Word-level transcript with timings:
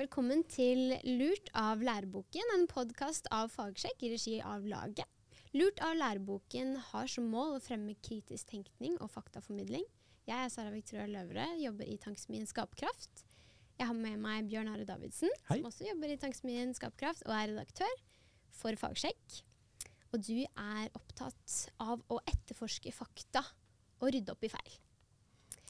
Velkommen 0.00 0.46
til 0.48 0.94
Lurt 1.04 1.50
av 1.60 1.82
læreboken, 1.84 2.54
en 2.54 2.62
podkast 2.70 3.26
av 3.36 3.50
Fagsjekk 3.52 4.00
i 4.06 4.08
regi 4.14 4.36
av 4.40 4.62
Laget. 4.64 5.04
Lurt 5.52 5.82
av 5.84 5.92
læreboken 5.98 6.70
har 6.86 7.10
som 7.12 7.26
mål 7.28 7.58
å 7.58 7.60
fremme 7.60 7.92
kritisk 8.00 8.48
tenkning 8.48 8.94
og 9.04 9.10
faktaformidling. 9.12 9.82
Jeg 10.24 10.46
er 10.46 10.52
Sara 10.54 10.72
Victoria 10.72 11.04
Løvre, 11.04 11.44
jobber 11.60 11.84
i 11.84 11.98
Tankesmien 12.00 12.48
Skapkraft. 12.48 13.26
Jeg 13.76 13.90
har 13.90 13.98
med 13.98 14.22
meg 14.24 14.48
Bjørn 14.48 14.70
Are 14.72 14.86
Davidsen, 14.88 15.28
Hei. 15.50 15.58
som 15.58 15.68
også 15.68 15.90
jobber 15.90 16.14
i 16.14 16.16
Tankesmien 16.22 16.72
Skapkraft 16.78 17.26
og 17.28 17.34
er 17.36 17.50
redaktør 17.52 17.92
for 18.56 18.80
Fagsjekk. 18.80 19.42
Og 20.14 20.24
du 20.24 20.38
er 20.46 20.86
opptatt 20.96 21.58
av 21.76 22.00
å 22.08 22.22
etterforske 22.24 22.94
fakta 22.96 23.44
og 24.00 24.14
rydde 24.16 24.32
opp 24.32 24.48
i 24.48 24.52
feil. 24.56 24.80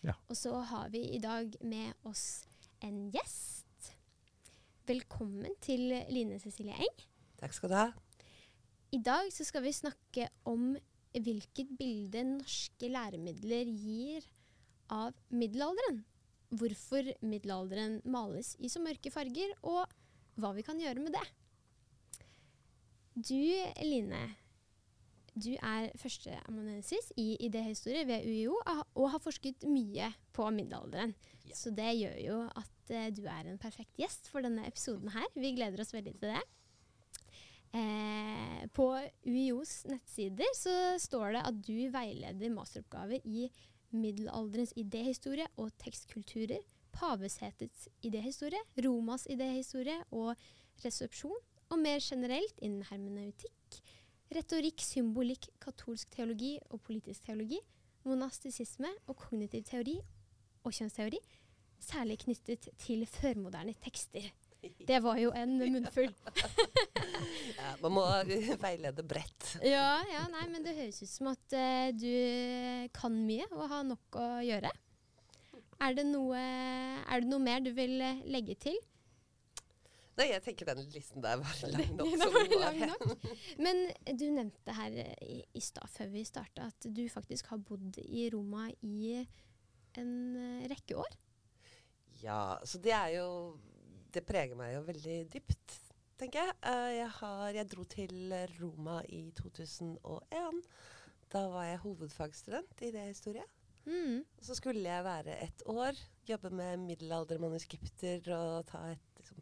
Ja. 0.07 0.15
Og 0.31 0.39
så 0.39 0.55
har 0.71 0.95
vi 0.95 1.03
i 1.17 1.19
dag 1.19 1.59
med 1.67 1.99
oss 2.07 2.45
en 2.87 3.09
gjest. 3.11 3.60
Velkommen 4.91 5.53
til 5.63 5.85
Line 6.11 6.41
Cecilie 6.43 6.75
Eng. 6.83 7.03
Takk 7.39 7.53
skal 7.55 7.71
du 7.71 7.75
ha. 7.79 7.91
I 8.91 8.99
dag 9.07 9.29
så 9.31 9.45
skal 9.47 9.63
vi 9.63 9.71
snakke 9.77 10.25
om 10.51 10.73
hvilket 11.15 11.69
bilde 11.79 12.25
norske 12.27 12.89
læremidler 12.91 13.71
gir 13.71 14.27
av 14.91 15.15
middelalderen. 15.31 16.01
Hvorfor 16.59 17.07
middelalderen 17.23 18.01
males 18.03 18.57
i 18.59 18.73
så 18.73 18.83
mørke 18.83 19.13
farger, 19.15 19.53
og 19.63 19.87
hva 20.43 20.51
vi 20.57 20.67
kan 20.67 20.83
gjøre 20.83 21.05
med 21.05 21.15
det. 21.15 21.23
Du, 23.15 23.47
Line, 23.87 24.25
du 25.35 25.53
er 25.55 25.91
førsteamanuensis 26.01 27.13
i 27.21 27.37
idéhistorie 27.47 28.07
ved 28.09 28.27
UiO 28.27 28.57
og 28.99 29.11
har 29.13 29.23
forsket 29.23 29.67
mye 29.69 30.11
på 30.35 30.49
middelalderen. 30.55 31.15
Ja. 31.47 31.57
Så 31.57 31.73
det 31.75 31.93
gjør 31.99 32.17
jo 32.25 32.39
at 32.49 32.95
uh, 32.95 33.07
du 33.15 33.23
er 33.31 33.47
en 33.47 33.61
perfekt 33.63 33.99
gjest 34.01 34.31
for 34.31 34.43
denne 34.45 34.67
episoden 34.67 35.13
her. 35.15 35.29
Vi 35.37 35.55
gleder 35.57 35.83
oss 35.83 35.95
veldig 35.95 36.17
til 36.19 36.35
det. 36.35 36.43
Eh, 37.71 38.63
på 38.75 38.87
UiOs 39.23 39.85
nettsider 39.87 40.57
så 40.59 40.73
står 40.99 41.37
det 41.37 41.43
at 41.47 41.61
du 41.63 41.77
veileder 41.95 42.51
masteroppgaver 42.51 43.23
i 43.23 43.47
middelalderens 43.95 44.73
idéhistorie 44.79 45.47
og 45.57 45.71
tekstkulturer, 45.79 46.65
pavesetets 46.91 47.87
idéhistorie, 48.07 48.59
Romas 48.83 49.29
idéhistorie 49.31 50.01
og 50.11 50.35
resepsjon, 50.83 51.39
og 51.71 51.79
mer 51.79 52.03
generelt 52.03 52.59
innen 52.59 52.83
hermeneutikk, 52.91 53.55
retorikk, 54.35 54.83
symbolikk, 54.85 55.51
katolsk 55.63 56.11
teologi 56.15 56.57
og 56.71 56.81
politisk 56.87 57.27
teologi, 57.27 57.59
monastisisme 58.07 58.91
og 59.09 59.19
kognitiv 59.19 59.65
teori 59.69 59.97
og 60.65 60.75
kjønnsteori, 60.77 61.19
særlig 61.81 62.21
knyttet 62.25 62.69
til 62.81 63.07
førmoderne 63.09 63.75
tekster. 63.83 64.29
Det 64.61 64.99
var 65.03 65.17
jo 65.17 65.33
en 65.33 65.57
munnfull. 65.73 66.13
Ja, 67.57 67.73
man 67.81 67.95
må 67.97 68.05
veilede 68.61 69.05
bredt. 69.09 69.55
Ja, 69.65 70.01
ja, 70.09 70.27
nei, 70.33 70.47
men 70.53 70.65
det 70.65 70.77
høres 70.77 71.01
ut 71.03 71.11
som 71.11 71.33
at 71.33 71.57
uh, 71.57 71.89
du 71.97 72.89
kan 72.97 73.17
mye 73.25 73.49
og 73.57 73.67
har 73.73 73.85
nok 73.89 74.21
å 74.21 74.29
gjøre. 74.45 74.73
Er 75.81 75.97
det 75.97 76.05
noe, 76.11 76.37
er 76.37 77.23
det 77.23 77.29
noe 77.31 77.41
mer 77.41 77.63
du 77.65 77.71
vil 77.73 77.95
eh, 78.05 78.19
legge 78.29 78.53
til? 78.61 78.77
Nei, 80.19 80.27
jeg 80.33 80.43
tenker 80.45 80.69
den 80.69 80.83
listen 80.93 81.23
der 81.25 81.39
var 81.41 81.61
lang 81.75 81.93
nok. 81.97 82.11
Den 82.11 82.33
var 82.35 82.49
lang 82.61 82.81
nok. 82.91 83.27
Men 83.65 83.83
du 84.19 84.27
nevnte 84.35 84.75
her 84.77 84.97
eh, 85.05 85.15
i, 85.25 85.39
i 85.57 85.63
stad, 85.65 85.89
før 85.93 86.11
vi 86.13 86.25
starta, 86.29 86.67
at 86.73 86.89
du 86.93 87.05
faktisk 87.13 87.53
har 87.53 87.61
bodd 87.63 87.97
i 88.03 88.27
Roma 88.35 88.67
i 88.83 89.15
en 90.01 90.13
eh, 90.37 90.67
rekke 90.71 90.99
år. 91.01 91.15
Ja, 92.21 92.59
så 92.69 92.77
det 92.85 92.93
er 92.93 93.15
jo 93.17 93.29
Det 94.13 94.21
preger 94.27 94.59
meg 94.59 94.75
jo 94.75 94.83
veldig 94.85 95.17
dypt, 95.33 95.77
tenker 96.21 96.43
jeg. 96.43 96.57
Eh, 96.67 96.91
Jeg, 96.99 97.09
har, 97.21 97.47
jeg 97.55 97.71
dro 97.71 97.85
til 97.89 98.35
Roma 98.59 98.99
i 99.09 99.23
2001. 99.39 100.61
Da 101.31 101.45
var 101.53 101.65
jeg 101.69 101.79
hovedfagsstudent 101.87 102.83
i 102.83 102.91
det 102.91 103.07
historie. 103.13 103.47
Mm. 103.87 104.25
Så 104.43 104.55
skulle 104.59 104.83
jeg 104.83 105.05
være 105.07 105.39
et 105.47 105.63
år, 105.71 105.97
jobbe 106.29 106.51
med 106.53 106.83
middelaldermanuskripter 106.91 108.27
og 108.37 108.67
ta 108.69 108.83
et 108.93 109.07
liksom, 109.17 109.39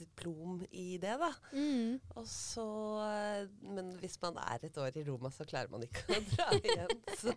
diplom 0.00 0.64
i 0.70 0.88
det, 1.02 1.14
da. 1.20 1.30
Mm. 1.52 2.00
Og 2.16 2.26
så, 2.28 2.66
eh, 3.04 3.46
men 3.76 3.92
hvis 4.00 4.18
man 4.24 4.40
er 4.42 4.66
et 4.68 4.80
år 4.80 4.96
i 5.00 5.06
Roma, 5.06 5.30
så 5.34 5.46
klarer 5.48 5.70
man 5.72 5.84
ikke 5.86 6.04
å 6.18 6.24
dra 6.32 6.50
igjen. 6.58 6.96
Så, 7.20 7.36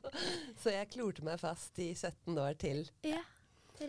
så 0.64 0.74
jeg 0.78 0.92
klorte 0.96 1.26
meg 1.28 1.40
fast 1.44 1.80
i 1.84 1.92
17 1.94 2.34
år 2.40 2.58
til. 2.62 2.86
Ja, 3.08 3.22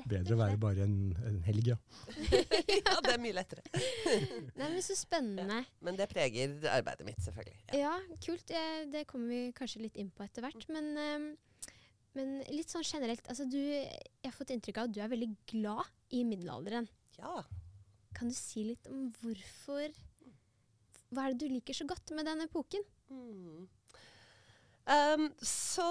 Bedre 0.08 0.34
å 0.34 0.38
være 0.40 0.58
bare 0.58 0.84
en, 0.86 0.96
en 1.28 1.36
helg, 1.46 1.68
ja. 1.74 1.76
Ja, 2.88 2.96
det 3.04 3.12
er 3.12 3.20
mye 3.22 3.36
lettere. 3.36 3.62
Nei, 4.58 4.68
men 4.72 4.80
Så 4.82 4.96
spennende. 4.98 5.60
Men 5.84 5.98
det 5.98 6.08
preger 6.10 6.54
arbeidet 6.72 7.06
mitt, 7.06 7.20
selvfølgelig. 7.24 7.58
Ja. 7.76 7.92
Ja, 8.00 8.18
kult. 8.24 8.46
Det, 8.48 8.62
Det 8.94 9.04
kommer 9.10 9.30
vi 9.30 9.40
kanskje 9.56 9.84
litt 9.84 9.98
inn 10.00 10.10
på 10.14 10.24
etter 10.26 10.44
hvert. 10.46 10.66
Men, 10.72 10.88
eh, 10.98 11.68
men 12.16 12.32
litt 12.54 12.72
sånn 12.72 12.86
generelt. 12.86 13.26
Altså, 13.30 13.46
du, 13.50 13.60
jeg 13.60 14.24
har 14.24 14.34
fått 14.34 14.54
inntrykk 14.54 14.80
av 14.82 14.88
at 14.88 14.96
du 14.96 15.02
er 15.04 15.12
veldig 15.12 15.30
glad 15.52 15.92
i 16.16 16.24
middelalderen. 16.26 16.88
ja. 17.20 17.42
Kan 18.14 18.30
du 18.30 18.36
si 18.36 18.64
litt 18.70 18.86
om 18.90 19.08
hvorfor 19.20 19.88
Hva 21.14 21.26
er 21.26 21.34
det 21.34 21.46
du 21.46 21.54
liker 21.54 21.76
så 21.76 21.86
godt 21.88 22.14
med 22.16 22.26
den 22.28 22.44
epoken? 22.46 22.84
Mm. 23.10 23.66
Um, 24.84 25.28
så 25.40 25.88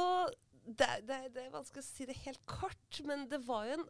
det, 0.64 0.88
det, 1.08 1.20
det 1.36 1.46
er 1.46 1.54
vanskelig 1.54 1.84
å 1.84 1.88
si 1.88 2.06
det 2.08 2.20
helt 2.24 2.42
kort, 2.50 3.00
men 3.08 3.26
det 3.32 3.40
var 3.46 3.68
jo 3.68 3.78
en 3.80 3.88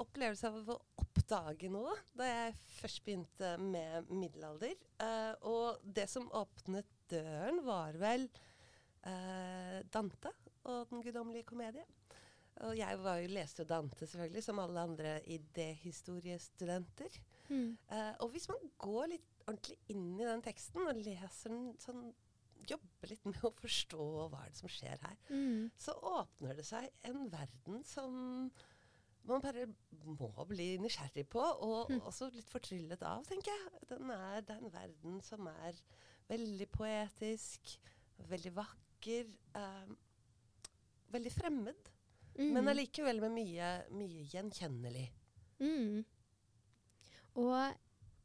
opplevelse 0.00 0.48
av 0.48 0.70
å 0.72 0.78
oppdage 1.02 1.68
noe 1.72 1.92
da 2.16 2.28
jeg 2.28 2.54
først 2.78 3.02
begynte 3.04 3.52
med 3.60 4.08
middelalder. 4.12 4.76
Uh, 5.02 5.34
og 5.50 5.82
det 5.84 6.08
som 6.10 6.30
åpnet 6.36 6.88
døren, 7.10 7.60
var 7.66 7.98
vel 8.00 8.28
uh, 9.04 9.80
Dante 9.92 10.32
og 10.70 10.90
Den 10.90 11.04
guddommelige 11.04 11.48
komedie. 11.48 11.84
Og 12.66 12.74
jeg 12.76 12.98
var 13.00 13.20
jo, 13.22 13.28
leste 13.32 13.62
jo 13.62 13.68
Dante, 13.70 14.06
selvfølgelig, 14.06 14.42
som 14.44 14.58
alle 14.60 14.80
andre 14.84 15.12
idéhistoriestudenter. 15.24 17.20
Mm. 17.48 17.76
Uh, 17.90 18.12
og 18.20 18.28
hvis 18.34 18.48
man 18.50 18.66
går 18.78 19.06
litt 19.14 19.30
ordentlig 19.46 19.78
inn 19.90 20.10
i 20.20 20.26
den 20.28 20.42
teksten 20.44 20.84
og 20.86 20.98
leser 21.00 21.54
den 21.54 21.70
sånn 21.82 22.10
Jobber 22.68 23.08
litt 23.08 23.24
med 23.24 23.38
å 23.48 23.50
forstå 23.56 24.04
hva 24.30 24.42
er 24.44 24.50
det 24.52 24.58
som 24.58 24.68
skjer 24.68 25.00
her, 25.00 25.14
Mm. 25.32 25.70
så 25.80 25.94
åpner 25.96 26.58
det 26.58 26.66
seg 26.68 26.90
en 27.08 27.22
verden 27.32 27.80
som 27.88 28.50
man 29.24 29.40
bare 29.40 29.64
må 30.04 30.28
bli 30.46 30.76
nysgjerrig 30.78 31.24
på, 31.32 31.40
og 31.40 31.88
også 32.04 32.28
litt 32.34 32.52
fortryllet 32.52 33.00
av, 33.02 33.24
tenker 33.24 33.50
jeg. 33.50 33.80
Den 33.88 34.12
er, 34.12 34.42
det 34.44 34.54
er 34.54 34.60
en 34.60 34.74
verden 34.76 35.16
som 35.24 35.48
er 35.48 35.80
veldig 36.28 36.68
poetisk, 36.76 37.72
veldig 38.28 38.52
vakker, 38.60 39.32
eh, 39.56 39.90
veldig 41.16 41.32
fremmed, 41.32 41.89
Mm. 42.40 42.54
men 42.56 42.70
allikevel 42.72 43.20
med 43.20 43.34
mye, 43.36 43.70
mye 43.92 44.22
gjenkjennelig. 44.32 45.10
Mm. 45.60 46.00
Og 47.40 47.58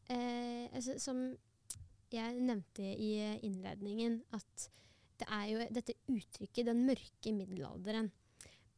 eh, 0.07 0.65
altså, 0.71 0.95
som 1.03 1.25
jeg 2.13 2.39
nevnte 2.39 2.85
i 2.95 3.11
innledningen, 3.43 4.21
at 4.35 4.69
det 5.19 5.27
er 5.31 5.47
jo 5.49 5.65
dette 5.71 5.97
uttrykket 6.11 6.67
'den 6.67 6.85
mørke 6.87 7.33
middelalderen'. 7.35 8.11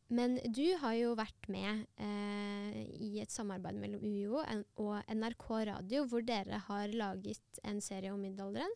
Men 0.10 0.38
du 0.56 0.64
har 0.80 0.94
jo 0.96 1.16
vært 1.20 1.50
med 1.52 1.84
eh, 2.00 2.78
i 2.96 3.20
et 3.20 3.32
samarbeid 3.32 3.76
mellom 3.76 4.04
UiO 4.06 4.40
og 4.80 5.10
NRK 5.12 5.48
Radio, 5.68 6.06
hvor 6.08 6.24
dere 6.24 6.62
har 6.70 6.94
laget 6.96 7.60
en 7.64 7.82
serie 7.84 8.14
om 8.14 8.22
middelalderen. 8.24 8.72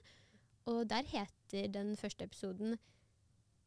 Og 0.68 0.90
der 0.90 1.08
heter 1.08 1.72
den 1.72 1.96
første 1.96 2.28
episoden 2.28 2.78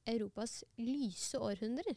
'Europas 0.07 0.63
lyse 0.77 1.39
århundrer'. 1.39 1.97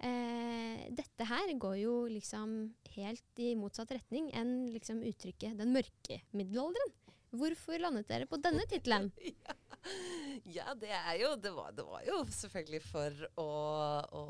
Eh, 0.00 0.86
dette 0.96 1.26
her 1.28 1.52
går 1.60 1.76
jo 1.82 1.94
liksom 2.08 2.56
helt 2.96 3.42
i 3.42 3.52
motsatt 3.58 3.92
retning 3.92 4.30
enn 4.36 4.70
liksom 4.72 5.02
uttrykket 5.04 5.58
'den 5.58 5.74
mørke 5.76 6.22
middelalderen'. 6.32 6.96
Hvorfor 7.30 7.78
landet 7.78 8.08
dere 8.10 8.26
på 8.26 8.40
denne 8.42 8.66
tittelen? 8.70 9.12
Ja, 10.44 10.74
det 10.76 10.90
er 10.92 11.14
jo 11.16 11.30
Det 11.40 11.50
var, 11.56 11.70
det 11.72 11.84
var 11.86 12.02
jo 12.04 12.18
selvfølgelig 12.28 12.80
for 12.84 13.14
å, 13.40 13.46
å, 14.12 14.24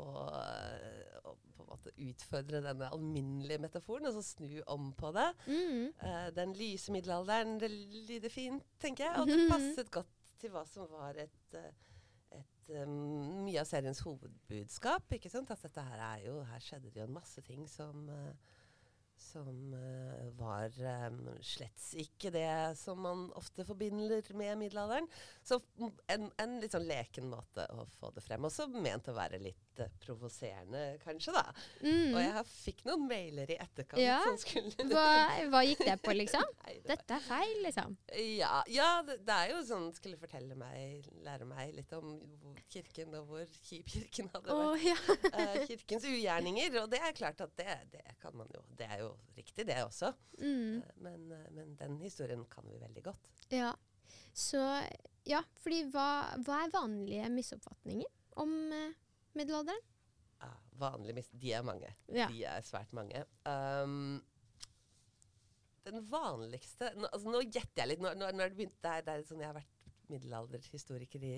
å 1.27 1.33
på 1.57 1.65
en 1.65 1.69
måte 1.69 1.91
utfordre 2.07 2.61
denne 2.63 2.87
alminnelige 2.93 3.59
metaforen, 3.59 4.07
og 4.07 4.15
så 4.15 4.23
snu 4.23 4.61
om 4.71 4.91
på 4.97 5.11
det. 5.15 5.27
Mm. 5.47 5.91
Eh, 5.91 6.27
den 6.37 6.55
lyse 6.57 6.93
middelalderen, 6.95 7.57
det 7.59 7.71
lyder 7.71 8.31
fint, 8.31 8.63
tenker 8.79 9.09
jeg. 9.09 9.19
Og 9.19 9.27
det 9.27 9.49
passet 9.51 9.91
godt 9.91 10.33
til 10.41 10.53
hva 10.55 10.63
som 10.69 10.87
var 10.93 11.19
et, 11.21 11.57
eh, 11.57 11.73
et 12.37 12.73
um, 12.83 13.43
mye 13.45 13.59
av 13.61 13.67
seriens 13.69 14.01
hovedbudskap. 14.05 15.11
ikke 15.17 15.31
sant? 15.33 15.51
At 15.53 15.63
dette 15.65 15.85
her 15.85 16.07
er 16.13 16.25
jo 16.27 16.39
Her 16.47 16.63
skjedde 16.63 16.91
det 16.91 17.03
jo 17.03 17.09
en 17.09 17.19
masse 17.19 17.43
ting 17.45 17.67
som 17.69 18.09
uh, 18.09 18.57
som 19.21 19.73
uh, 19.73 20.31
var 20.39 20.73
um, 21.07 21.19
slett 21.45 21.83
ikke 22.01 22.31
det 22.33 22.49
som 22.79 23.01
man 23.05 23.27
ofte 23.37 23.65
forbinder 23.67 24.25
med 24.37 24.57
middelalderen. 24.63 25.07
Så 25.45 25.59
mm, 25.77 25.91
en, 26.15 26.29
en 26.41 26.57
litt 26.63 26.73
sånn 26.73 26.87
leken 26.89 27.29
måte 27.31 27.67
å 27.75 27.85
få 27.99 28.11
det 28.15 28.23
frem. 28.25 28.47
Også 28.49 28.67
ment 28.73 29.11
å 29.11 29.17
være 29.17 29.41
litt 29.43 29.70
provoserende, 30.03 30.81
kanskje, 31.03 31.33
da. 31.35 31.43
Mm. 31.81 32.13
Og 32.13 32.19
jeg 32.21 32.43
fikk 32.51 32.83
noen 32.87 33.05
mailer 33.09 33.51
i 33.53 33.57
etterkant 33.61 34.01
Ja. 34.01 34.19
som 34.25 34.37
skulle 34.41 34.85
Hva, 34.91 35.05
hva 35.51 35.61
gikk 35.65 35.83
det 35.87 35.97
på, 36.03 36.13
liksom? 36.17 36.45
Nei, 36.63 36.75
det 36.81 36.95
Dette 36.95 37.17
er 37.17 37.25
feil, 37.25 37.53
liksom. 37.65 37.97
ja, 38.37 38.61
ja 38.71 38.89
det, 39.07 39.19
det 39.27 39.37
er 39.37 39.53
jo 39.53 39.61
sånn 39.67 39.87
Skulle 39.97 40.19
fortelle 40.21 40.57
meg, 40.59 41.05
lære 41.25 41.47
meg 41.49 41.75
litt 41.77 41.93
om 41.97 42.17
kirken 42.71 43.15
og 43.19 43.29
hvor 43.31 43.53
kjip 43.67 43.89
kirken 43.91 44.31
hadde 44.33 44.57
vært. 44.57 44.87
vært. 44.87 45.29
ja. 45.31 45.37
uh, 45.37 45.61
kirkens 45.69 46.09
ugjerninger. 46.09 46.79
Og 46.83 46.89
det 46.91 47.01
er 47.03 47.15
klart 47.17 47.41
at 47.43 47.55
det, 47.59 47.77
det 47.95 48.17
kan 48.21 48.35
man 48.37 48.51
jo 48.55 48.63
Det 48.77 48.87
er 48.87 49.05
jo 49.05 49.13
riktig, 49.37 49.65
det 49.67 49.79
også. 49.83 50.13
Mm. 50.39 50.81
Uh, 50.81 50.91
men, 51.07 51.31
eh, 51.35 51.47
men 51.55 51.73
den 51.79 51.97
historien 52.03 52.43
kan 52.51 52.67
vi 52.69 52.79
veldig 52.81 53.03
godt. 53.11 53.31
ja. 53.53 53.71
Så 54.33 54.59
ja, 55.27 55.41
fordi 55.63 55.83
hva, 55.91 56.07
hva 56.45 56.61
er 56.65 56.71
vanlige 56.73 57.29
misoppfatninger 57.31 58.07
om 58.41 58.51
eh, 58.75 58.93
middelalderen? 59.37 59.87
Ja, 60.41 60.51
vanlig 60.81 61.25
De 61.31 61.53
er 61.53 61.65
mange. 61.65 61.93
Ja. 62.09 62.27
De 62.31 62.43
er 62.49 62.65
svært 62.65 62.93
mange. 62.97 63.23
Um, 63.45 64.21
den 65.85 66.03
vanligste 66.05 66.91
Nå, 66.95 67.07
altså, 67.09 67.31
nå 67.33 67.41
gjetter 67.45 67.83
jeg 67.83 67.93
litt. 67.93 68.03
Nå, 68.03 68.13
nå, 68.17 68.29
nå 68.35 68.45
er 68.45 68.53
det 68.53 68.59
begynt, 68.59 68.77
det 68.83 68.91
er, 68.91 69.05
det 69.05 69.15
er 69.15 69.25
sånn 69.27 69.41
Jeg 69.41 69.49
har 69.49 69.57
vært 69.57 69.91
middelalderhistoriker 70.11 71.23
i 71.25 71.35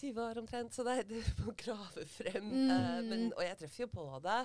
20 0.00 0.20
år 0.22 0.38
omtrent, 0.40 0.72
så 0.72 0.84
det 0.86 0.94
er 1.02 1.10
å 1.50 1.52
grave 1.60 2.06
frem. 2.08 2.46
Mm. 2.48 2.70
Uh, 2.70 3.00
men, 3.04 3.26
og 3.34 3.42
jeg 3.44 3.58
treffer 3.60 3.84
jo 3.84 3.90
på 3.92 4.06
det, 4.24 4.38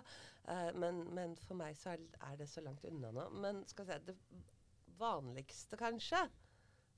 uh, 0.50 0.72
men, 0.76 1.00
men 1.16 1.38
for 1.46 1.56
meg 1.60 1.78
så 1.80 1.94
er, 1.94 2.04
er 2.28 2.36
det 2.42 2.50
så 2.52 2.64
langt 2.66 2.84
unna 2.90 3.14
nå. 3.16 3.30
Men 3.44 3.62
skal 3.70 3.88
vi 3.88 3.94
se 3.94 4.02
Det 4.10 4.18
vanligste, 5.00 5.80
kanskje, 5.80 6.26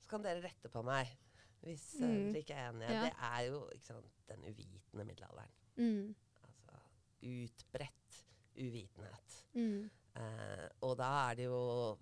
så 0.02 0.10
kan 0.10 0.26
dere 0.26 0.42
rette 0.42 0.70
på 0.72 0.82
meg 0.86 1.12
hvis 1.62 1.84
eh, 2.00 2.06
Mm. 2.08 2.32
dere 2.32 2.38
ikke 2.42 2.54
er 2.54 2.68
enige. 2.70 2.92
Ja. 2.92 3.02
Det 3.04 3.14
er 3.30 3.40
jo 3.50 3.70
sant, 3.80 4.12
den 4.28 4.44
uvitende 4.48 5.04
middelalderen. 5.04 5.50
Mm. 5.76 6.14
Altså 6.42 6.78
utbredt 7.22 8.18
uvitenhet. 8.58 9.38
Mm. 9.54 9.90
Eh, 10.16 10.68
og 10.82 10.96
da 10.98 11.08
er 11.30 11.34
det 11.38 11.44
jo 11.48 11.98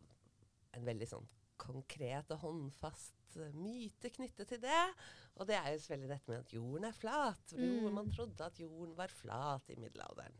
en 0.76 0.84
veldig 0.86 1.08
sånn 1.10 1.26
konkret 1.60 2.30
og 2.34 2.38
håndfast 2.44 3.36
eh, 3.40 3.52
myte 3.56 4.10
knyttet 4.12 4.48
til 4.48 4.60
det. 4.60 4.82
Og 5.36 5.46
det 5.48 5.56
er 5.56 5.70
jo 5.72 5.78
selvfølgelig 5.80 6.08
dette 6.14 6.30
med 6.32 6.38
at 6.44 6.52
jorden 6.54 6.84
er 6.88 6.92
flat. 6.96 7.52
Jo, 7.52 7.88
Mm. 7.88 7.94
man 7.94 8.10
trodde 8.12 8.44
at 8.44 8.60
jorden 8.60 8.96
var 8.96 9.08
flat 9.12 9.68
i 9.70 9.76
middelalderen. 9.76 10.32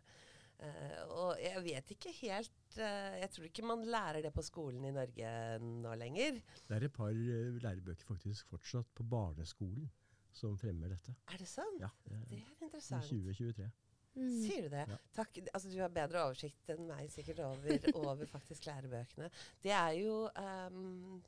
Eh, 0.57 1.01
og 1.13 1.37
jeg 1.43 1.61
vet 1.67 1.91
ikke 1.93 2.13
helt 2.23 2.79
eh, 2.81 3.17
Jeg 3.21 3.29
tror 3.35 3.45
ikke 3.45 3.65
man 3.69 3.83
lærer 3.85 4.23
det 4.25 4.31
på 4.33 4.45
skolen 4.45 4.87
i 4.89 4.93
Norge 4.95 5.33
nå 5.61 5.95
lenger. 6.01 6.39
Det 6.69 6.79
er 6.79 6.87
et 6.89 6.95
par 6.97 7.13
eh, 7.13 7.59
lærebøker 7.61 8.09
faktisk 8.09 8.49
fortsatt 8.55 8.89
på 8.97 9.05
barneskolen 9.05 9.91
som 10.37 10.57
fremmer 10.61 10.93
dette. 10.93 11.13
Er 11.33 11.41
det 11.41 11.49
sant? 11.49 11.81
Ja, 11.81 11.91
det 12.09 12.23
Det 12.31 12.39
er 12.39 12.47
er 12.47 12.65
interessant. 12.65 13.05
2023. 13.11 13.69
Mm. 14.17 14.33
Sier 14.41 14.65
du 14.65 14.73
det? 14.73 14.85
Ja. 14.89 14.97
Takk. 15.13 15.39
Altså, 15.53 15.69
du 15.69 15.77
har 15.83 15.93
bedre 15.93 16.25
oversikt 16.25 16.71
enn 16.73 16.87
meg 16.89 17.11
sikkert 17.13 17.43
over, 17.45 17.89
over 18.01 18.29
faktisk 18.31 18.65
lærebøkene. 18.69 19.29
Det 19.65 19.73
er 19.77 19.93
jo 20.01 20.23
um, 20.33 21.19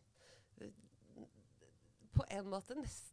på 2.17 2.25
en 2.33 2.49
måte 2.49 2.77
nest, 2.79 3.13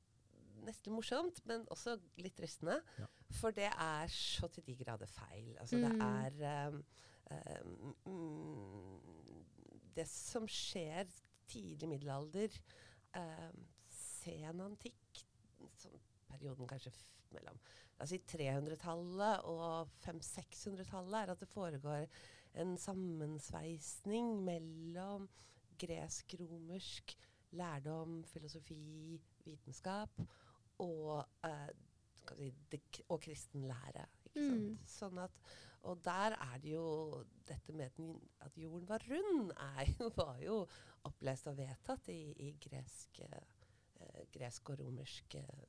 nesten 0.64 0.94
morsomt, 0.96 1.42
men 1.46 1.66
også 1.74 1.98
litt 2.22 2.40
rystende. 2.42 2.80
Ja. 3.00 3.08
For 3.40 3.52
det 3.56 3.68
er 3.72 4.08
så 4.14 4.48
til 4.54 4.66
de 4.68 4.76
grader 4.80 5.10
feil. 5.12 5.56
Altså, 5.60 5.78
Mm. 5.78 6.00
det 6.40 6.48
er 6.48 6.70
um, 6.76 6.86
mm, 8.06 9.46
Det 9.96 10.08
som 10.08 10.48
skjer 10.48 11.08
tidlig 11.48 11.88
middelalder, 11.90 12.50
um, 13.18 13.66
sen 13.90 14.60
antikk, 14.62 15.22
sånn 15.80 16.00
perioden 16.28 16.68
kanskje 16.68 16.92
f 16.92 17.04
mellom 17.32 17.58
altså 18.00 18.16
oss 18.16 18.28
si 18.28 18.38
300-tallet 18.38 19.46
og 19.48 19.90
500-600-tallet, 20.04 21.16
er 21.22 21.32
at 21.32 21.40
det 21.40 21.48
foregår 21.48 22.08
en 22.60 22.76
sammensveisning 22.80 24.44
mellom 24.44 25.30
gresk-romersk 25.80 27.16
lærdom, 27.56 28.24
filosofi, 28.28 29.20
vitenskap 29.46 30.12
og, 30.80 31.26
eh, 31.44 31.70
si, 32.38 32.50
det, 32.72 32.82
og 33.10 33.22
kristen 33.22 33.68
lære. 33.70 34.06
Ikke 34.26 34.42
Mm. 34.50 34.78
Sånn 34.86 35.18
at, 35.24 35.32
og 35.88 36.02
der 36.04 36.34
er 36.36 36.58
det 36.60 36.72
jo 36.74 37.24
dette 37.48 37.72
med 37.74 37.94
at 38.42 38.58
jorden 38.58 38.88
var 38.90 39.04
rund, 39.08 39.52
er 39.56 39.86
var 40.18 40.40
jo 40.44 40.58
opplest 41.08 41.48
og 41.48 41.56
vedtatt 41.58 42.10
i, 42.12 42.34
i 42.48 42.50
gresk, 42.60 43.22
eh, 43.22 44.26
gresk 44.34 44.70
og 44.74 44.80
romersk 44.82 45.36
eh, 45.36 45.66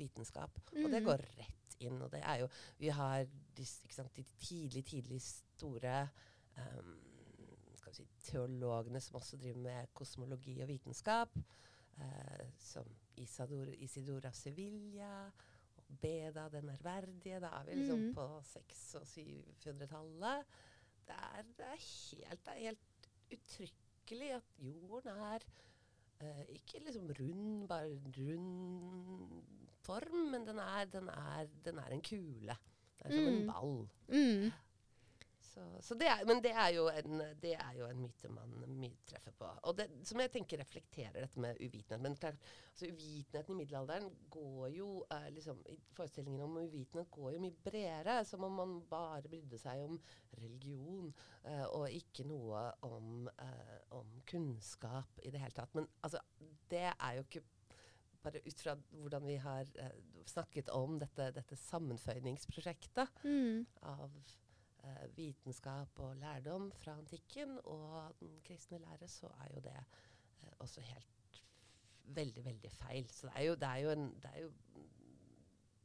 vitenskap. 0.00 0.58
Og 0.72 0.90
det 0.90 1.02
Mm. 1.02 1.06
går 1.06 1.22
rett 1.38 1.76
inn. 1.80 2.00
Og 2.02 2.10
det 2.10 2.22
er 2.24 2.40
jo 2.42 2.48
Vi 2.78 2.88
har 2.88 3.20
ikke 3.56 3.94
sant, 3.94 4.16
de 4.16 4.24
tidlig, 4.38 4.84
tidlig 4.84 5.20
store 5.22 6.08
um, 6.56 6.96
si, 7.92 8.04
teologene 8.24 9.00
som 9.00 9.16
også 9.20 9.36
driver 9.36 9.60
med 9.60 9.86
kosmologi 9.94 10.60
og 10.62 10.68
vitenskap. 10.68 11.36
Eh, 12.00 12.46
som 12.58 12.86
Isador, 13.16 13.68
Isidora 13.78 14.32
Sevilla 14.32 15.26
og 15.76 15.84
Beda 16.00 16.48
den 16.48 16.68
ærverdige. 16.70 17.40
Da 17.40 17.46
er 17.60 17.64
vi 17.64 17.74
liksom 17.74 17.98
Mm. 18.08 18.14
på 18.14 18.26
600- 18.40 19.00
og 19.00 19.06
700-tallet. 19.06 20.44
Det 21.06 21.16
det, 21.56 21.66
er 21.66 21.80
helt, 21.80 22.44
det 22.44 22.52
er 22.52 22.60
helt 22.68 23.08
uttrykkelig 23.32 24.30
at 24.36 24.42
jorden 24.58 25.16
er 25.18 25.38
eh, 26.20 26.44
ikke 26.48 26.78
liksom 26.84 27.06
rund, 27.20 27.68
bare 27.68 27.88
rund 28.18 29.42
form, 29.82 30.16
men 30.32 30.46
den 30.46 30.58
er, 30.58 30.84
den 30.84 31.08
er, 31.08 31.46
den 31.64 31.78
er 31.78 31.86
en 31.96 32.02
kule. 32.02 32.56
Det 32.98 33.06
er 33.06 33.10
som 33.10 33.28
en 33.28 33.40
Mm. 33.42 33.46
ball. 33.52 33.88
Mm. 34.08 34.52
Så, 35.50 35.64
så 35.82 35.96
det 35.98 36.06
er, 36.06 36.20
men 36.28 36.38
det 36.44 36.52
er 36.54 36.68
jo 36.76 36.84
en, 36.92 37.22
det 37.42 37.56
er 37.58 37.72
jo 37.74 37.86
en 37.90 37.98
myte 38.04 38.28
man 38.30 38.52
mye 38.70 39.00
treffer 39.10 39.34
på. 39.34 39.48
Og 39.66 39.74
det, 39.80 39.88
som 40.06 40.20
jeg 40.22 40.30
tenker 40.30 40.60
reflekterer 40.62 41.16
dette 41.24 41.42
med 41.42 41.58
uvitenhet. 41.58 42.00
Men 42.04 42.14
klart, 42.20 42.38
altså 42.70 42.86
uvitenheten 42.86 43.56
i 43.56 43.58
middelalderen 43.58 44.06
går 44.30 44.68
jo 44.76 44.88
eh, 45.10 45.26
liksom, 45.34 45.58
Forestillingen 45.96 46.44
om 46.46 46.54
uvitenhet 46.62 47.10
går 47.10 47.32
jo 47.34 47.42
mye 47.42 47.58
bredere. 47.66 48.20
Som 48.28 48.46
om 48.46 48.54
man 48.62 48.76
bare 48.92 49.26
brydde 49.26 49.58
seg 49.58 49.82
om 49.88 49.98
religion, 50.38 51.10
eh, 51.42 51.64
og 51.66 51.90
ikke 51.98 52.28
noe 52.30 52.62
om, 52.86 53.26
eh, 53.42 53.78
om 53.98 54.20
kunnskap 54.30 55.18
i 55.26 55.32
det 55.34 55.42
hele 55.42 55.56
tatt. 55.58 55.74
Men 55.74 55.90
altså, 56.06 56.22
det 56.70 56.86
er 56.92 57.16
jo 57.18 57.26
ikke 57.26 57.42
bare 58.22 58.40
ut 58.46 58.60
fra 58.62 58.74
hvordan 59.00 59.26
vi 59.26 59.34
har 59.40 59.66
eh, 59.80 59.98
snakket 60.28 60.70
om 60.76 60.98
dette, 61.00 61.30
dette 61.34 61.56
sammenføyningsprosjektet 61.56 63.24
Mm. 63.24 63.66
av 63.82 64.10
vitenskap 65.16 65.98
og 65.98 66.16
lærdom 66.16 66.72
fra 66.72 66.96
antikken 66.98 67.58
og 67.64 68.14
den 68.20 68.40
kristne 68.44 68.78
lære, 68.78 69.08
så 69.08 69.26
er 69.26 69.54
jo 69.54 69.60
det 69.60 69.76
eh, 70.42 70.52
også 70.58 70.80
helt 70.80 71.42
veldig, 72.04 72.44
veldig 72.44 72.70
feil. 72.72 73.10
Så 73.10 73.26
det 73.26 73.32
er 73.36 73.42
jo, 73.42 73.54
det 73.54 73.68
er 73.68 73.76
jo 73.76 73.90
en 73.90 74.08
Det 74.22 74.30
er 74.34 74.40
jo 74.40 74.52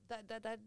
det, 0.10 0.30
det, 0.30 0.44
det 0.44 0.52
er 0.52 0.58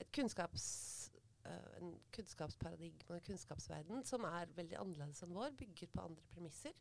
et 0.00 0.12
kunnskaps, 0.12 1.12
eh, 1.46 1.82
en 1.82 2.00
kunnskapsparadigme 2.12 3.16
en 3.16 3.20
kunnskapsverden 3.20 4.04
som 4.04 4.24
er 4.24 4.50
veldig 4.56 4.78
annerledes 4.80 5.22
enn 5.22 5.34
vår, 5.34 5.52
bygger 5.58 5.92
på 5.92 6.00
andre 6.00 6.22
premisser, 6.32 6.72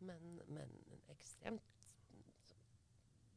men, 0.00 0.40
men 0.48 0.72
ekstremt 1.08 1.79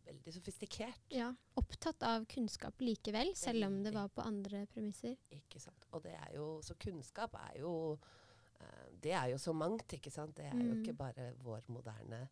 veldig 0.05 0.33
sofistikert. 0.35 0.99
Ja. 1.11 1.29
Opptatt 1.59 2.03
av 2.03 2.25
kunnskap 2.25 2.81
likevel, 2.83 3.33
selv 3.35 3.65
om 3.67 3.83
det 3.83 3.93
var 3.95 4.07
på 4.09 4.21
andre 4.25 4.65
premisser. 4.73 5.15
Ikke 5.31 5.59
sant? 5.63 5.85
Og 5.93 6.03
det 6.03 6.13
er 6.15 6.33
jo, 6.35 6.61
så 6.61 6.75
kunnskap 6.79 7.33
er 7.39 7.59
jo 7.61 7.73
eh, 8.59 8.89
Det 9.03 9.11
er 9.11 9.27
jo 9.33 9.37
så 9.37 9.53
mangt, 9.53 9.93
ikke 9.93 10.11
sant? 10.11 10.35
Det 10.37 10.45
er 10.45 10.55
jo 10.57 10.73
Mm. 10.73 10.81
ikke 10.81 10.93
bare 10.93 11.33
vår 11.43 11.63
moderne 11.69 12.27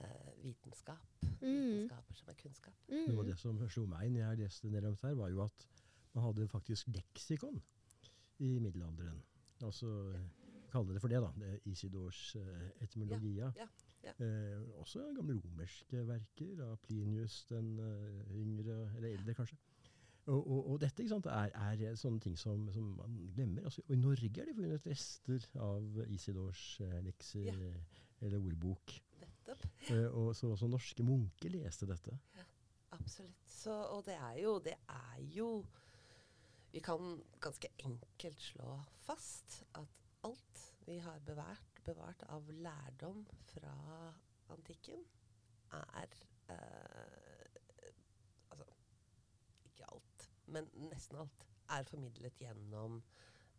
uh, 0.00 0.42
vitenskap. 0.42 1.06
Mm. 1.40 1.88
Vitenskaper 1.88 2.14
som 2.14 2.28
er 2.28 2.34
kunnskap. 2.34 2.74
Det 2.88 3.16
var 3.16 3.22
Mm. 3.24 3.30
det 3.30 3.38
som 3.38 3.68
slo 3.68 3.86
meg 3.86 4.10
når 4.12 4.20
jeg 4.20 4.38
leste 4.38 4.66
en 4.66 4.72
del 4.74 4.84
om 4.86 4.92
dette, 4.94 5.06
her, 5.06 5.14
var 5.14 5.28
jo 5.30 5.42
at 5.44 5.66
man 6.14 6.24
hadde 6.24 6.48
faktisk 6.48 6.88
leksikon 6.88 7.62
i 8.40 8.58
middelalderen. 8.58 9.22
Altså, 9.62 10.14
kalle 10.72 10.92
det 10.94 11.00
for 11.00 11.08
det, 11.08 11.20
da. 11.22 11.30
Det 11.36 11.48
er 11.54 11.58
Isidors 11.70 12.36
uh, 12.36 12.70
etymologia. 12.80 13.52
ja, 13.56 13.62
ja. 13.62 13.68
Eh, 14.04 14.60
også 14.80 15.02
gamle 15.16 15.34
romerske 15.42 16.04
verker 16.08 16.60
av 16.64 16.76
Plinius 16.84 17.44
den 17.50 17.74
eh, 17.82 18.36
yngre, 18.38 18.76
eller 18.96 19.08
eldre 19.18 19.34
kanskje. 19.34 19.58
Og, 20.28 20.42
og, 20.50 20.70
og 20.72 20.80
dette 20.82 21.06
sant, 21.08 21.26
er, 21.32 21.50
er 21.56 21.94
sånne 21.96 22.20
ting 22.20 22.34
som, 22.38 22.66
som 22.72 22.84
man 22.98 23.14
glemmer. 23.34 23.64
Altså, 23.64 23.82
og 23.88 23.94
I 23.94 24.00
Norge 24.00 24.28
er 24.42 24.50
det 24.50 24.56
funnet 24.58 24.86
rester 24.86 25.46
av 25.64 26.02
Isidors 26.12 26.64
eh, 26.84 26.98
lekser, 27.06 27.48
Ja. 27.48 27.70
eller 28.26 28.38
ordbok. 28.38 28.92
Eh, 29.88 30.06
og 30.12 30.34
så 30.36 30.50
også 30.52 30.68
norske 30.68 31.02
munker 31.06 31.54
leste 31.54 31.86
dette. 31.88 32.18
Absolutt. 32.92 33.48
Så, 33.48 33.72
og 33.72 34.04
det 34.06 34.14
er 34.16 34.36
jo 34.42 34.54
Det 34.64 34.74
er 34.88 35.18
jo 35.36 35.64
Vi 36.72 36.80
kan 36.84 37.18
ganske 37.40 37.68
enkelt 37.84 38.40
slå 38.40 38.78
fast 39.04 39.62
at 39.74 39.88
alt 40.24 40.62
vi 40.86 40.96
har 41.04 41.18
bevært, 41.24 41.67
bevart 41.88 42.24
av 42.32 42.50
lærdom 42.52 43.24
fra 43.52 43.74
antikken, 44.54 45.04
er 45.72 46.18
eh, 46.54 47.56
Altså 48.48 48.64
ikke 49.68 49.88
alt, 49.92 50.28
men 50.48 50.68
nesten 50.88 51.18
alt, 51.20 51.48
er 51.68 51.84
formidlet 51.84 52.38
gjennom 52.40 53.02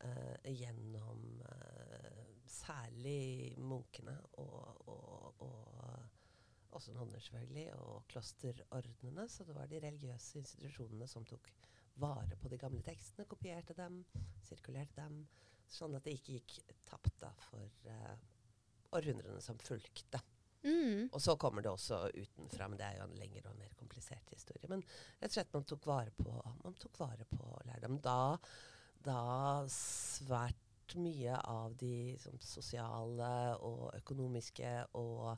eh, 0.02 0.50
gjennom 0.50 1.42
eh, 1.46 2.24
særlig 2.50 3.54
munkene 3.62 4.16
og, 4.42 4.88
og, 4.90 5.44
og 5.46 6.10
også 6.72 6.94
nonner, 6.94 7.20
selvfølgelig, 7.20 7.74
og 7.74 8.08
klosterordnene. 8.08 9.28
Så 9.30 9.44
det 9.44 9.56
var 9.56 9.70
de 9.70 9.80
religiøse 9.84 10.40
institusjonene 10.40 11.08
som 11.08 11.26
tok 11.26 11.52
vare 12.00 12.38
på 12.40 12.50
de 12.50 12.58
gamle 12.58 12.82
tekstene, 12.86 13.28
kopierte 13.28 13.74
dem, 13.78 14.04
sirkulerte 14.42 15.02
dem, 15.02 15.24
sånn 15.74 15.96
at 15.98 16.06
det 16.06 16.18
ikke 16.18 16.40
gikk 16.40 16.76
tapt 16.90 17.16
da 17.22 17.32
for 17.46 17.90
uh, 17.90 18.16
århundrene 18.98 19.42
som 19.44 19.60
fulgte. 19.62 20.22
Mm. 20.64 21.08
Og 21.14 21.22
så 21.24 21.38
kommer 21.40 21.64
det 21.64 21.72
også 21.72 22.02
utenfra, 22.12 22.68
men 22.68 22.80
det 22.80 22.88
er 22.88 22.98
jo 22.98 23.06
en 23.06 23.20
lengre 23.20 23.52
og 23.52 23.60
mer 23.60 23.76
komplisert 23.80 24.34
historie. 24.34 24.68
Men 24.72 24.84
rett 25.22 25.30
og 25.30 25.38
slett 25.38 25.54
man 25.56 25.68
tok 25.70 25.88
vare 25.88 26.16
på, 26.18 26.34
man 26.66 26.76
tok 26.80 27.00
vare 27.00 27.28
på 27.30 27.54
lærdom. 27.70 28.00
Da, 28.04 28.20
da 29.06 29.22
svært 29.72 30.98
mye 31.00 31.38
av 31.46 31.76
de 31.80 32.18
sånn, 32.20 32.40
sosiale 32.42 33.32
og 33.66 33.92
økonomiske 34.00 34.72
og 34.98 35.38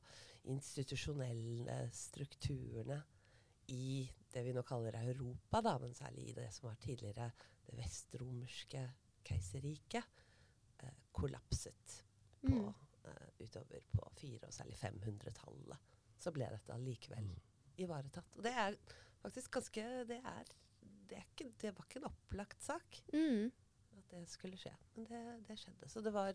institusjonelle 0.50 1.84
strukturene 1.94 3.02
i 3.72 4.08
det 4.32 4.44
vi 4.46 4.54
nå 4.56 4.64
kaller 4.68 4.96
Europa, 5.04 5.62
da, 5.64 5.76
men 5.80 5.94
særlig 5.96 6.30
i 6.30 6.36
det 6.40 6.48
som 6.56 6.70
var 6.70 6.80
tidligere 6.82 7.30
det 7.68 7.78
vestromerske 7.78 8.86
keiserriket, 9.28 10.21
eh, 10.84 10.94
kollapset 11.14 12.04
på, 12.42 12.50
Mm. 12.50 12.74
eh, 13.06 13.30
utover 13.46 13.80
på 13.92 14.08
400- 14.16 14.48
og 14.48 14.54
særlig 14.54 14.76
500-tallet. 14.78 15.78
Så 16.20 16.32
ble 16.32 16.46
dette 16.50 16.74
allikevel 16.74 17.24
Mm. 17.24 17.42
ivaretatt. 17.78 18.38
Og 18.38 18.44
det 18.44 18.52
er 18.54 18.76
faktisk 19.22 19.52
ganske 19.52 19.84
Det, 20.08 20.18
er, 20.26 20.44
det, 21.10 21.18
er 21.18 21.24
ikke, 21.36 21.52
det 21.62 21.76
var 21.78 21.86
ikke 21.86 21.98
en 22.00 22.10
opplagt 22.12 22.64
sak 22.64 23.02
Mm. 23.14 23.52
at 23.98 24.10
det 24.12 24.28
skulle 24.30 24.58
skje, 24.58 24.74
men 24.96 25.06
det, 25.06 25.48
det 25.48 25.58
skjedde. 25.60 25.88
Så 25.90 26.02
det 26.02 26.14
var 26.14 26.34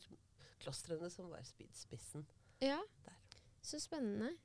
klostrene 0.60 1.10
som 1.10 1.30
var 1.30 1.42
spydspissen 1.42 2.26
Ja, 2.60 2.80
der. 3.04 3.16
så 3.62 3.78
spennende. 3.80 4.36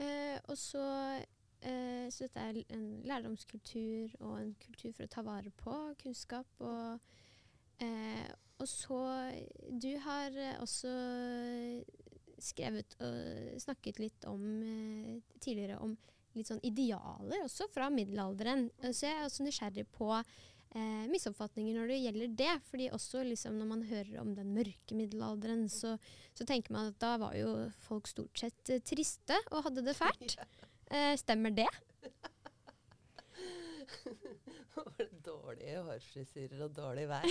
Eh, 0.00 0.38
og 0.48 0.56
så 0.58 1.24
eh, 1.62 2.08
Så 2.10 2.24
dette 2.24 2.40
er 2.40 2.62
en 2.70 3.02
lærdomskultur 3.02 4.14
og 4.20 4.40
en 4.40 4.54
kultur 4.54 4.92
for 4.92 5.02
å 5.04 5.08
ta 5.10 5.22
vare 5.22 5.50
på 5.50 5.94
kunnskap. 5.98 6.46
Og, 6.60 7.00
eh, 7.80 8.28
og 8.58 8.68
så 8.68 8.98
Du 9.70 9.90
har 10.04 10.34
eh, 10.34 10.56
også 10.62 10.90
skrevet 12.38 12.94
og 13.02 13.58
snakket 13.62 13.98
litt 14.02 14.26
om 14.30 14.44
eh, 14.62 15.18
tidligere 15.42 15.80
om 15.82 15.96
litt 16.38 16.50
sånn 16.50 16.62
idealer 16.62 17.42
også 17.42 17.66
fra 17.72 17.88
middelalderen. 17.90 18.68
Eh, 18.82 18.92
Så 18.94 19.08
jeg 19.08 19.16
er 19.16 19.26
også 19.26 19.46
nysgjerrig 19.46 19.86
på 19.94 20.10
eh, 20.14 21.04
misoppfatninger 21.10 21.74
når 21.78 21.90
det 21.92 22.00
gjelder 22.04 22.36
det. 22.42 22.54
fordi 22.70 22.88
også 22.94 23.24
liksom 23.26 23.58
når 23.58 23.70
man 23.72 23.82
hører 23.90 24.20
om 24.22 24.34
den 24.36 24.54
mørke 24.54 24.94
middelalderen, 24.98 25.66
så, 25.68 25.96
så 26.34 26.46
tenker 26.46 26.72
man 26.76 26.92
at 26.92 26.98
da 27.02 27.16
var 27.18 27.34
jo 27.38 27.52
folk 27.88 28.06
stort 28.10 28.38
sett 28.38 28.70
eh, 28.70 28.82
triste 28.86 29.38
og 29.50 29.64
hadde 29.68 29.86
det 29.86 29.96
fælt. 29.98 30.38
Eh, 30.88 31.18
stemmer 31.20 31.52
det? 31.52 31.66
Var 34.74 34.92
det 34.98 35.08
dårlige 35.26 35.82
hårfrisyrer 35.86 36.62
og 36.66 36.74
dårlig 36.76 37.08
vær? 37.10 37.26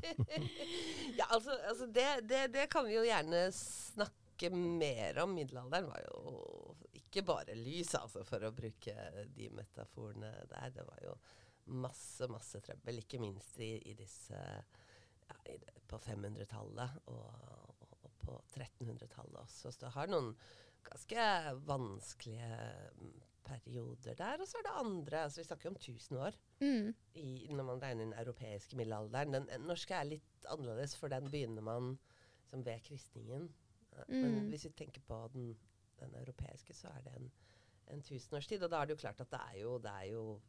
ja, 1.18 1.26
altså, 1.28 1.56
altså 1.68 1.86
det, 1.86 2.08
det, 2.30 2.46
det 2.54 2.68
kan 2.72 2.86
vi 2.86 2.96
jo 2.96 3.04
gjerne 3.06 3.44
snakke 3.56 4.50
mer 4.54 5.20
om. 5.22 5.34
Middelalderen 5.36 5.90
var 5.90 6.00
jo 6.06 6.76
ikke 6.96 7.24
bare 7.28 7.56
lys, 7.58 7.94
altså, 7.98 8.24
for 8.24 8.44
å 8.46 8.54
bruke 8.56 8.96
de 9.36 9.50
metaforene 9.52 10.32
der. 10.54 10.72
Det 10.78 10.86
var 10.88 11.04
jo 11.04 11.16
masse, 11.82 12.28
masse 12.32 12.62
trøbbel, 12.64 13.02
ikke 13.02 13.20
minst 13.22 13.60
i, 13.62 13.74
i 13.90 13.94
disse 13.98 14.38
ja, 14.38 15.36
i 15.52 15.58
På 15.88 16.00
500-tallet 16.00 17.02
og, 17.12 17.26
og, 17.76 17.96
og 18.00 18.12
på 18.22 18.38
1300-tallet 18.56 19.42
også. 19.44 19.68
Så 19.68 19.84
det 19.84 19.92
har 19.96 20.08
noen 20.08 20.32
ganske 20.86 21.26
vanskelige 21.68 22.48
mm, 22.96 23.20
perioder 23.44 24.14
der. 24.18 24.40
Og 24.40 24.48
så 24.48 24.58
er 24.58 24.62
det 24.68 24.74
andre 24.80 25.22
altså 25.24 25.40
Vi 25.40 25.44
snakker 25.48 25.68
jo 25.68 25.74
om 25.74 25.80
1000 25.80 26.18
år 26.18 26.38
Mm. 26.62 26.94
i, 27.14 27.48
når 27.50 27.64
man 27.64 27.82
regner 27.82 28.04
den 28.04 28.14
europeiske 28.14 28.76
middelalderen. 28.76 29.32
Den, 29.34 29.48
den 29.50 29.60
norske 29.66 29.94
er 29.94 30.04
litt 30.04 30.46
annerledes, 30.48 30.96
for 30.96 31.08
den 31.08 31.30
begynner 31.30 31.62
man 31.62 31.98
som 32.50 32.64
ved 32.64 32.80
kristningen. 32.86 33.48
Mm. 34.08 34.14
Men 34.22 34.48
hvis 34.48 34.64
vi 34.64 34.70
tenker 34.70 35.00
på 35.06 35.28
den, 35.34 35.56
den 36.00 36.14
europeiske, 36.14 36.74
så 36.74 36.88
er 36.88 37.02
det 37.02 37.16
en, 37.18 37.30
en 37.92 38.02
tusenårstid. 38.02 38.62
Og 38.62 38.70
da 38.70 38.80
er 38.82 38.86
det 38.86 38.94
jo 38.96 39.02
klart 39.02 39.20
at 39.20 39.30
det 39.30 39.40
er 39.52 39.58
jo, 39.62 39.78
det 39.78 39.90
er 39.90 40.08
jo 40.12 40.40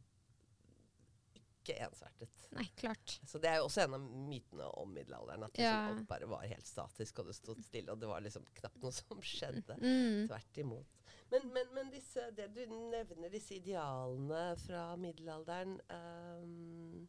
ikke 1.64 1.76
ensartet. 1.80 2.42
Nei, 2.52 2.66
klart. 2.76 3.18
Så 3.26 3.38
det 3.40 3.48
er 3.48 3.56
jo 3.62 3.64
også 3.68 3.86
en 3.86 3.94
av 3.96 4.02
mytene 4.28 4.66
om 4.80 4.90
middelalderen. 4.92 5.46
At 5.46 5.56
liksom 5.56 5.64
Ja. 5.64 5.86
alt 5.94 6.08
bare 6.08 6.28
var 6.28 6.42
helt 6.46 6.66
statisk, 6.68 7.18
og 7.18 7.26
det 7.26 7.34
stod 7.38 7.62
stille, 7.64 7.90
og 7.92 8.00
det 8.00 8.08
var 8.08 8.20
liksom 8.20 8.44
knapt 8.60 8.82
noe 8.82 8.92
som 8.92 9.20
skjedde. 9.24 9.76
Mm. 9.80 10.26
Tvert 10.28 10.58
imot. 10.60 10.86
Men, 11.34 11.48
men, 11.52 11.70
men 11.74 11.88
disse, 11.90 12.28
det 12.36 12.46
du 12.54 12.60
nevner, 12.70 13.30
disse 13.32 13.56
idealene 13.56 14.52
fra 14.60 14.84
middelalderen 15.00 15.72
um, 15.90 17.08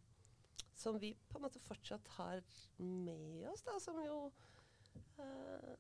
Som 0.74 0.98
vi 1.02 1.12
på 1.30 1.38
en 1.38 1.46
måte 1.46 1.62
fortsatt 1.62 2.10
har 2.18 2.42
med 2.82 3.46
oss, 3.52 3.62
da, 3.68 3.76
som 3.80 4.00
jo 4.02 4.18
uh, 5.20 5.76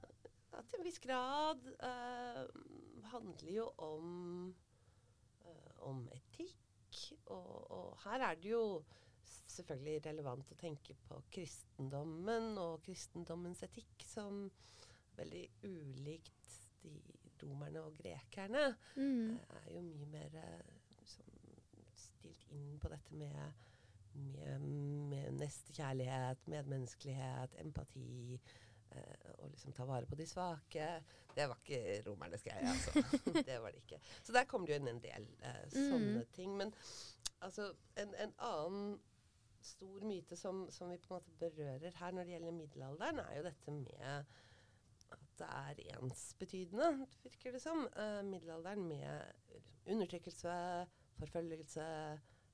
til 0.69 0.77
en 0.77 0.85
viss 0.85 1.01
grad 1.01 1.65
uh, 1.81 2.45
handler 3.15 3.51
jo 3.51 3.65
om, 3.81 4.13
uh, 5.41 5.73
om 5.89 6.05
etikk. 6.13 7.01
Og, 7.25 7.57
og 7.73 7.89
her 8.05 8.29
er 8.29 8.39
det 8.39 8.53
jo 8.53 8.63
selvfølgelig 9.25 10.05
relevant 10.05 10.53
å 10.53 10.59
tenke 10.61 10.95
på 11.09 11.19
kristendommen 11.33 12.53
og 12.61 12.85
kristendommens 12.85 13.65
etikk 13.65 14.05
som 14.05 14.45
veldig 15.17 15.45
ulikt 15.65 16.59
de 16.85 17.24
romerne 17.45 17.81
og 17.85 17.95
grekerne. 18.01 18.65
Mm. 18.95 19.37
eh, 19.37 19.55
er 19.61 19.71
jo 19.77 19.81
mye 19.85 20.05
mer 20.11 20.35
liksom, 20.99 21.31
stilt 21.95 22.45
inn 22.51 22.79
på 22.81 22.89
dette 22.91 23.15
med, 23.15 23.53
med, 24.15 24.59
med 25.11 25.31
nestekjærlighet, 25.41 26.45
medmenneskelighet, 26.47 27.55
empati. 27.63 28.39
eh, 28.91 29.31
og 29.39 29.49
liksom 29.51 29.73
ta 29.75 29.85
vare 29.85 30.05
på 30.07 30.15
de 30.15 30.25
svake. 30.27 30.85
Det 31.35 31.47
var 31.51 31.57
ikke 31.63 32.01
romernes 32.07 32.43
greie, 32.45 32.63
altså. 32.69 32.91
det 33.49 33.57
var 33.61 33.71
det 33.75 33.81
ikke. 33.83 33.99
Så 34.23 34.31
der 34.33 34.45
kommer 34.47 34.67
det 34.69 34.75
jo 34.77 34.79
inn 34.83 34.87
en 34.93 35.01
del 35.03 35.25
eh, 35.43 35.65
sånne 35.73 36.21
Mm. 36.21 36.31
ting. 36.37 36.53
Men 36.57 36.71
altså, 37.41 37.73
en, 37.99 38.13
en 38.23 38.33
annen 38.39 38.95
stor 39.65 40.03
myte 40.05 40.37
som, 40.37 40.67
som 40.71 40.91
vi 40.93 40.97
på 41.01 41.09
en 41.09 41.17
måte 41.17 41.31
berører 41.41 41.95
her 41.99 42.11
når 42.13 42.23
det 42.27 42.35
gjelder 42.35 42.51
middelalderen, 42.53 43.19
er 43.19 43.37
jo 43.39 43.43
dette 43.49 43.71
med 43.73 44.25
at 45.15 45.39
det 45.39 45.47
er 45.47 45.97
ensbetydende, 45.97 47.07
virker 47.23 47.55
det 47.55 47.61
som, 47.63 47.87
eh, 47.95 48.21
middelalderen 48.27 48.87
med 48.87 49.61
undertrykkelse, 49.85 50.55
forfølgelse, 51.19 51.87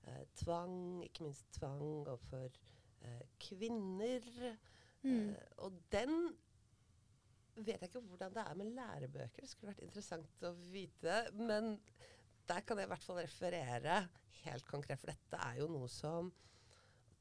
eh, 0.07 0.23
tvang, 0.35 1.03
ikke 1.03 1.23
minst 1.23 1.51
tvang 1.53 2.07
overfor 2.07 2.49
eh, 3.01 3.21
kvinner. 3.39 4.27
Mm. 5.03 5.29
Eh, 5.29 5.35
og 5.57 5.77
den 5.91 6.37
vet 7.55 7.81
jeg 7.81 7.89
ikke 7.89 8.03
hvordan 8.07 8.33
det 8.33 8.43
er 8.47 8.53
med 8.57 8.73
lærebøker. 8.75 9.41
Det 9.41 9.49
skulle 9.49 9.73
vært 9.73 9.83
interessant 9.85 10.45
å 10.47 10.53
vite. 10.71 11.17
Men 11.37 11.75
der 12.49 12.63
kan 12.65 12.79
jeg 12.79 12.87
i 12.87 12.93
hvert 12.93 13.05
fall 13.05 13.21
referere 13.21 13.97
helt 14.45 14.67
konkret, 14.69 14.99
for 14.99 15.11
dette 15.11 15.41
er 15.45 15.61
jo 15.61 15.69
noe 15.71 15.89
som 15.91 16.31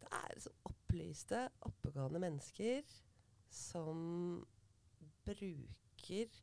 Det 0.01 0.09
er 0.17 0.39
så 0.41 0.51
opplyste, 0.65 1.43
oppegående 1.69 2.23
mennesker 2.23 2.87
som 3.53 3.99
bruker 5.31 6.41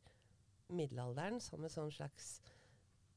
middelalderen 0.68 1.40
som 1.40 1.64
et 1.64 1.72
sånn 1.72 1.92
slags 1.92 2.38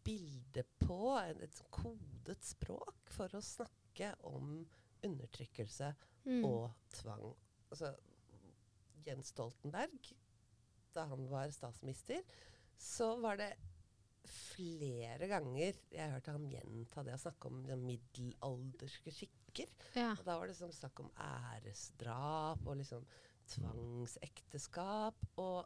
bilde 0.05 0.63
på, 0.81 1.17
et, 1.21 1.41
sånn 1.57 1.73
kodet 1.73 2.39
språk, 2.45 3.11
for 3.11 3.33
å 3.37 3.43
snakke 3.43 4.13
om 4.29 4.61
undertrykkelse 5.05 5.93
Mm. 6.21 6.43
og 6.45 6.69
tvang. 6.93 7.31
Altså, 7.71 7.95
Jens 9.05 9.31
Stoltenberg, 9.33 10.11
da 10.93 11.07
han 11.09 11.23
var 11.31 11.49
statsminister, 11.49 12.21
så 12.77 13.15
var 13.23 13.39
det 13.39 13.55
flere 14.29 15.25
ganger 15.27 15.73
jeg 15.89 16.11
hørte 16.11 16.35
ham 16.35 16.45
gjenta 16.45 17.01
det 17.07 17.15
å 17.15 17.21
snakke 17.23 17.49
om 17.49 17.63
liksom, 17.63 17.85
middelalderske 17.87 19.13
skikker. 19.15 19.71
Ja. 19.97 20.11
Og 20.13 20.23
da 20.27 20.37
var 20.37 20.51
det 20.51 20.57
sånn 20.59 20.75
snakk 20.75 21.01
om 21.01 21.09
æresdrap 21.17 22.67
og 22.67 22.77
liksom 22.83 23.07
tvangsekteskap. 23.55 25.27
Og, 25.41 25.65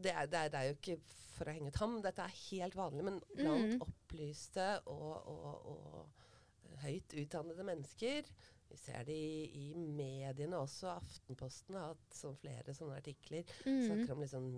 det, 0.00 0.12
er, 0.14 0.26
det, 0.26 0.38
er, 0.38 0.48
det 0.52 0.60
er 0.60 0.70
jo 0.70 0.78
ikke 0.78 0.98
for 1.34 1.50
å 1.50 1.54
henge 1.56 1.72
ut 1.74 1.80
ham, 1.82 1.98
dette 2.04 2.24
er 2.24 2.40
helt 2.46 2.76
vanlig, 2.78 3.04
men 3.10 3.20
blant 3.34 3.74
Mm. 3.74 3.80
opplyste 3.82 4.66
og, 4.86 5.26
og, 5.26 5.70
og 5.74 6.76
høyt 6.84 7.14
utdannede 7.18 7.64
mennesker 7.66 8.28
vi 8.74 8.78
ser 8.80 9.04
det 9.06 9.14
i, 9.14 9.44
i 9.54 9.74
mediene 9.76 10.58
også. 10.58 10.88
Aftenposten 10.96 11.76
har 11.78 11.92
hatt 11.92 12.16
sånn 12.16 12.34
flere 12.40 12.74
sånne 12.74 12.96
artikler. 12.98 13.46
Mm. 13.68 13.82
Snakker 13.86 14.14
om 14.16 14.22
liksom 14.24 14.48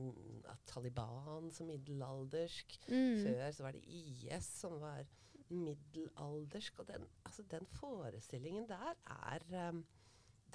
at 0.48 0.62
Taliban 0.70 1.50
som 1.52 1.68
middelaldersk. 1.68 2.78
Mm. 2.88 3.18
Før 3.26 3.42
så 3.52 3.66
var 3.66 3.76
det 3.76 3.82
IS 3.98 4.48
som 4.62 4.78
var 4.80 5.04
middelaldersk. 5.50 6.80
Og 6.80 6.88
den, 6.88 7.04
altså, 7.28 7.44
den 7.50 7.68
forestillingen 7.76 8.68
der 8.70 8.94
er 9.04 9.44
um, 9.68 9.82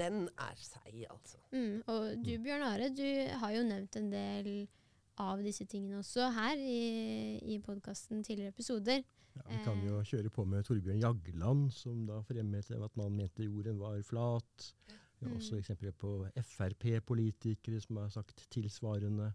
Den 0.01 0.27
er 0.34 0.58
seig, 0.58 1.03
altså. 1.12 1.38
Mm. 1.53 1.81
Og 1.93 2.25
du 2.25 2.31
Bjørn 2.41 2.65
Are, 2.65 2.89
du 2.89 3.05
har 3.43 3.53
jo 3.55 3.63
nevnt 3.70 3.98
en 4.01 4.12
del 4.13 4.51
av 5.22 5.41
disse 5.46 5.67
tingene 5.70 6.00
også 6.01 6.31
her 6.34 6.58
i, 6.58 7.38
i 7.53 7.60
podkasten 7.62 8.24
tidligere 8.25 8.55
episoder. 8.55 9.03
Ja, 9.36 9.43
vi 9.48 9.60
kan 9.63 9.79
jo 9.86 10.00
kjøre 10.03 10.31
på 10.34 10.43
med 10.50 10.65
Torbjørn 10.67 11.00
Jagland, 11.03 11.70
som 11.72 12.01
da 12.08 12.17
fremhevet 12.27 12.84
at 12.84 12.98
man 13.00 13.13
mente 13.15 13.46
jorden 13.46 13.77
var 13.79 14.01
flat. 14.03 14.72
Vi 15.22 15.27
har 15.29 15.36
også 15.38 15.53
Mm. 15.55 15.60
eksempler 15.62 15.91
på 16.01 16.10
Frp-politikere 16.41 17.79
som 17.84 17.98
har 18.01 18.10
sagt 18.10 18.48
tilsvarende. 18.51 19.31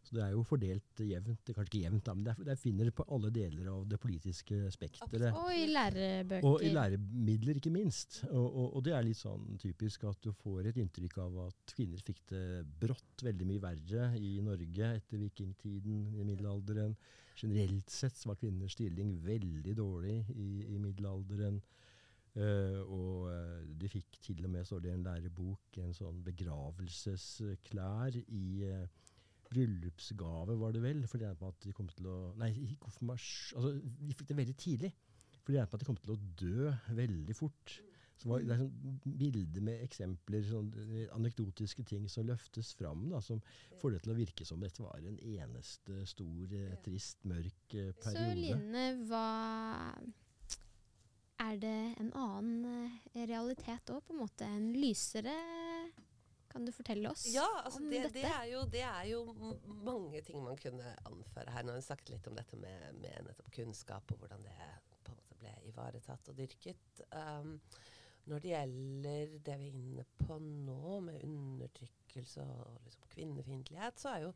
Så 0.00 0.16
det 0.16 0.22
er 0.24 0.32
jo 0.32 0.42
fordelt 0.46 1.02
jevnt. 1.04 1.42
Det 1.46 1.54
kanskje 1.54 1.70
ikke 1.70 1.82
jevnt, 1.84 2.02
da, 2.06 2.14
men 2.16 2.26
det, 2.26 2.32
er, 2.32 2.46
det 2.48 2.56
finner 2.58 2.90
på 2.94 3.04
alle 3.14 3.30
deler 3.34 3.68
av 3.70 3.84
det 3.90 3.98
politiske 4.02 4.58
spekteret. 4.74 5.36
Og 5.36 5.50
i 5.54 5.66
lærebøker. 5.70 6.48
Og 6.48 6.64
i 6.64 6.72
læremidler, 6.74 7.60
ikke 7.60 7.72
minst. 7.74 8.22
Og, 8.30 8.46
og, 8.48 8.66
og 8.78 8.84
det 8.86 8.96
er 8.96 9.06
litt 9.06 9.20
sånn 9.20 9.58
typisk 9.60 10.08
at 10.10 10.18
du 10.24 10.32
får 10.42 10.70
et 10.70 10.80
inntrykk 10.82 11.18
av 11.26 11.40
at 11.46 11.74
kvinner 11.76 12.02
fikk 12.06 12.24
det 12.32 12.44
brått 12.82 13.26
veldig 13.28 13.48
mye 13.52 13.64
verre 13.66 14.10
i 14.18 14.36
Norge 14.44 14.94
etter 14.96 15.20
vikingtiden, 15.20 16.06
i 16.16 16.26
middelalderen. 16.26 16.96
Generelt 17.40 17.92
sett 17.92 18.18
var 18.26 18.40
kvinners 18.40 18.74
stilling 18.76 19.14
veldig 19.24 19.76
dårlig 19.78 20.16
i, 20.34 20.50
i 20.74 20.80
middelalderen. 20.80 21.60
Uh, 22.30 22.78
og 22.86 23.24
eh, 23.32 23.62
de 23.74 23.88
fikk 23.90 24.20
til 24.22 24.44
og 24.46 24.52
med, 24.52 24.62
står 24.62 24.84
det 24.84 24.92
i 24.92 24.94
en 24.94 25.02
lærebok, 25.02 25.78
en 25.82 25.96
sånn 25.96 26.20
begravelsesklær 26.22 28.14
i 28.20 28.62
eh, 28.68 28.84
bryllupsgave, 29.50 30.56
var 30.60 30.74
det 30.74 30.82
vel. 30.84 31.04
For 31.10 31.20
de 31.20 31.28
regnet 31.28 31.42
med 31.42 31.54
at 31.54 31.66
de 31.66 31.76
kom 31.76 31.88
til 31.92 32.10
å 32.10 32.18
Nei, 32.40 32.50
i 32.54 32.72
Altså, 32.80 33.76
de 33.76 34.16
fikk 34.16 34.30
det 34.30 34.40
veldig 34.40 34.56
tidlig. 34.58 34.92
For 35.40 35.52
de 35.52 35.58
regnet 35.60 35.72
med 35.72 35.78
at 35.78 35.84
de 35.84 35.88
kom 35.88 36.00
til 36.00 36.14
å 36.14 36.20
dø 36.42 36.74
veldig 36.98 37.36
fort. 37.38 37.80
Så 38.20 38.28
var, 38.28 38.42
det 38.44 38.52
er 38.52 38.58
sånn 38.60 38.96
bilder 39.16 39.62
med 39.64 39.80
eksempler, 39.86 40.42
sånn, 40.44 40.66
eh, 40.76 41.06
anekdotiske 41.16 41.86
ting 41.88 42.04
som 42.12 42.26
løftes 42.28 42.74
fram, 42.76 43.06
da, 43.08 43.22
som 43.24 43.40
får 43.80 43.94
det 43.94 44.00
til 44.04 44.12
å 44.12 44.16
virke 44.18 44.44
som 44.44 44.60
dette 44.60 44.84
var 44.84 45.00
en 45.00 45.16
eneste 45.24 46.02
stor, 46.10 46.52
eh, 46.52 46.74
trist, 46.84 47.24
mørk 47.24 47.64
periode. 47.72 48.02
Så. 48.04 48.26
Line, 48.36 48.84
hva 49.08 49.24
Er 51.40 51.56
det 51.56 51.96
en 52.02 52.12
annen 52.12 52.66
eh, 52.68 53.24
realitet 53.24 53.88
òg, 53.88 54.04
på 54.04 54.12
en 54.12 54.20
måte? 54.20 54.44
En 54.44 54.74
lysere 54.76 55.32
Kan 56.50 56.66
du 56.66 56.72
fortelle 56.74 57.10
oss 57.12 57.26
Ja, 57.30 57.46
altså 57.62 57.78
om 57.78 57.90
det, 57.90 58.02
dette? 58.08 58.18
det, 58.18 58.30
er 58.30 58.46
jo, 58.50 58.62
det 58.72 58.82
er 58.86 59.04
jo 59.10 59.20
mange 59.86 60.22
ting 60.26 60.42
man 60.42 60.58
kunne 60.58 60.94
anføre 61.06 61.54
her. 61.54 61.66
Nå 61.66 61.74
har 61.74 61.78
vi 61.80 61.86
snakket 61.86 62.14
litt 62.16 62.30
om 62.30 62.38
dette 62.38 62.58
med, 62.58 62.88
med 62.98 63.28
nettopp 63.28 63.52
kunnskap 63.54 64.14
og 64.14 64.24
hvordan 64.24 64.42
det 64.48 64.56
på 65.04 65.12
en 65.12 65.20
måte 65.20 65.38
ble 65.40 65.54
ivaretatt 65.70 66.32
og 66.32 66.40
dyrket. 66.40 67.04
Um, 67.14 67.54
når 68.30 68.42
det 68.42 68.50
gjelder 68.52 69.36
det 69.46 69.54
vi 69.60 69.68
er 69.70 69.78
inne 69.78 70.06
på 70.18 70.40
nå, 70.42 70.98
med 71.06 71.22
undertrykkelse 71.26 72.44
og 72.44 72.82
liksom 72.84 73.06
kvinnefiendtlighet, 73.14 74.02
så 74.02 74.12
er 74.16 74.26
jo 74.26 74.34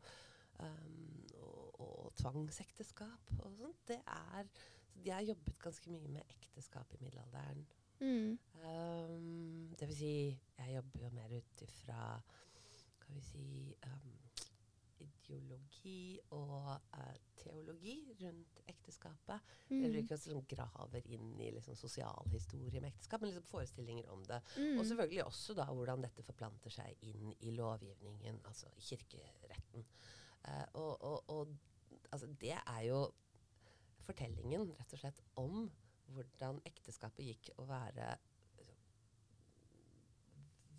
um, 0.63 1.27
og, 1.43 1.81
og 1.83 2.15
tvangsekteskap 2.19 3.35
og 3.41 3.59
sånt, 3.59 3.83
det 3.91 3.99
er 4.07 4.49
så 4.95 5.03
De 5.03 5.11
har 5.11 5.21
jobbet 5.21 5.59
ganske 5.59 5.91
mye 5.91 6.07
med 6.07 6.35
ekteskap 6.37 6.93
i 6.95 7.01
middelalderen. 7.03 7.65
Mm. 7.99 8.37
Um, 8.65 9.75
det 9.79 9.87
vil 9.87 9.97
si, 9.97 10.15
jeg 10.57 10.75
jobber 10.75 11.05
jo 11.05 11.09
mer 11.15 11.31
ut 11.37 11.61
ifra 11.63 11.99
Skal 12.65 13.15
vi 13.15 13.21
si 13.23 13.47
um, 13.85 14.15
ideologi 15.05 16.19
og 16.33 16.71
uh, 16.97 17.15
teologi 17.39 17.95
rundt 18.21 18.59
ekteskapet. 18.67 19.39
jeg 19.69 19.81
bruker 19.81 19.99
ikke 20.01 20.17
liksom 20.17 20.45
graver 20.49 21.07
inn 21.13 21.35
i 21.39 21.51
liksom, 21.53 21.75
sosialhistorie 21.77 22.81
med 22.81 22.89
ekteskap, 22.93 23.21
men 23.21 23.29
liksom 23.29 23.47
forestillinger 23.49 24.09
om 24.09 24.23
det. 24.25 24.41
Mm. 24.57 24.79
Og 24.79 24.85
selvfølgelig 24.85 25.23
også 25.25 25.53
da 25.53 25.67
hvordan 25.71 26.05
dette 26.05 26.25
forplanter 26.25 26.73
seg 26.73 27.05
inn 27.05 27.33
i 27.39 27.53
lovgivningen, 27.55 28.41
altså 28.45 28.71
i 28.75 28.81
kirkeretten. 28.81 29.85
Uh, 30.45 30.65
og 30.73 31.03
og, 31.03 31.29
og 31.29 31.55
altså, 32.11 32.27
det 32.41 32.57
er 32.57 32.81
jo 32.89 33.05
fortellingen, 34.05 34.69
rett 34.77 34.93
og 34.93 35.01
slett, 35.01 35.21
om 35.41 35.65
hvordan 36.13 36.61
ekteskapet 36.69 37.25
gikk 37.25 37.49
å 37.59 37.63
være 37.69 38.07
liksom, 38.59 38.77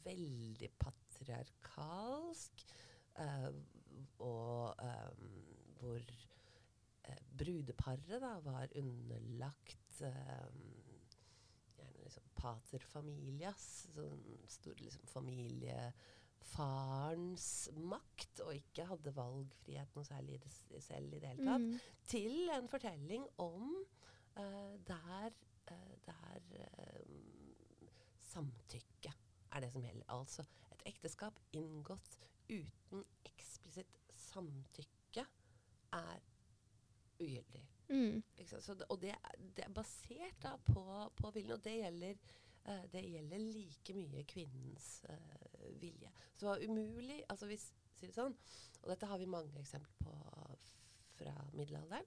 veldig 0.07 0.71
patriarkalsk, 0.83 2.55
uh, 3.19 3.51
og 4.23 4.75
um, 4.83 5.29
hvor 5.81 6.01
eh, 6.01 7.21
brudeparet 7.39 8.21
da 8.23 8.35
var 8.45 8.69
underlagt 8.77 10.03
um, 10.05 10.77
gjerne 11.77 12.03
liksom 12.05 12.25
pater 12.37 12.79
familias, 12.85 13.87
sånn 13.95 14.47
stor 14.51 14.75
liksom 14.81 15.07
familiefarens 15.11 17.47
makt, 17.77 18.41
og 18.45 18.55
ikke 18.57 18.85
hadde 18.91 19.15
valgfrihet 19.17 19.95
noe 19.97 20.05
særlig 20.09 20.35
i 20.37 20.39
det 20.45 20.51
selv 20.85 21.15
i 21.15 21.19
det 21.23 21.29
hele 21.35 21.45
tatt, 21.51 21.61
Mm. 21.61 21.79
til 22.07 22.35
en 22.57 22.69
fortelling 22.69 23.25
om 23.39 23.85
eh, 24.37 24.77
der, 24.89 25.33
eh, 25.73 25.95
der 26.07 26.41
eh, 26.61 27.91
samtykke 28.33 29.13
er 29.53 29.61
det 29.65 29.73
som 29.73 29.85
gjelder. 29.85 30.05
Altså 30.13 30.45
et 30.73 30.83
ekteskap 30.93 31.39
inngått 31.57 32.19
uten 32.51 33.05
eksplisitt 33.25 33.97
samtykke 34.17 35.25
er 35.97 36.21
ugyldig. 37.21 37.63
Mm. 37.89 38.23
Det, 38.37 38.87
og 38.91 39.01
det, 39.03 39.11
er- 39.15 39.39
det 39.57 39.65
er 39.65 39.73
basert 39.75 40.43
da 40.43 40.57
på, 40.67 40.83
på 41.17 41.31
viljen, 41.31 41.55
og 41.57 41.65
det 41.65 41.77
gjelder, 41.79 42.19
uh, 42.69 42.85
det 42.93 43.03
gjelder 43.07 43.39
like 43.39 43.95
mye 43.97 44.25
kvinnens 44.29 44.89
uh, 45.09 45.81
vilje. 45.81 46.11
Så 46.35 46.41
det 46.45 46.49
var 46.51 46.65
umulig 46.69 47.23
altså 47.29 47.47
hvis, 47.47 47.69
si 47.97 48.07
det 48.11 48.15
sånn, 48.19 48.35
Og 48.83 48.91
dette 48.93 49.07
har 49.09 49.19
vi 49.19 49.27
mange 49.27 49.59
eksempler 49.59 49.97
på 50.03 50.13
fra 51.17 51.33
middelalderen. 51.57 52.05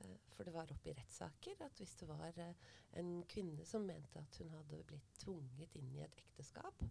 Eh, 0.00 0.16
for 0.34 0.46
det 0.46 0.54
var 0.54 0.72
oppe 0.72 0.90
i 0.90 0.96
rettssaker 0.98 1.62
at 1.66 1.78
hvis 1.82 1.94
det 2.00 2.08
var 2.08 2.40
eh, 2.42 2.54
en 3.00 3.12
kvinne 3.30 3.66
som 3.68 3.86
mente 3.86 4.18
at 4.20 4.38
hun 4.42 4.54
hadde 4.58 4.82
blitt 4.88 5.14
tvunget 5.22 5.76
inn 5.80 5.92
i 5.94 6.04
et 6.04 6.18
ekteskap 6.24 6.84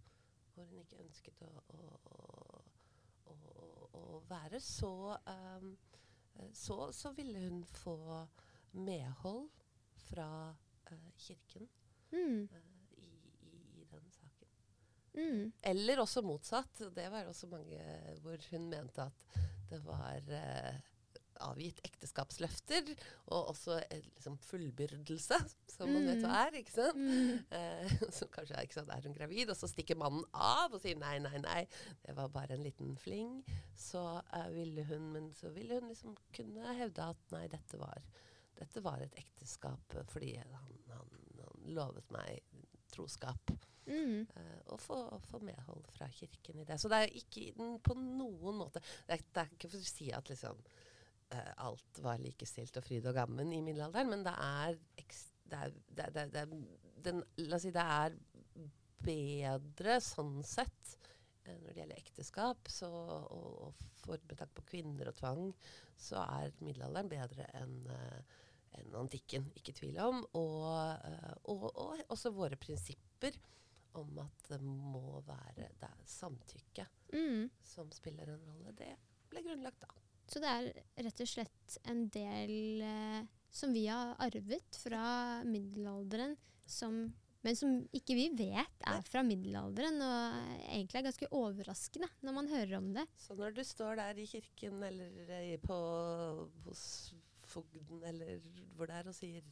hvor 0.54 0.70
hun 0.70 0.84
ikke 0.84 1.02
ønsket 1.02 1.40
å, 1.48 1.52
å, 1.74 1.86
å, 3.26 3.38
å, 3.98 4.04
være, 4.30 4.60
så 4.62 5.16
um, 5.26 5.72
så, 6.54 6.92
så 6.94 7.12
ville 7.18 7.40
hun 7.42 7.64
få 7.66 7.96
medhold 8.78 9.50
fra 10.10 10.28
uh, 10.92 11.10
kirken 11.18 11.66
Mm. 12.14 12.44
uh, 12.52 12.58
i, 12.98 13.08
i, 13.42 13.82
i 13.82 13.86
den 13.92 14.12
saken. 14.12 14.50
Mm. 15.14 15.54
Eller 15.62 16.00
også 16.00 16.22
motsatt. 16.22 16.82
Det 16.96 17.08
var 17.12 17.26
også 17.26 17.48
mange 17.50 17.80
hvor 18.22 18.38
hun 18.52 18.70
mente 18.70 19.02
at 19.02 19.26
det 19.70 19.80
var 19.86 20.22
eh, 20.30 20.76
avgitt 21.46 21.82
ekteskapsløfter, 21.86 22.94
og 23.30 23.52
også 23.54 23.80
liksom 23.92 24.38
fullbyrdelse, 24.48 25.40
som 25.76 25.92
man 25.92 26.08
vet 26.10 26.24
hva 26.24 26.44
er. 26.48 26.60
ikke 26.60 26.76
sant? 26.76 27.00
Mm. 27.00 27.40
Eh, 27.58 27.96
så 28.18 28.30
kanskje 28.34 28.64
ikke 28.64 28.80
sant, 28.80 28.94
er 28.94 29.08
hun 29.08 29.18
gravid, 29.18 29.52
og 29.54 29.60
så 29.60 29.70
stikker 29.72 30.00
mannen 30.00 30.26
av 30.34 30.74
og 30.74 30.84
sier 30.84 31.00
nei, 31.00 31.16
nei, 31.24 31.38
nei, 31.44 31.62
det 32.06 32.18
var 32.18 32.32
bare 32.34 32.58
en 32.58 32.66
liten 32.66 32.96
fling. 33.00 33.40
Så 33.78 34.04
eh, 34.24 34.50
ville 34.56 34.86
hun 34.90 35.12
men 35.14 35.32
så 35.38 35.52
ville 35.54 35.80
hun 35.80 35.92
liksom 35.92 36.16
kunne 36.36 36.78
hevde 36.78 37.10
at 37.14 37.36
nei, 37.36 37.46
dette 37.52 37.80
var, 37.82 38.02
dette 38.60 38.84
var 38.86 39.04
et 39.04 39.20
ekteskap 39.20 39.98
eh, 39.98 40.08
fordi 40.10 40.36
han, 40.40 40.80
han, 40.94 41.20
han 41.42 41.70
lovet 41.76 42.10
meg 42.14 42.42
troskap. 42.94 43.54
Mm. 43.86 44.28
Uh, 44.38 44.60
og 44.72 44.80
få, 44.80 44.98
få 45.28 45.40
medhold 45.44 45.84
fra 45.92 46.08
kirken 46.08 46.60
i 46.60 46.64
det. 46.64 46.80
Så 46.80 46.88
det 46.88 47.02
er 47.02 47.18
ikke 47.20 47.50
den 47.58 47.80
på 47.84 47.98
noen 48.00 48.56
måte 48.56 48.80
Det 48.80 49.18
er, 49.18 49.26
det 49.36 49.42
er 49.42 49.50
ikke 49.58 49.72
for 49.74 49.84
å 49.84 49.90
si 49.90 50.08
at 50.16 50.30
liksom 50.32 50.62
eh, 51.32 51.52
alt 51.66 52.02
var 52.04 52.22
likestilt 52.22 52.78
og 52.80 52.86
fryd 52.86 53.08
og 53.10 53.16
gammen 53.18 53.54
i 53.56 53.62
middelalderen, 53.66 54.12
men 54.12 54.26
det 54.26 54.34
er, 54.34 54.78
det 55.52 55.60
er, 55.60 55.78
det 55.88 56.06
er, 56.06 56.14
det 56.16 56.24
er, 56.24 56.36
er 56.44 56.54
den, 57.04 57.24
La 57.44 57.58
oss 57.58 57.66
si 57.68 57.74
det 57.76 57.84
er 57.84 58.18
bedre 59.04 59.98
sånn 60.04 60.38
sett 60.48 60.94
uh, 61.48 61.52
når 61.52 61.68
det 61.74 61.80
gjelder 61.82 62.00
ekteskap, 62.00 62.70
så, 62.72 62.88
og, 62.88 63.50
og 63.68 63.98
for, 64.04 64.22
med 64.30 64.40
tanke 64.40 64.60
på 64.60 64.70
kvinner 64.72 65.12
og 65.12 65.18
tvang, 65.20 65.50
så 66.00 66.24
er 66.24 66.56
middelalderen 66.64 67.12
bedre 67.12 67.50
enn 67.60 67.82
uh, 67.92 68.40
enn 68.74 68.96
antikken, 68.98 69.44
ikke 69.54 69.76
tvil 69.78 70.00
om. 70.02 70.24
Og, 70.40 70.64
og, 71.52 71.66
og 71.70 72.00
også 72.14 72.32
våre 72.34 72.58
prinsipper 72.58 73.36
om 74.00 74.18
at 74.24 74.48
det 74.50 74.58
må 74.66 75.22
være 75.28 75.68
det 75.82 75.94
samtykke 76.10 76.88
Mm. 77.14 77.50
som 77.62 77.92
spiller 77.94 78.28
en 78.34 78.46
rolle. 78.48 78.72
Det 78.74 78.90
ble 79.30 79.44
grunnlagt 79.46 79.84
da. 79.84 79.92
Så 80.30 80.40
det 80.42 80.50
er 80.50 80.70
rett 81.06 81.24
og 81.26 81.30
slett 81.30 81.78
en 81.92 82.06
del 82.14 82.82
eh, 82.86 83.26
som 83.54 83.74
vi 83.76 83.86
har 83.88 84.16
arvet 84.24 84.80
fra 84.82 85.42
middelalderen, 85.46 86.38
som 86.66 87.14
men 87.44 87.58
som 87.60 87.74
ikke 87.92 88.16
vi 88.16 88.30
vet 88.40 88.86
er 88.88 89.02
fra 89.04 89.20
middelalderen, 89.28 89.98
og 90.00 90.36
egentlig 90.64 90.96
er 91.02 91.06
ganske 91.10 91.28
overraskende 91.36 92.08
når 92.24 92.36
man 92.38 92.48
hører 92.48 92.78
om 92.78 92.88
det. 92.96 93.04
Så 93.20 93.36
når 93.36 93.52
du 93.58 93.60
står 93.68 93.98
der 94.00 94.22
i 94.24 94.28
kirken 94.32 94.78
eller 94.88 95.34
eh, 95.42 95.58
på, 95.60 95.76
hos 96.64 96.86
fogden 97.52 98.00
eller 98.08 98.40
hvor 98.78 98.88
det 98.88 98.96
er 99.02 99.10
og 99.12 99.18
sier 99.18 99.44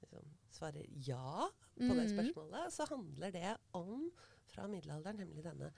liksom, 0.00 0.32
svarer 0.56 0.88
ja 1.04 1.44
på 1.76 1.92
det 1.92 2.06
Mhm. 2.06 2.14
spørsmålet, 2.16 2.72
så 2.72 2.88
handler 2.88 3.30
det 3.36 3.52
om 3.76 4.08
fra 4.48 4.64
middelalderen, 4.72 5.20
nemlig 5.20 5.44
denne, 5.44 5.68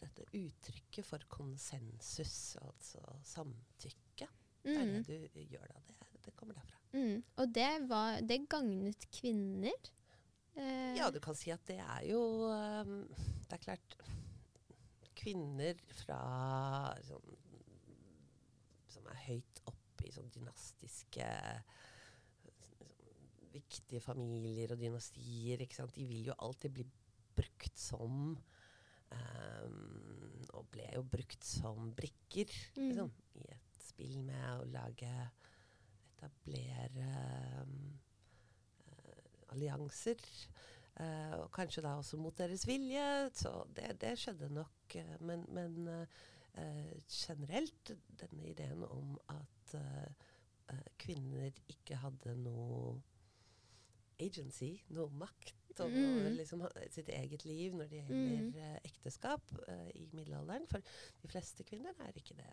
dette 0.00 0.24
uttrykket 0.36 1.06
for 1.06 1.24
konsensus, 1.32 2.56
altså 2.62 3.02
samtykke. 3.24 4.28
Det 4.62 4.76
er 4.78 4.84
Mm. 4.86 5.02
det 5.08 5.20
du 5.34 5.40
gjør 5.56 5.66
da. 5.72 5.80
Det, 5.88 6.22
det 6.26 6.34
kommer 6.38 6.54
derfra. 6.54 6.78
Mm. 6.92 7.22
Og 7.42 7.54
det, 7.54 7.70
var, 7.90 8.20
det 8.20 8.40
gagnet 8.52 9.06
kvinner. 9.10 9.90
Eh, 10.54 10.94
Ja, 10.98 11.10
du 11.10 11.18
kan 11.24 11.34
si 11.34 11.50
at 11.50 11.64
det 11.66 11.78
er 11.80 12.02
jo 12.10 12.20
um, 12.52 13.08
Det 13.48 13.56
er 13.56 13.62
klart 13.64 13.94
Kvinner 15.22 15.78
fra 16.02 16.18
sånn, 17.06 17.36
som 18.90 19.06
er 19.12 19.20
høyt 19.28 19.60
oppe 19.70 20.06
i 20.08 20.12
sånn 20.12 20.30
dynastiske 20.34 21.28
sånn, 22.42 22.90
Viktige 23.52 24.00
familier 24.02 24.72
og 24.74 24.80
dynastier, 24.82 25.60
ikke 25.62 25.76
sant? 25.78 25.94
de 25.94 26.06
vil 26.08 26.30
jo 26.30 26.36
alltid 26.42 26.72
bli 26.78 26.86
brukt 27.36 27.78
som 27.78 28.36
um, 29.12 30.44
Og 30.58 30.66
ble 30.72 30.88
jo 30.94 31.02
brukt 31.02 31.44
som 31.44 31.92
brikker 31.96 32.50
Mm. 32.76 32.88
liksom, 32.88 33.12
i 33.40 33.46
et 33.52 33.78
spill 33.86 34.18
med 34.24 34.44
å 34.56 34.68
lage 34.72 35.12
Etablere 36.22 37.06
um, 37.62 37.98
allianser. 39.52 40.20
Uh, 41.00 41.40
og 41.40 41.48
kanskje 41.56 41.82
da 41.82 41.96
også 41.96 42.18
mot 42.20 42.36
deres 42.38 42.66
vilje. 42.68 43.30
Så 43.34 43.52
det, 43.76 43.96
det 44.02 44.12
skjedde 44.20 44.50
nok. 44.52 44.96
Uh, 44.96 45.16
men 45.24 45.46
men 45.50 45.88
uh, 45.88 46.92
generelt 47.08 47.94
denne 48.20 48.44
ideen 48.50 48.84
om 48.84 49.16
at 49.32 49.76
kvinner 51.00 51.50
ikke 51.68 51.96
hadde 52.00 52.34
noe 52.38 53.00
agency, 54.20 54.82
noe 54.92 55.10
makt 55.16 55.61
over 55.80 56.28
Mm. 56.28 56.36
liksom, 56.36 56.66
sitt 56.90 57.08
eget 57.08 57.44
liv 57.44 57.74
når 57.74 57.88
det 57.88 58.00
gjelder 58.02 58.42
Mm. 58.42 58.54
eh, 58.56 58.78
ekteskap 58.84 59.52
uh, 59.68 59.88
i 59.94 60.08
middelalderen. 60.12 60.66
For 60.70 60.80
de 61.22 61.28
fleste 61.28 61.64
kvinner 61.64 61.92
er 62.00 62.12
ikke 62.16 62.34
det. 62.36 62.50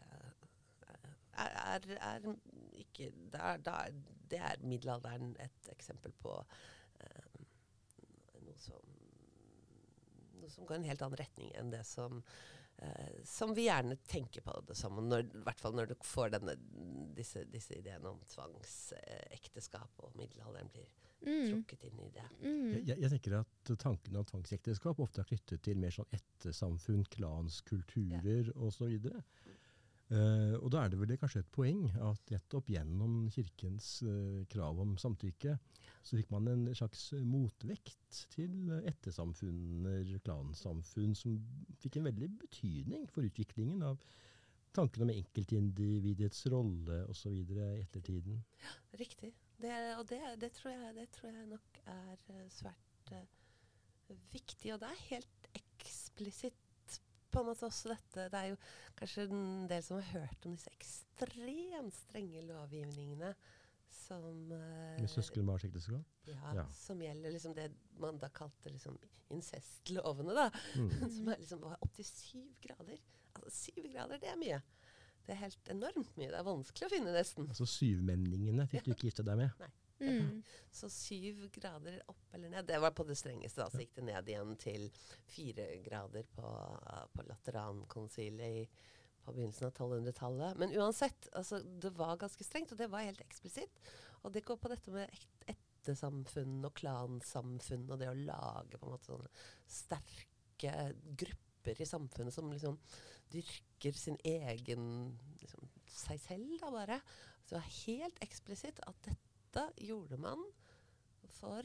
eh, 0.90 1.10
Er, 1.40 1.50
er, 1.56 1.80
er 2.02 2.36
ikke 2.74 3.12
det 3.32 3.40
er, 3.40 3.92
det 4.30 4.40
er 4.40 4.56
middelalderen 4.64 5.36
et 5.40 5.70
eksempel 5.72 6.12
på 6.12 6.34
eh, 7.02 7.44
noe 8.42 8.58
som 8.58 8.82
noe 10.40 10.50
som 10.50 10.66
går 10.66 10.76
i 10.76 10.80
en 10.80 10.90
helt 10.90 11.02
annen 11.02 11.20
retning 11.20 11.52
enn 11.56 11.72
det 11.72 11.86
som 11.86 12.24
Uh, 12.80 13.24
som 13.28 13.52
vi 13.54 13.66
gjerne 13.66 13.98
tenker 14.08 14.40
på 14.40 14.54
det 14.64 14.76
som. 14.78 14.96
Når, 15.10 15.26
I 15.36 15.42
hvert 15.44 15.60
fall 15.60 15.74
når 15.76 15.90
du 15.90 15.96
får 16.00 16.30
denne, 16.32 16.54
disse, 17.14 17.42
disse 17.52 17.76
ideene 17.76 18.08
om 18.08 18.22
tvangsekteskap, 18.32 19.90
og 20.00 20.16
middelalderen 20.16 20.70
blir. 20.72 20.88
Trukket 21.24 21.86
inn 21.88 22.02
i 22.04 22.10
det. 22.16 22.26
Mm. 22.42 22.74
Jeg, 22.78 22.96
jeg, 22.96 23.12
tenker 23.14 23.40
at 23.42 23.72
tanken 23.82 24.20
om 24.20 24.28
tvangsekteskap 24.28 25.02
ofte 25.04 25.24
er 25.24 25.30
knyttet 25.32 25.64
til 25.66 25.80
mer 25.80 25.94
sånn 25.96 26.10
ettersamfunn, 26.16 27.06
klanskulturer 27.16 28.54
osv. 28.56 29.10
Uh, 30.10 30.56
og 30.58 30.72
da 30.74 30.82
er 30.82 30.90
det 30.90 30.98
vel 30.98 31.12
kanskje 31.22 31.44
et 31.44 31.52
poeng 31.54 31.84
at 32.02 32.32
nettopp 32.34 32.72
gjennom 32.74 33.28
kirkens 33.30 34.00
uh, 34.08 34.40
krav 34.50 34.80
om 34.82 34.96
samtykke, 34.98 35.54
så 36.02 36.18
fikk 36.18 36.32
man 36.34 36.50
en 36.50 36.64
slags 36.74 37.12
motvekt 37.30 38.24
til 38.34 38.72
ettersamfunner, 38.90 40.16
klansamfunn, 40.26 41.14
som 41.18 41.38
fikk 41.84 42.00
en 42.00 42.10
veldig 42.10 42.32
betydning 42.42 43.06
for 43.14 43.28
utviklingen 43.28 43.86
av 43.86 44.02
tanken 44.74 45.06
om 45.06 45.14
enkeltindividets 45.14 46.48
rolle 46.54 47.04
osv. 47.10 47.36
i 47.36 47.70
ettertiden. 47.84 48.42
Ja, 48.64 48.74
Riktig. 48.98 49.36
Det, 49.60 49.76
og 49.98 50.06
det, 50.08 50.22
det, 50.40 50.52
tror 50.56 50.72
jeg, 50.72 50.96
det 50.96 51.10
tror 51.12 51.36
jeg 51.36 51.50
nok 51.50 51.80
er 51.92 52.26
eh, 52.32 52.48
svært 52.54 53.12
uh, 53.12 54.18
viktig. 54.32 54.74
Og 54.74 54.82
det 54.82 54.90
er 54.90 55.06
helt 55.10 55.50
eksplisitt 55.60 57.00
på 57.30 57.42
en 57.42 57.50
måte 57.52 57.68
også 57.68 57.92
dette. 57.92 58.30
Det 58.32 58.40
er 58.40 58.52
jo 58.54 58.60
kanskje 58.98 59.28
en 59.28 59.68
del 59.70 59.84
som 59.86 60.00
har 60.00 60.22
hørt 60.22 60.48
om 60.48 60.56
disse 60.56 60.72
ekstremt 60.74 61.98
strenge 61.98 62.44
lovgivningene 62.48 63.34
som 63.90 64.26
uh, 64.54 65.02
Med 65.02 65.10
søskenbarnsekteskap. 65.10 66.06
ja, 66.30 66.56
ja. 66.56 66.66
Som 66.74 67.02
gjelder 67.02 67.34
liksom 67.36 67.56
det 67.58 67.72
man 68.00 68.20
da 68.22 68.30
kalte 68.34 68.72
liksom 68.72 68.98
incestlovene, 69.30 70.36
da. 70.38 70.50
Mm. 70.76 70.92
som 71.18 71.32
er 71.34 71.42
liksom 71.44 71.66
opptil 71.70 72.06
syv 72.06 72.54
grader. 72.64 73.02
Altså 73.36 73.52
syv 73.54 73.90
grader, 73.92 74.22
det 74.22 74.32
er 74.32 74.40
mye. 74.40 74.62
Det 75.30 75.36
er 75.36 75.44
helt 75.44 75.70
enormt 75.70 76.16
mye. 76.18 76.32
Det 76.34 76.40
er 76.40 76.46
vanskelig 76.48 76.88
å 76.88 76.90
finne, 76.96 77.12
nesten. 77.14 77.46
Altså 77.54 77.68
syvmenningene 77.70 78.66
fikk 78.72 78.88
du 78.88 78.96
ikke 78.96 79.12
gifte 79.12 79.26
deg 79.28 79.38
med. 79.44 79.68
Mm. 80.00 80.38
Så 80.74 80.88
syv 80.90 81.42
grader 81.54 81.98
opp 82.10 82.34
eller 82.34 82.50
ned, 82.54 82.66
det 82.70 82.78
var 82.82 82.94
på 82.96 83.04
det 83.06 83.18
strengeste. 83.20 83.60
Da 83.62 83.68
så 83.70 83.82
gikk 83.84 83.94
det 84.00 84.06
ned 84.08 84.30
igjen 84.32 84.56
til 84.62 84.86
fire 85.30 85.66
grader 85.86 86.26
på, 86.34 86.54
på 87.14 87.26
Laterankonsilet 87.28 88.64
i- 88.64 88.70
på 89.26 89.34
begynnelsen 89.36 89.68
av 89.68 89.74
1200-tallet. 89.76 90.58
Men 90.58 90.72
uansett, 90.80 91.28
altså, 91.36 91.60
det 91.84 91.92
var 92.00 92.16
ganske 92.18 92.44
strengt, 92.48 92.72
og 92.72 92.80
det 92.80 92.88
var 92.90 93.04
helt 93.06 93.22
eksplisitt. 93.22 93.82
Og 94.24 94.32
det 94.34 94.46
går 94.48 94.58
på 94.64 94.72
dette 94.72 94.90
med 94.96 95.12
et, 95.12 95.28
ettersamfunn 95.54 96.64
og 96.66 96.74
klansamfunn, 96.80 97.86
og 97.92 98.00
det 98.02 98.10
å 98.10 98.16
lage 98.18 98.80
på 98.80 98.88
en 98.88 98.96
måte 98.96 99.12
sånne 99.12 99.30
sterke 99.70 100.74
grupper 101.20 101.84
i 101.84 101.88
samfunnet 101.88 102.34
som 102.34 102.50
liksom 102.52 102.80
dyrker 103.36 103.68
sin 103.96 104.18
egen 104.24 105.18
liksom, 105.42 105.70
seg 105.88 106.20
selv, 106.20 106.58
da 106.62 106.72
bare. 106.72 107.00
Så 107.46 107.56
det 107.56 107.62
var 107.62 107.78
helt 107.86 108.20
eksplisitt 108.26 108.80
at 108.88 109.02
dette 109.08 109.64
gjorde 109.82 110.18
man 110.22 110.44
for 111.40 111.64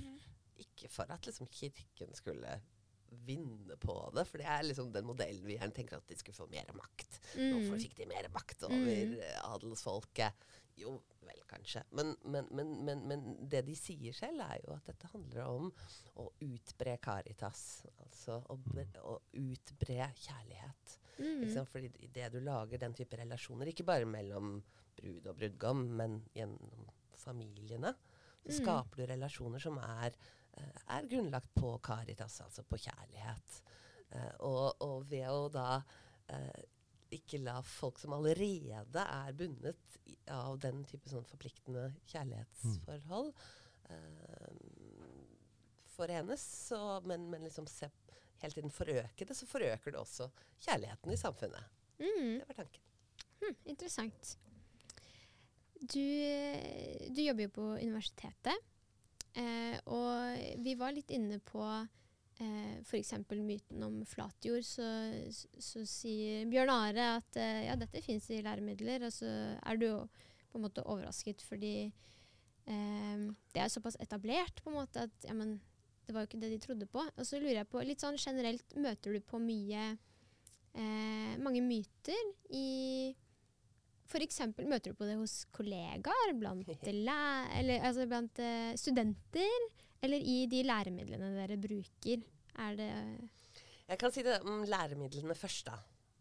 Ikke 0.62 0.88
for 0.88 1.10
at 1.10 1.26
liksom 1.26 1.48
kirken 1.50 2.14
skulle 2.14 2.60
vinne 3.26 3.76
på 3.82 3.94
det, 4.14 4.22
for 4.26 4.38
det 4.38 4.46
er 4.46 4.62
liksom 4.62 4.92
den 4.94 5.06
modellen 5.06 5.44
vi 5.46 5.56
gjerne 5.56 5.74
tenker 5.74 5.96
at 5.98 6.06
de 6.08 6.16
skulle 6.18 6.34
få 6.38 6.46
mer 6.50 6.70
makt. 6.74 7.18
Mm. 7.34 7.50
Nå 7.68 7.78
fikk 7.82 7.96
de 7.98 8.06
mer 8.10 8.28
makt 8.34 8.62
over 8.66 8.78
Mm. 8.78 9.18
eh, 9.20 9.40
adelsfolket. 9.50 10.32
Jo, 10.76 10.96
vel, 11.22 11.42
kanskje. 11.46 11.84
Men, 11.90 12.16
men, 12.24 12.48
men, 12.50 12.72
men, 12.84 13.02
men 13.08 13.48
det 13.50 13.62
de 13.68 13.76
sier 13.78 14.12
selv, 14.16 14.42
er 14.42 14.60
jo 14.64 14.74
at 14.74 14.88
dette 14.90 15.10
handler 15.12 15.46
om 15.46 15.68
å 16.20 16.28
utbre 16.42 16.96
caritas. 17.02 17.84
Altså 18.02 18.40
å, 18.50 18.58
å 19.04 19.18
utbre 19.38 20.10
kjærlighet. 20.18 20.98
Mm. 21.18 21.44
-hmm. 21.44 21.64
Fordi 21.70 21.92
idet 21.98 22.32
du 22.32 22.40
lager 22.40 22.78
den 22.78 22.94
type 22.94 23.16
relasjoner, 23.16 23.66
ikke 23.70 23.86
bare 23.86 24.04
mellom 24.04 24.62
brud 24.96 25.26
og 25.26 25.36
brudgom, 25.36 25.86
men 25.96 26.22
gjennom 26.34 26.90
familiene, 27.16 27.94
så 28.44 28.50
Mm. 28.50 28.64
skaper 28.64 28.96
du 28.96 29.06
relasjoner 29.06 29.58
som 29.58 29.78
er, 29.78 30.12
eh, 30.52 30.96
er 30.96 31.06
grunnlagt 31.06 31.54
på 31.54 31.78
caritas, 31.78 32.40
altså 32.40 32.62
på 32.62 32.76
kjærlighet. 32.76 33.62
Eh, 34.10 34.34
og, 34.40 34.82
og 34.82 35.10
ved 35.10 35.28
å 35.28 35.48
da 35.48 35.82
eh, 36.28 36.62
ikke 37.16 37.40
la 37.42 37.58
folk 37.66 37.98
som 38.02 38.14
allerede 38.16 39.04
er 39.04 39.36
bundet 39.38 39.98
i, 40.06 40.16
av 40.32 40.58
den 40.62 40.82
type 40.88 41.10
sånn 41.10 41.26
forpliktende 41.28 41.88
kjærlighetsforhold, 42.12 43.32
uh, 43.90 44.50
forenes, 45.94 46.44
så, 46.68 46.80
men, 47.06 47.28
men 47.30 47.46
liksom 47.46 47.68
se 47.70 47.90
hele 48.42 48.54
tiden 48.56 48.72
forøke 48.74 49.26
det, 49.26 49.36
så 49.36 49.48
forøker 49.48 49.94
det 49.94 50.00
også 50.00 50.28
kjærligheten 50.66 51.14
i 51.14 51.20
samfunnet. 51.20 51.70
Mm. 51.98 52.40
Det 52.40 52.48
var 52.48 52.58
tanken. 52.64 52.82
Hm, 53.40 53.56
interessant. 53.64 54.36
Du, 55.80 56.06
du 57.14 57.20
jobber 57.20 57.46
jo 57.46 57.52
på 57.54 57.66
universitetet, 57.76 58.70
eh, 59.36 59.76
og 59.84 60.62
vi 60.64 60.74
var 60.80 60.94
litt 60.96 61.12
inne 61.14 61.40
på 61.44 61.62
eh, 62.42 62.78
f.eks. 62.82 63.12
myten 63.30 63.82
om 63.86 64.00
flatjord. 64.08 64.64
Så, 64.66 64.86
så 65.58 65.84
sier 65.88 66.48
Bjørn 66.50 66.72
Are 66.74 67.10
at 67.18 67.40
eh, 67.40 67.66
ja, 67.68 67.76
dette 67.80 68.02
fins 68.04 68.30
i 68.30 68.42
læremidler, 68.44 69.06
og 69.06 69.14
så 69.14 69.28
er 69.58 69.80
du 69.80 69.88
på 70.50 70.60
en 70.60 70.66
måte 70.68 70.84
overrasket 70.86 71.42
fordi 71.42 71.76
eh, 71.90 73.22
det 73.54 73.62
er 73.62 73.72
såpass 73.72 73.98
etablert 74.02 74.62
på 74.62 74.70
en 74.70 74.80
måte 74.80 75.06
at 75.08 75.28
ja, 75.28 75.34
men, 75.36 75.58
det 76.04 76.14
var 76.14 76.24
jo 76.24 76.30
ikke 76.30 76.42
det 76.42 76.52
de 76.52 76.62
trodde 76.62 76.88
på. 76.90 77.00
Og 77.00 77.26
så 77.26 77.40
lurer 77.40 77.62
jeg 77.62 77.70
på, 77.72 77.82
litt 77.82 78.02
sånn 78.02 78.18
generelt, 78.20 78.74
møter 78.76 79.16
du 79.16 79.22
på 79.24 79.40
mye 79.42 79.94
eh, 80.74 81.36
mange 81.40 81.62
myter 81.64 82.32
i 82.52 83.14
F.eks. 84.04 84.42
møter 84.68 84.92
du 84.92 84.98
på 84.98 85.06
det 85.08 85.16
hos 85.16 85.46
kollegaer, 85.54 86.34
blant, 86.38 86.68
eller, 86.92 87.78
altså 87.80 88.04
blant 88.10 88.38
eh, 88.42 88.74
studenter, 88.78 89.64
eller 90.04 90.20
i 90.20 90.44
de 90.50 90.62
læremidlene 90.66 91.32
dere 91.38 91.58
bruker? 91.60 92.22
Er 92.64 92.78
det 92.78 92.90
Jeg 93.88 93.98
kan 94.00 94.14
si 94.14 94.22
det 94.24 94.38
om 94.44 94.62
læremidlene 94.68 95.34
først, 95.36 95.66
da. 95.66 95.80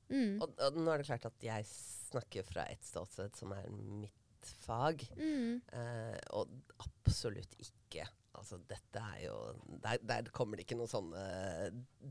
mm. 0.09 0.41
Og, 0.41 0.49
og 0.57 0.81
nå 0.81 0.91
er 0.91 1.03
det 1.03 1.07
klart 1.11 1.29
at 1.29 1.45
jeg 1.45 1.69
snakker 1.69 2.45
fra 2.47 2.67
et 2.71 2.83
ståsted 2.85 3.37
som 3.37 3.53
er 3.55 3.69
mitt 3.71 4.51
fag. 4.65 5.05
Mm. 5.17 5.61
Eh, 5.71 6.19
og 6.37 6.51
absolutt 6.83 7.55
ikke 7.59 8.07
Altså, 8.33 8.57
dette 8.65 8.97
er 8.97 9.19
jo 9.27 9.35
der, 9.83 9.99
der 10.09 10.29
kommer 10.33 10.57
det 10.57 10.65
ikke 10.65 10.77
noen 10.79 10.89
sånne 10.89 11.19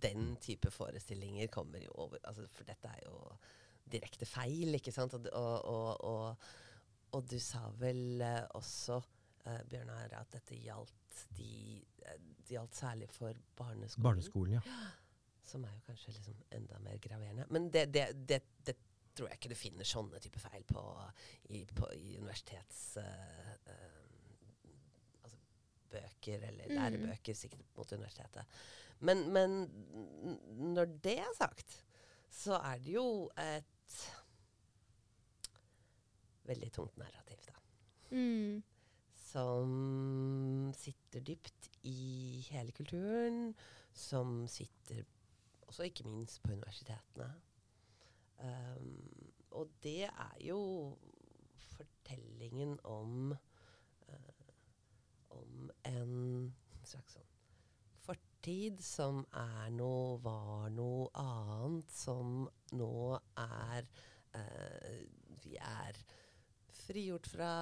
Den 0.05 0.37
type 0.43 0.71
forestillinger 0.71 1.51
kommer 1.51 1.83
jo 1.83 1.91
over 2.05 2.21
altså, 2.23 2.47
For 2.55 2.69
dette 2.69 2.91
er 2.93 3.01
jo 3.09 3.17
direkte 3.93 4.29
feil, 4.29 4.77
ikke 4.79 4.95
sant? 4.95 5.17
Og, 5.19 5.27
og, 5.35 6.05
og, 6.07 6.45
og, 7.13 7.25
du 7.29 7.37
sa 7.43 7.67
vel 7.77 8.23
eh, 8.25 8.45
også, 8.57 9.01
eh, 9.47 9.63
Bjørnar, 9.71 10.13
at 10.21 10.31
dette 10.35 10.57
gjaldt 10.63 11.23
de, 11.39 11.51
de 12.47 12.55
gjaldt 12.57 12.75
særlig 12.79 13.09
for 13.13 13.35
barneskolen. 13.59 14.05
Barneskolen, 14.09 14.59
ja. 14.59 14.63
Som 15.53 15.65
er 15.67 15.73
jo 15.75 15.81
kanskje 15.89 16.13
liksom 16.15 16.43
enda 16.55 16.79
mer 16.85 16.99
graverende. 17.03 17.47
Men 17.51 17.71
det, 17.75 17.89
det, 17.95 18.07
det, 18.29 18.41
det 18.67 18.77
tror 19.15 19.29
jeg 19.29 19.41
ikke 19.41 19.51
du 19.53 19.59
finner 19.59 19.85
sånne 19.89 20.21
type 20.23 20.41
feil 20.41 20.63
på 20.65 20.83
i, 21.51 21.65
på, 21.67 21.89
i 21.99 22.15
universitets... 22.21 22.85
Uh, 22.97 23.51
uh, 23.67 23.99
altså 25.25 25.37
bøker 25.93 26.47
eller 26.49 26.71
Mm. 26.73 26.79
lærebøker 26.79 27.35
siktet 27.37 27.67
mot 27.77 27.93
universitetet. 27.93 28.47
Men, 29.05 29.27
men 29.35 29.57
når 30.73 30.95
det 31.05 31.19
er 31.19 31.35
sagt, 31.37 31.75
så 32.33 32.55
er 32.63 32.79
det 32.81 32.95
jo 32.95 33.05
et 33.37 33.97
veldig 36.49 36.71
tungt 36.73 36.97
narrativ, 37.03 37.43
da. 37.47 37.59
Mm. 38.11 38.63
Som 39.33 40.73
sitter 40.77 41.25
dypt 41.25 41.71
i 41.89 42.45
hele 42.51 42.73
kulturen. 42.77 43.55
Som 43.93 44.47
sitter 44.51 45.05
også 45.67 45.89
ikke 45.89 46.09
minst 46.09 46.43
på 46.43 46.53
universitetene. 46.53 47.31
Um, 48.43 49.33
og 49.51 49.71
det 49.83 50.05
er 50.05 50.37
jo 50.41 50.97
fortellingen 51.57 52.79
om 52.85 53.33
uh, 54.09 54.49
Om 55.31 55.71
en 55.87 56.17
slags 56.85 57.15
sånn 57.15 57.29
fortid 58.03 58.81
som 58.83 59.23
er 59.39 59.71
noe, 59.71 60.19
var 60.25 60.67
noe 60.75 61.07
annet, 61.15 61.93
som 61.95 62.49
nå 62.75 63.21
er 63.39 63.87
uh, 64.35 64.99
Vi 65.45 65.55
er 65.57 66.01
frigjort 66.83 67.31
fra, 67.31 67.53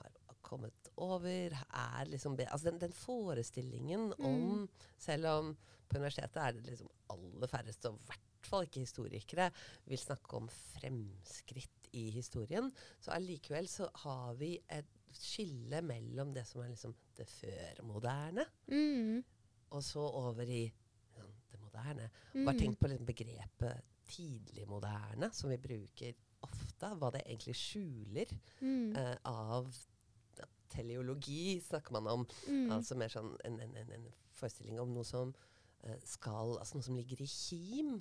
har 0.00 0.40
kommet 0.40 0.79
over, 1.00 1.54
er 1.72 2.04
liksom 2.10 2.36
Altså 2.46 2.70
den, 2.70 2.78
den 2.80 2.92
forestillingen 2.92 4.12
om 4.18 4.68
Selv 4.98 5.26
om 5.26 5.56
på 5.88 5.96
universitetet 5.98 6.36
er 6.36 6.52
det 6.52 6.66
liksom 6.70 6.88
aller 7.10 7.46
færreste, 7.50 7.88
og 7.90 7.96
i 7.98 8.06
hvert 8.06 8.46
fall 8.46 8.62
ikke 8.66 8.80
historikere, 8.84 9.50
vil 9.86 9.98
snakke 9.98 10.36
om 10.38 10.48
fremskritt 10.48 11.88
i 11.98 12.10
historien, 12.14 12.70
så 13.02 13.10
allikevel 13.16 13.66
så 13.68 13.88
har 14.04 14.34
vi 14.38 14.52
et 14.70 14.86
skille 15.12 15.80
mellom 15.82 16.30
det 16.36 16.44
som 16.46 16.62
er 16.62 16.70
liksom 16.70 16.94
det 17.18 17.26
førmoderne, 17.26 18.44
Mm. 18.70 19.24
og 19.72 19.82
så 19.82 19.98
over 20.00 20.42
i 20.46 20.72
sånn, 21.16 21.32
det 21.50 21.58
moderne. 21.60 22.08
Mm. 22.34 22.44
Bare 22.46 22.58
tenk 22.58 22.78
på 22.78 22.88
liksom 22.92 23.06
begrepet 23.06 23.82
tidligmoderne, 24.06 25.32
som 25.34 25.50
vi 25.50 25.56
bruker 25.58 26.14
ofte. 26.46 26.94
Hva 26.96 27.10
det 27.12 27.24
egentlig 27.26 27.56
skjuler 27.58 28.26
Mm. 28.62 28.96
eh, 28.96 29.16
av 29.24 29.66
teleologi, 30.70 31.60
snakker 31.64 31.96
man 31.98 32.08
om. 32.10 32.26
Mm. 32.46 32.70
Altså 32.76 32.96
mer 32.98 33.12
sånn 33.12 33.34
en, 33.46 33.58
en, 33.64 33.76
en, 33.82 33.92
en 33.98 34.08
forestilling 34.36 34.80
om 34.80 34.94
noe 34.94 35.06
som 35.06 35.34
eh, 35.84 35.98
skal 36.06 36.56
Altså 36.58 36.78
noe 36.78 36.86
som 36.86 36.98
ligger 36.98 37.22
i 37.24 37.28
kim. 37.28 37.98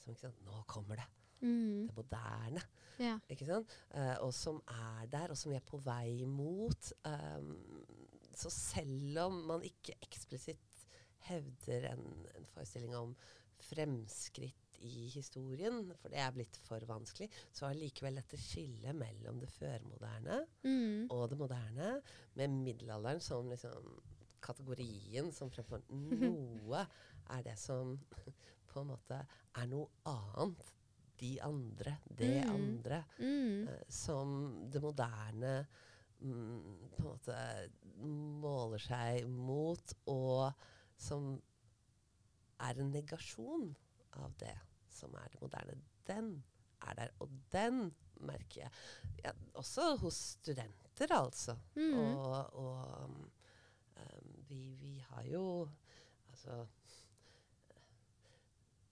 Som 0.00 0.12
ikke 0.14 0.26
sant 0.26 0.44
Nå 0.46 0.62
kommer 0.70 1.00
det. 1.00 1.08
Mm. 1.40 1.86
Det 1.86 1.96
moderne. 1.96 2.64
Ja. 2.98 3.14
Ikke 3.30 3.46
sant? 3.46 3.74
Uh, 3.94 4.16
og 4.26 4.32
som 4.34 4.58
er 4.74 5.06
der, 5.12 5.30
og 5.30 5.38
som 5.38 5.52
vi 5.52 5.58
er 5.58 5.66
på 5.66 5.78
vei 5.84 6.24
mot. 6.26 6.92
Um, 7.06 7.52
så 8.38 8.50
selv 8.54 9.20
om 9.28 9.42
man 9.50 9.66
ikke 9.66 9.96
eksplisitt 10.02 10.86
hevder 11.28 11.92
en, 11.92 12.04
en 12.38 12.48
forestilling 12.50 12.94
om 12.96 13.14
fremskritt 13.68 14.67
i 14.86 15.08
historien, 15.10 15.92
for 15.98 16.08
det 16.12 16.18
er 16.22 16.32
blitt 16.36 16.56
for 16.66 16.80
vanskelig, 16.86 17.28
så 17.52 17.66
er 17.68 17.78
likevel 17.80 18.20
dette 18.20 18.38
skillet 18.38 18.94
mellom 18.96 19.40
det 19.42 19.50
førmoderne 19.50 20.38
Mm. 20.64 21.08
og 21.10 21.28
det 21.30 21.38
moderne, 21.38 22.02
med 22.34 22.48
middelalderen 22.50 23.20
som 23.20 23.48
liksom 23.50 24.00
kategorien 24.40 25.32
som 25.34 25.50
fremfor 25.50 25.82
noe 25.90 26.84
er 27.30 27.42
det 27.42 27.56
som 27.58 27.96
på 28.70 28.80
en 28.80 28.90
måte 28.92 29.18
er 29.58 29.66
noe 29.66 29.88
annet. 30.06 30.74
De 31.18 31.32
andre, 31.42 31.96
det 32.14 32.44
Mm. 32.46 32.54
andre. 32.54 33.04
Mm. 33.18 33.68
eh, 33.68 33.82
som 33.90 34.68
det 34.70 34.80
moderne 34.82 35.66
mm, 36.20 36.90
på 36.94 37.02
en 37.02 37.08
måte 37.08 37.38
måler 37.98 38.78
seg 38.78 39.26
mot, 39.26 39.92
og 40.06 40.52
som 40.96 41.42
er 42.60 42.78
en 42.82 42.92
negasjon 42.94 43.74
av 44.18 44.32
det 44.38 44.54
som 44.98 45.14
er 45.20 45.28
det 45.32 45.40
moderne. 45.44 45.78
Den 46.08 46.30
er 46.86 46.94
der, 46.98 47.14
og 47.22 47.30
den 47.54 47.88
merker 48.20 48.64
jeg. 48.64 48.70
Ja, 49.24 49.32
også 49.58 49.92
hos 50.02 50.18
studenter, 50.38 51.12
altså. 51.14 51.54
Mm. 51.78 51.94
Og, 51.98 52.54
og 52.58 53.04
um, 53.04 53.20
um, 54.02 54.32
vi, 54.50 54.62
vi 54.82 54.96
har 55.10 55.22
jo 55.30 55.44
Altså 56.28 56.66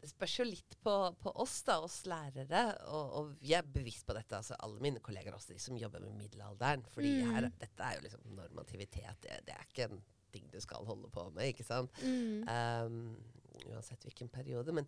Det 0.03 0.11
spørs 0.13 0.35
jo 0.39 0.45
litt 0.47 0.77
på, 0.85 0.93
på 1.23 1.33
oss, 1.43 1.57
da, 1.67 1.79
oss 1.83 2.01
lærere. 2.07 2.63
Og, 2.95 3.15
og 3.19 3.31
vi 3.43 3.55
er 3.59 3.67
bevisst 3.75 4.07
på 4.07 4.15
dette. 4.15 4.37
altså 4.39 4.55
Alle 4.63 4.79
mine 4.85 5.01
kolleger, 5.03 5.35
også 5.35 5.55
de 5.55 5.59
som 5.63 5.79
jobber 5.81 6.05
med 6.05 6.15
middelalderen. 6.21 6.85
Fordi 6.95 7.11
Mm. 7.25 7.31
her, 7.35 7.49
dette 7.61 7.83
er 7.83 7.97
jo 7.97 8.05
liksom 8.05 8.21
normativitet. 8.37 9.17
Det, 9.25 9.41
det 9.49 9.55
er 9.57 9.65
ikke 9.67 9.89
en 9.91 10.03
ting 10.33 10.47
du 10.53 10.61
skal 10.63 10.85
holde 10.87 11.11
på 11.11 11.25
med, 11.35 11.49
ikke 11.51 11.65
sant? 11.67 11.91
Mm. 12.03 12.45
Um, 12.47 13.17
uansett 13.73 14.03
hvilken 14.07 14.29
periode. 14.31 14.73
Men 14.73 14.87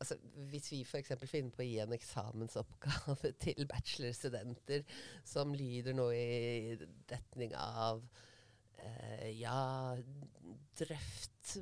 altså, 0.00 0.16
hvis 0.50 0.72
vi 0.72 0.80
f.eks. 0.84 1.12
finner 1.24 1.50
på 1.54 1.62
å 1.64 1.66
gi 1.66 1.78
en 1.82 1.92
eksamensoppgave 1.96 3.32
til 3.44 3.66
bachelorstudenter 3.70 4.80
som 5.26 5.54
lyder 5.56 5.92
noe 5.96 6.14
i 6.16 6.76
retning 7.10 7.54
av 7.60 7.96
eh, 8.78 9.30
Ja, 9.40 9.96
drøft 10.78 11.56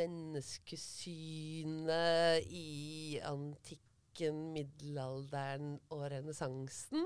menneskesynet 0.00 2.44
i 2.54 3.20
antikken, 3.24 4.52
middelalderen 4.54 5.80
og 5.94 6.02
renessansen. 6.12 7.04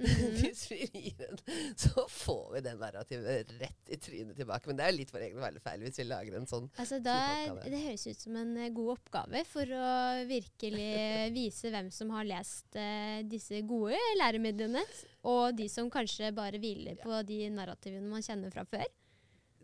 Mhm. 0.00 0.36
Hvis 0.40 0.62
vi 0.70 0.78
gir 0.86 1.24
en, 1.26 1.40
så 1.78 2.04
får 2.08 2.44
vi 2.54 2.62
det 2.64 2.74
narrativet 2.80 3.52
rett 3.60 3.92
i 3.92 3.98
trynet 4.00 4.38
tilbake. 4.38 4.70
Men 4.70 4.80
det 4.80 4.86
er 4.86 4.96
litt 4.96 5.12
vår 5.12 5.26
egen 5.28 5.58
feil 5.60 5.84
hvis 5.84 6.00
vi 6.00 6.06
lager 6.08 6.38
en 6.38 6.48
sånn 6.48 6.68
Altså 6.80 7.00
oppgave. 7.00 7.66
det 7.68 7.82
høres 7.84 8.06
ut 8.08 8.24
som 8.24 8.38
en 8.40 8.54
eh, 8.56 8.72
god 8.74 8.92
oppgave 8.96 9.44
for 9.48 9.74
å 9.76 9.90
virkelig 10.30 10.88
vise 11.38 11.72
hvem 11.72 11.90
som 11.94 12.12
har 12.16 12.28
lest 12.28 12.78
uh, 12.78 13.20
disse 13.28 13.60
gode 13.68 13.98
læremidlene, 14.20 14.82
og 15.28 15.52
de 15.58 15.68
som 15.68 15.90
kanskje 15.92 16.32
bare 16.36 16.60
hviler 16.62 16.96
på 17.02 17.20
de 17.28 17.42
narrativene 17.52 18.08
man 18.08 18.24
kjenner 18.24 18.52
fra 18.54 18.64
før. 18.68 18.88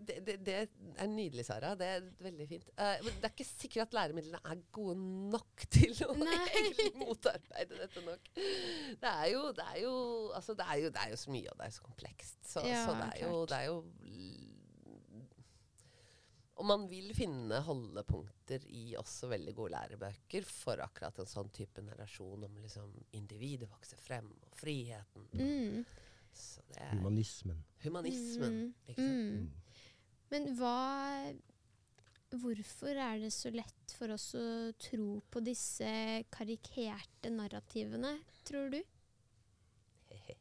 Det, 0.06 0.16
det, 0.26 0.36
det 0.46 0.54
er 1.02 1.08
nydelig, 1.10 1.44
Sara. 1.48 1.74
Det 1.78 1.86
er 1.96 2.04
veldig 2.22 2.46
fint. 2.50 2.66
Uh, 2.78 2.96
men 3.04 3.18
det 3.20 3.28
er 3.28 3.34
ikke 3.34 3.48
sikkert 3.48 3.88
at 3.88 3.96
læremidlene 3.98 4.40
er 4.44 4.62
gode 4.74 4.96
nok 5.32 5.66
til 5.76 5.94
å 6.06 6.14
egentlig 6.16 6.90
motarbeide 7.00 7.80
dette 7.82 8.04
nok. 8.06 8.30
Det 8.36 9.12
er 9.12 9.30
jo, 9.32 9.44
det 9.56 9.68
er 9.72 9.80
jo, 9.82 9.94
altså 10.36 10.56
det 10.58 10.68
er 10.68 10.82
jo, 10.84 10.92
er 11.04 11.14
jo 11.14 11.20
så 11.20 11.34
mye, 11.34 11.50
og 11.50 11.58
det 11.58 11.66
er 11.66 11.72
jo 11.72 11.78
så 11.78 11.88
komplekst. 11.88 12.38
Så, 12.46 12.64
Ja, 12.66 12.84
så 12.86 12.96
det, 12.98 13.08
er 13.12 13.26
jo, 13.26 13.42
det 13.50 13.58
er 13.58 13.66
jo 13.70 13.76
Og 16.56 16.64
man 16.64 16.86
vil 16.88 17.10
finne 17.16 17.58
holdepunkter 17.66 18.64
i 18.72 18.84
også 18.96 19.28
veldig 19.28 19.54
gode 19.58 19.74
lærebøker 19.74 20.46
for 20.48 20.80
akkurat 20.80 21.18
en 21.20 21.28
sånn 21.28 21.50
type 21.52 21.84
narrasjon 21.84 22.46
om 22.48 22.58
liksom 22.62 22.94
individet 23.18 23.68
vokser 23.68 24.00
frem, 24.00 24.30
og 24.46 24.56
friheten. 24.56 25.28
Mm. 25.36 25.84
Så 26.36 26.64
det 26.68 26.80
er 26.80 26.96
Humanismen. 26.96 27.60
humanismen. 27.84 28.56
Mm. 28.56 28.74
Ikke 28.88 29.02
sant? 29.02 29.30
Mm. 29.32 29.65
Men 30.32 30.50
hva 30.58 30.76
Hvorfor 32.36 32.98
er 32.98 33.20
det 33.22 33.30
så 33.32 33.52
lett 33.54 33.92
for 33.94 34.10
oss 34.12 34.32
å 34.34 34.72
tro 34.82 35.20
på 35.30 35.40
disse 35.46 35.86
karikerte 36.34 37.30
narrativene, 37.30 38.10
tror 38.44 38.72
du? 38.74 38.80
Hehe. 40.10 40.34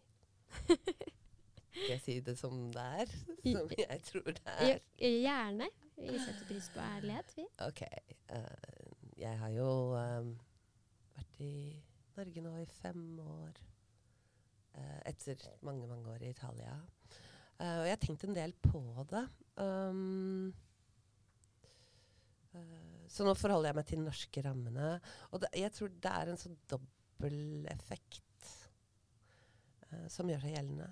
Skal 1.76 1.92
jeg 1.94 2.02
si 2.02 2.16
det 2.26 2.36
som 2.40 2.58
det 2.74 2.88
er? 3.04 3.14
Som 3.46 3.70
jeg 3.78 4.02
tror 4.10 4.28
det 4.32 4.56
er? 4.56 4.82
Gjerne. 4.98 5.70
Vi 6.00 6.18
setter 6.20 6.50
pris 6.50 6.72
på 6.74 6.82
ærlighet, 6.84 7.32
vi. 7.38 7.46
Ok. 7.68 7.86
Uh, 8.34 8.90
jeg 9.22 9.40
har 9.40 9.54
jo 9.54 9.70
um, 9.94 10.34
vært 11.16 11.40
i 11.46 11.54
Norge 12.18 12.44
nå 12.44 12.58
i 12.64 12.68
fem 12.82 13.06
år. 13.24 13.64
Uh, 14.76 15.00
etter 15.08 15.40
mange, 15.64 15.88
mange 15.88 16.18
år 16.18 16.26
i 16.26 16.34
Italia. 16.34 16.76
Uh, 17.62 17.78
og 17.80 17.86
jeg 17.86 17.94
har 17.94 18.04
tenkt 18.04 18.26
en 18.28 18.36
del 18.36 18.56
på 18.66 18.82
det. 19.14 19.28
Um, 19.62 20.54
uh, 22.56 22.96
så 23.08 23.24
nå 23.24 23.36
forholder 23.38 23.70
jeg 23.70 23.78
meg 23.78 23.88
til 23.90 24.02
de 24.02 24.08
norske 24.10 24.44
rammene. 24.46 24.92
Og 25.32 25.44
det, 25.44 25.52
jeg 25.56 25.74
tror 25.76 25.96
det 26.04 26.12
er 26.12 26.32
en 26.32 26.42
sånn 26.42 26.58
dobbel 26.72 27.68
effekt 27.72 28.50
eh, 29.88 30.08
som 30.12 30.30
gjør 30.30 30.44
seg 30.44 30.56
gjeldende. 30.58 30.90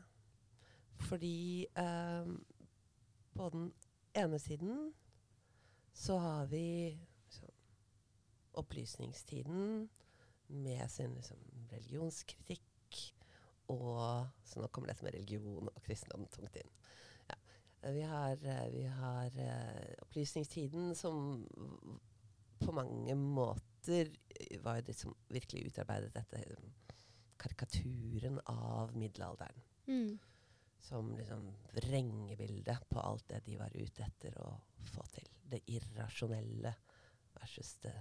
Fordi 1.04 1.68
eh, 1.84 2.30
på 3.34 3.50
den 3.56 3.72
ene 4.14 4.40
siden 4.40 4.94
så 5.94 6.18
har 6.22 6.46
vi 6.54 6.66
liksom, 6.96 7.50
opplysningstiden 8.62 9.90
med 10.48 10.92
sin 10.92 11.18
liksom, 11.18 11.44
religionskritikk. 11.72 12.70
Og 13.74 14.28
Så 14.44 14.62
nå 14.62 14.68
kommer 14.72 14.92
det 14.92 15.00
som 15.00 15.08
er 15.10 15.18
religion 15.18 15.70
og 15.72 15.84
kristendom 15.86 16.28
tungt 16.32 16.58
inn. 16.60 16.72
Vi 17.84 18.02
har, 18.02 18.38
eh, 18.46 18.68
vi 18.72 18.84
har 18.88 19.40
uh, 19.40 19.94
opplysningstiden 20.06 20.96
som 20.96 21.48
på 22.60 22.72
mange 22.72 23.16
måter 23.16 24.12
var 24.64 24.82
det 24.82 24.96
som 24.96 25.16
virkelig 25.28 25.66
utarbeidet 25.68 26.14
dette 26.16 26.44
karikaturen 27.38 28.40
av 28.46 28.96
middelalderen. 28.96 29.62
Mm. 29.88 30.20
Som 30.80 31.12
liksom 31.18 31.50
vrengebildet 31.74 32.90
på 32.90 33.00
alt 33.00 33.28
det 33.28 33.42
de 33.46 33.58
var 33.60 33.76
ute 33.76 34.04
etter 34.04 34.38
å 34.40 34.50
få 34.94 35.04
til. 35.12 35.28
Det 35.44 35.64
irrasjonelle 35.68 36.76
versus 37.36 37.76
det 37.84 37.98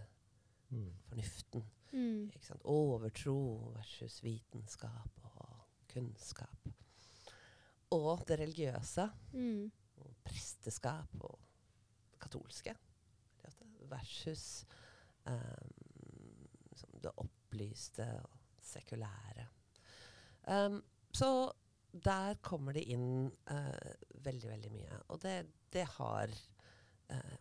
Mm. 0.73 0.93
fornuften. 1.09 1.65
Mm. 1.93 2.31
Ikke 2.33 2.47
sant? 2.47 2.63
Overtro 2.65 3.73
versus 3.77 4.23
vitenskap 4.25 5.25
og 5.35 5.59
kunnskap. 5.93 6.69
Og 7.93 8.25
det 8.29 8.39
religiøse. 8.41 9.09
Mm. 9.33 9.71
Og 10.03 10.15
presteskap 10.25 11.17
og 11.21 11.39
det 12.13 12.21
katolske. 12.23 12.77
Versus 13.93 14.65
um, 15.29 15.73
det 17.03 17.13
opplyste 17.21 18.07
og 18.23 18.39
sekulære. 18.63 19.49
Um, 20.49 20.81
så 21.13 21.53
der 21.93 22.39
kommer 22.41 22.73
det 22.73 22.87
inn 22.95 23.29
uh, 23.51 23.93
veldig, 24.25 24.49
veldig 24.49 24.73
mye. 24.73 25.01
Og 25.13 25.21
det, 25.23 25.37
det 25.75 25.85
har 25.99 26.33
uh, 27.13 27.37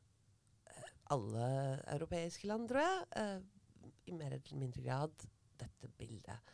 alle 1.15 1.47
europeiske 1.93 2.49
land, 2.49 2.67
tror 2.69 2.83
jeg, 2.83 3.05
uh, 3.15 3.91
i 4.07 4.15
mer 4.17 4.35
eller 4.35 4.59
mindre 4.59 4.83
grad 4.83 5.27
dette 5.61 5.91
bildet. 5.97 6.51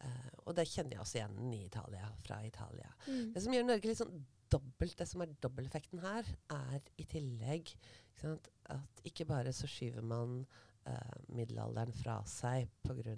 Eh, 0.00 0.28
og 0.46 0.56
det 0.56 0.66
kjenner 0.70 0.96
jeg 0.96 1.02
også 1.04 1.18
igjen 1.20 1.54
i 1.54 1.64
Italia, 1.66 2.08
fra 2.24 2.40
Italia. 2.46 2.92
Mm. 3.06 3.32
Det 3.34 3.42
som 3.44 3.54
gjør 3.54 3.66
Norge 3.68 3.90
litt 3.90 4.00
sånn 4.00 4.22
dobbelt, 4.50 4.96
det 4.98 5.06
som 5.06 5.22
er 5.24 5.34
dobbelteffekten 5.44 6.02
her, 6.02 6.30
er 6.54 6.80
i 6.98 7.06
tillegg 7.10 7.70
ikke 7.70 8.22
sant, 8.22 8.48
at 8.72 9.04
ikke 9.06 9.28
bare 9.28 9.52
så 9.54 9.68
skyver 9.70 10.04
man 10.04 10.40
uh, 10.88 11.18
middelalderen 11.30 11.94
fra 11.94 12.18
seg 12.28 12.66
pga. 12.82 13.14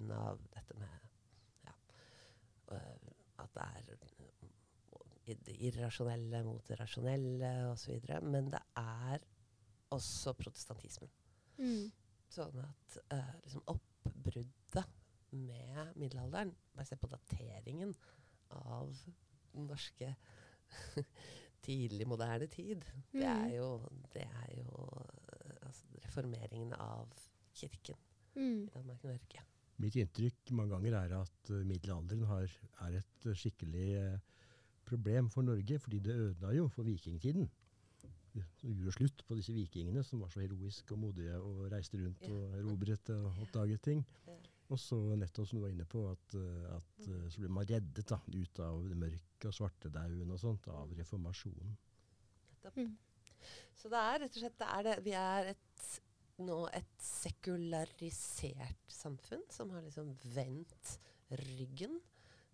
dette 0.53 0.77
med 0.77 1.07
ja, 1.65 1.73
uh, 2.75 3.09
at 3.41 3.57
det 3.57 3.69
er 3.79 3.89
det 5.23 5.55
irrasjonelle 5.63 6.43
mot 6.43 6.67
det 6.67 6.77
rasjonelle 6.81 7.51
osv. 7.71 8.03
Men 8.27 8.51
det 8.51 8.59
er 8.77 9.23
også 9.95 10.35
protestantismen. 10.35 11.09
Mm. 11.57 11.87
Sånn 12.33 12.59
at 12.59 12.97
liksom 13.45 13.63
oppbruddet 13.71 15.02
med 15.33 15.93
middelalderen 15.99 16.53
Bare 16.75 16.85
se 16.85 16.95
på 16.97 17.07
dateringen 17.11 17.93
av 18.53 18.93
den 19.53 19.67
norske 19.69 20.15
tidlig 21.63 22.07
moderne 22.09 22.47
tid. 22.51 22.83
Det 23.13 23.23
er 23.23 23.47
Mm. 23.47 23.55
jo, 23.55 23.67
det 24.13 24.23
er 24.25 24.49
jo 24.57 24.87
eh, 25.33 25.67
altså, 25.67 25.85
reformeringen 26.05 26.73
av 26.73 27.09
kirken 27.53 27.95
Mm. 28.35 28.63
i 28.65 28.69
Danmark-Norge. 28.73 29.43
Mitt 29.77 29.95
inntrykk 29.95 30.51
mange 30.51 30.73
ganger 30.75 30.93
er 30.97 31.11
at 31.21 31.49
uh, 31.51 31.63
middelalderen 31.65 32.23
har, 32.25 32.47
er 32.81 32.97
et 32.97 33.25
uh, 33.27 33.33
skikkelig 33.37 34.13
uh, 34.13 34.19
problem 34.85 35.29
for 35.29 35.41
Norge, 35.45 35.79
fordi 35.79 35.99
det 35.99 36.13
ødela 36.15 36.53
jo 36.55 36.67
for 36.67 36.83
vikingtiden. 36.83 37.49
Det 38.33 38.43
gjorde 38.63 38.91
slutt 38.91 39.23
på 39.27 39.35
disse 39.37 39.53
vikingene 39.53 40.03
som 40.03 40.21
var 40.21 40.29
så 40.33 40.41
heroiske 40.41 40.91
og 40.95 40.99
modige 40.99 41.37
og 41.37 41.71
reiste 41.71 41.97
rundt 42.01 42.21
Ja. 42.25 42.31
og 42.33 42.57
erobret 42.57 43.09
og 43.13 43.35
oppdaget 43.45 43.81
ting. 43.81 44.05
Ja. 44.27 44.37
Og 44.71 44.79
så 44.79 44.97
nettopp 45.19 45.49
som 45.49 45.59
du 45.59 45.65
var 45.65 45.73
inne 45.73 45.87
på, 45.89 46.05
at, 46.09 46.35
uh, 46.39 46.77
at 46.77 47.07
uh, 47.09 47.25
så 47.29 47.41
blir 47.43 47.51
man 47.53 47.67
reddet 47.67 48.07
da, 48.09 48.19
ut 48.31 48.61
av 48.63 48.85
det 48.87 48.99
mørke 48.99 49.49
og 49.49 49.57
svartedauden 49.57 50.31
og 50.31 50.39
sånt 50.39 50.69
av 50.71 50.93
reformasjonen. 50.97 51.75
Nettopp. 52.53 52.79
Mm. 52.79 52.93
Så 53.75 53.91
det 53.91 53.99
er 53.99 54.21
rett 54.23 54.37
og 54.37 54.43
slett 54.45 54.59
det 54.61 54.71
er 54.71 54.87
det. 54.87 54.95
Vi 55.03 55.15
er 55.19 55.51
et, 55.51 55.87
nå 56.47 56.59
et 56.71 56.93
sekularisert 57.03 58.93
samfunn 58.95 59.43
som 59.51 59.73
har 59.75 59.83
liksom 59.85 60.13
vendt 60.33 60.95
ryggen 61.43 61.99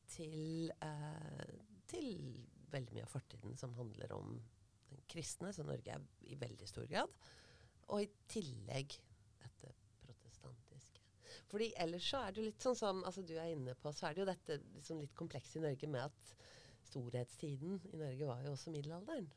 til, 0.09 0.71
eh, 0.81 1.51
til 1.89 2.09
veldig 2.71 2.95
mye 2.95 3.05
av 3.05 3.13
fortiden 3.13 3.57
som 3.57 3.75
handler 3.77 4.13
om 4.15 4.39
den 4.89 5.03
kristne, 5.09 5.53
som 5.53 5.69
Norge 5.69 5.93
er 5.93 6.01
i 6.29 6.37
veldig 6.39 6.67
stor 6.69 6.87
grad. 6.89 7.13
Og 7.89 8.03
i 8.03 8.09
tillegg. 8.29 8.97
Fordi 11.49 11.71
ellers 11.81 12.05
så 12.12 12.21
er 12.21 12.33
det 12.33 12.41
jo 12.41 12.49
litt 12.49 12.65
sånn 12.65 12.77
som 12.77 13.01
altså 13.07 13.23
du 13.25 13.33
er 13.35 13.53
inne 13.55 13.73
på, 13.81 13.91
så 13.95 14.09
er 14.09 14.15
det 14.15 14.23
jo 14.23 14.29
dette 14.29 14.59
liksom 14.75 15.01
litt 15.01 15.15
komplekse 15.17 15.57
i 15.57 15.63
Norge 15.63 15.89
med 15.89 16.05
at 16.05 16.33
storhetstiden 16.89 17.79
i 17.89 17.99
Norge 17.99 18.29
var 18.29 18.45
jo 18.45 18.53
også 18.53 18.73
middelalderen. 18.73 19.27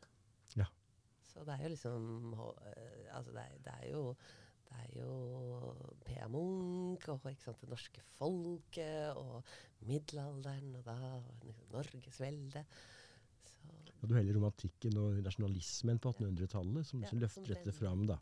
Ja. 0.58 0.68
Så 1.24 1.44
det 1.48 1.56
er 1.56 1.64
jo 1.64 1.72
liksom 1.72 2.06
eh, 2.36 3.08
Altså 3.16 3.32
det 3.32 3.42
er, 3.42 3.60
det 3.64 3.74
er 3.80 3.90
jo 3.94 4.02
det 4.72 4.78
er 4.86 4.92
jo 5.02 5.12
P.A. 6.06 6.26
Munch 6.32 7.04
og 7.12 7.20
sant, 7.20 7.60
det 7.60 7.68
norske 7.68 8.00
folket 8.16 9.18
og 9.20 9.42
middelalderen 9.84 10.78
og 10.78 10.86
da 10.86 10.96
liksom, 11.42 11.66
Norgesveldet. 11.74 12.78
Og 14.02 14.10
du 14.10 14.16
heller 14.16 14.34
romantikken 14.34 14.96
og 14.98 15.20
nasjonalismen 15.22 16.00
på 16.02 16.10
1800-tallet 16.16 16.88
som 16.88 17.04
som 17.06 17.20
løfter 17.22 17.52
dette 17.54 17.72
fram. 17.76 18.02
da. 18.08 18.16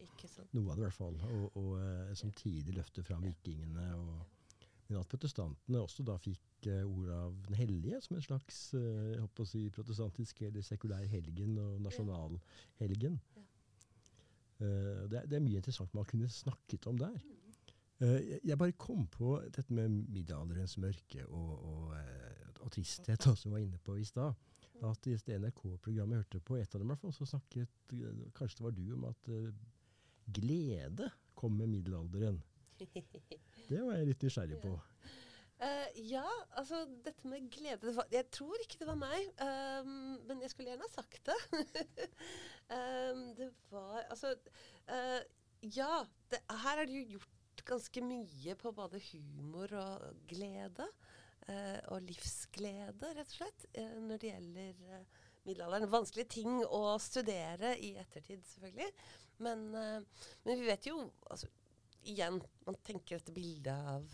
Noe 0.53 0.71
av 0.71 0.77
det 0.77 0.83
i 0.83 0.87
hvert 0.89 0.99
fall. 0.99 1.17
Og, 1.31 1.57
og 1.57 1.71
eh, 1.81 2.13
samtidig 2.21 2.75
løfter 2.77 3.07
fram 3.07 3.25
vikingene. 3.25 3.87
Og, 3.97 4.67
men 4.91 5.01
at 5.01 5.09
protestantene 5.09 5.81
også 5.81 6.05
da 6.05 6.17
fikk 6.21 6.67
uh, 6.67 6.83
ord 6.85 7.11
av 7.15 7.35
den 7.47 7.57
hellige 7.57 8.01
som 8.03 8.17
en 8.19 8.25
slags 8.27 8.59
uh, 8.75 9.13
jeg 9.15 9.21
håper 9.23 9.45
å 9.47 9.49
si, 9.49 9.63
protestantisk 9.73 10.43
eller 10.49 10.67
sekulær 10.67 11.07
helgen 11.09 11.55
og 11.63 11.79
nasjonalhelgen. 11.87 13.21
Ja. 13.39 13.45
Eh, 14.61 15.09
det, 15.09 15.23
det 15.31 15.39
er 15.39 15.45
mye 15.45 15.61
interessant 15.61 15.95
man 15.97 16.09
kunne 16.09 16.29
snakket 16.29 16.87
om 16.91 16.99
der. 17.01 17.17
Eh, 18.01 18.41
jeg- 18.45 18.59
bare 18.59 18.73
kom 18.73 19.07
på 19.07 19.39
dette 19.57 19.73
med 19.73 19.89
middelalderens 19.89 20.77
mørke 20.79 21.25
og, 21.27 21.65
og, 21.65 21.95
og 22.61 22.71
tristhet, 22.73 23.23
som 23.23 23.51
vi 23.51 23.55
var 23.55 23.65
inne 23.65 23.79
på 23.79 23.97
i 23.97 24.05
stad. 24.05 24.35
At 24.89 25.07
i 25.11 25.17
det 25.27 25.37
NRK-programmet 25.43 26.17
jeg 26.17 26.25
hørte 26.25 26.43
på, 26.49 26.57
et 26.57 26.75
av 26.75 26.81
dem 26.81 26.89
i 26.89 26.95
hvert 26.95 27.03
fall, 27.03 27.13
så 27.17 27.29
snakket 27.29 27.95
eh, 27.97 28.21
kanskje 28.37 28.61
det 28.61 28.67
var 28.67 28.77
du 28.79 28.85
om 28.97 29.09
at 29.11 29.33
uh, 29.33 29.51
glede 30.41 31.11
kom 31.37 31.59
med 31.59 31.73
middelalderen. 31.75 32.41
Det 33.71 33.79
var 33.85 33.99
jeg 33.99 34.09
litt 34.09 34.25
nysgjerrig 34.25 34.57
på. 34.63 34.73
Uh, 35.61 35.89
ja, 36.09 36.25
altså 36.57 36.87
dette 37.05 37.29
med 37.29 37.51
glede 37.53 37.93
var, 37.93 38.07
Jeg 38.09 38.31
tror 38.33 38.63
ikke 38.65 38.79
det 38.81 38.87
var 38.89 38.97
meg, 38.97 39.27
um, 39.45 40.17
men 40.25 40.41
jeg 40.41 40.55
skulle 40.55 40.73
gjerne 40.73 40.87
ha 40.87 40.93
sagt 40.95 41.29
det. 41.29 41.37
um, 42.73 43.27
det 43.39 43.51
var 43.69 44.07
Altså 44.07 44.33
uh, 44.89 45.21
Ja, 45.61 46.01
det, 46.33 46.41
her 46.65 46.81
er 46.81 46.89
det 46.89 47.03
jo 47.03 47.19
gjort 47.19 47.65
ganske 47.69 48.01
mye 48.01 48.57
på 48.57 48.73
både 48.73 49.03
humor 49.11 49.77
og 49.77 50.25
glede. 50.33 50.89
Eh, 51.51 51.79
og 51.93 52.05
livsglede, 52.07 53.13
rett 53.17 53.33
og 53.33 53.37
slett, 53.37 53.67
eh, 53.75 53.97
når 54.03 54.21
det 54.23 54.33
gjelder 54.33 54.83
eh, 54.97 55.23
middelalderen. 55.49 55.93
Vanskelige 55.93 56.35
ting 56.37 56.61
å 56.65 56.83
studere 57.03 57.75
i 57.79 57.95
ettertid, 58.01 58.45
selvfølgelig. 58.53 58.91
Men, 59.41 59.65
men 59.73 60.59
vi 60.61 60.67
vet 60.69 60.91
jo 60.91 60.99
altså, 61.31 61.49
Igjen, 62.11 62.39
man 62.65 62.77
tenker 62.81 63.19
dette 63.19 63.33
bildet 63.37 63.89
av 63.93 64.07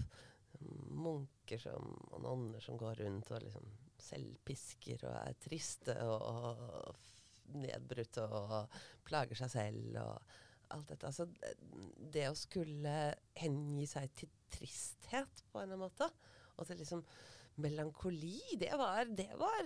munker 0.90 1.60
som, 1.62 1.92
og 2.10 2.24
nonner 2.24 2.62
som 2.64 2.78
går 2.80 2.98
rundt 2.98 3.30
og 3.30 3.44
liksom 3.44 3.68
selvpisker 4.02 5.04
og 5.06 5.14
er 5.20 5.36
triste 5.38 5.94
og, 6.02 6.24
og 6.26 7.54
nedbrutte 7.62 8.24
og 8.26 8.80
plager 9.06 9.38
seg 9.38 9.52
selv 9.54 10.00
og 10.02 10.34
alt 10.74 10.90
dette. 10.90 11.06
Altså, 11.06 11.28
det 12.12 12.26
å 12.30 12.38
skulle 12.38 12.96
hengi 13.38 13.86
seg 13.90 14.10
til 14.18 14.32
tristhet 14.52 15.44
på 15.50 15.60
en 15.60 15.68
eller 15.68 15.76
annen 15.76 15.84
måte, 15.86 16.10
og 16.56 16.68
til 16.68 16.80
liksom 16.80 17.04
melankoli, 17.62 18.40
det 18.60 18.72
var, 18.76 19.04
det 19.08 19.30
var 19.40 19.60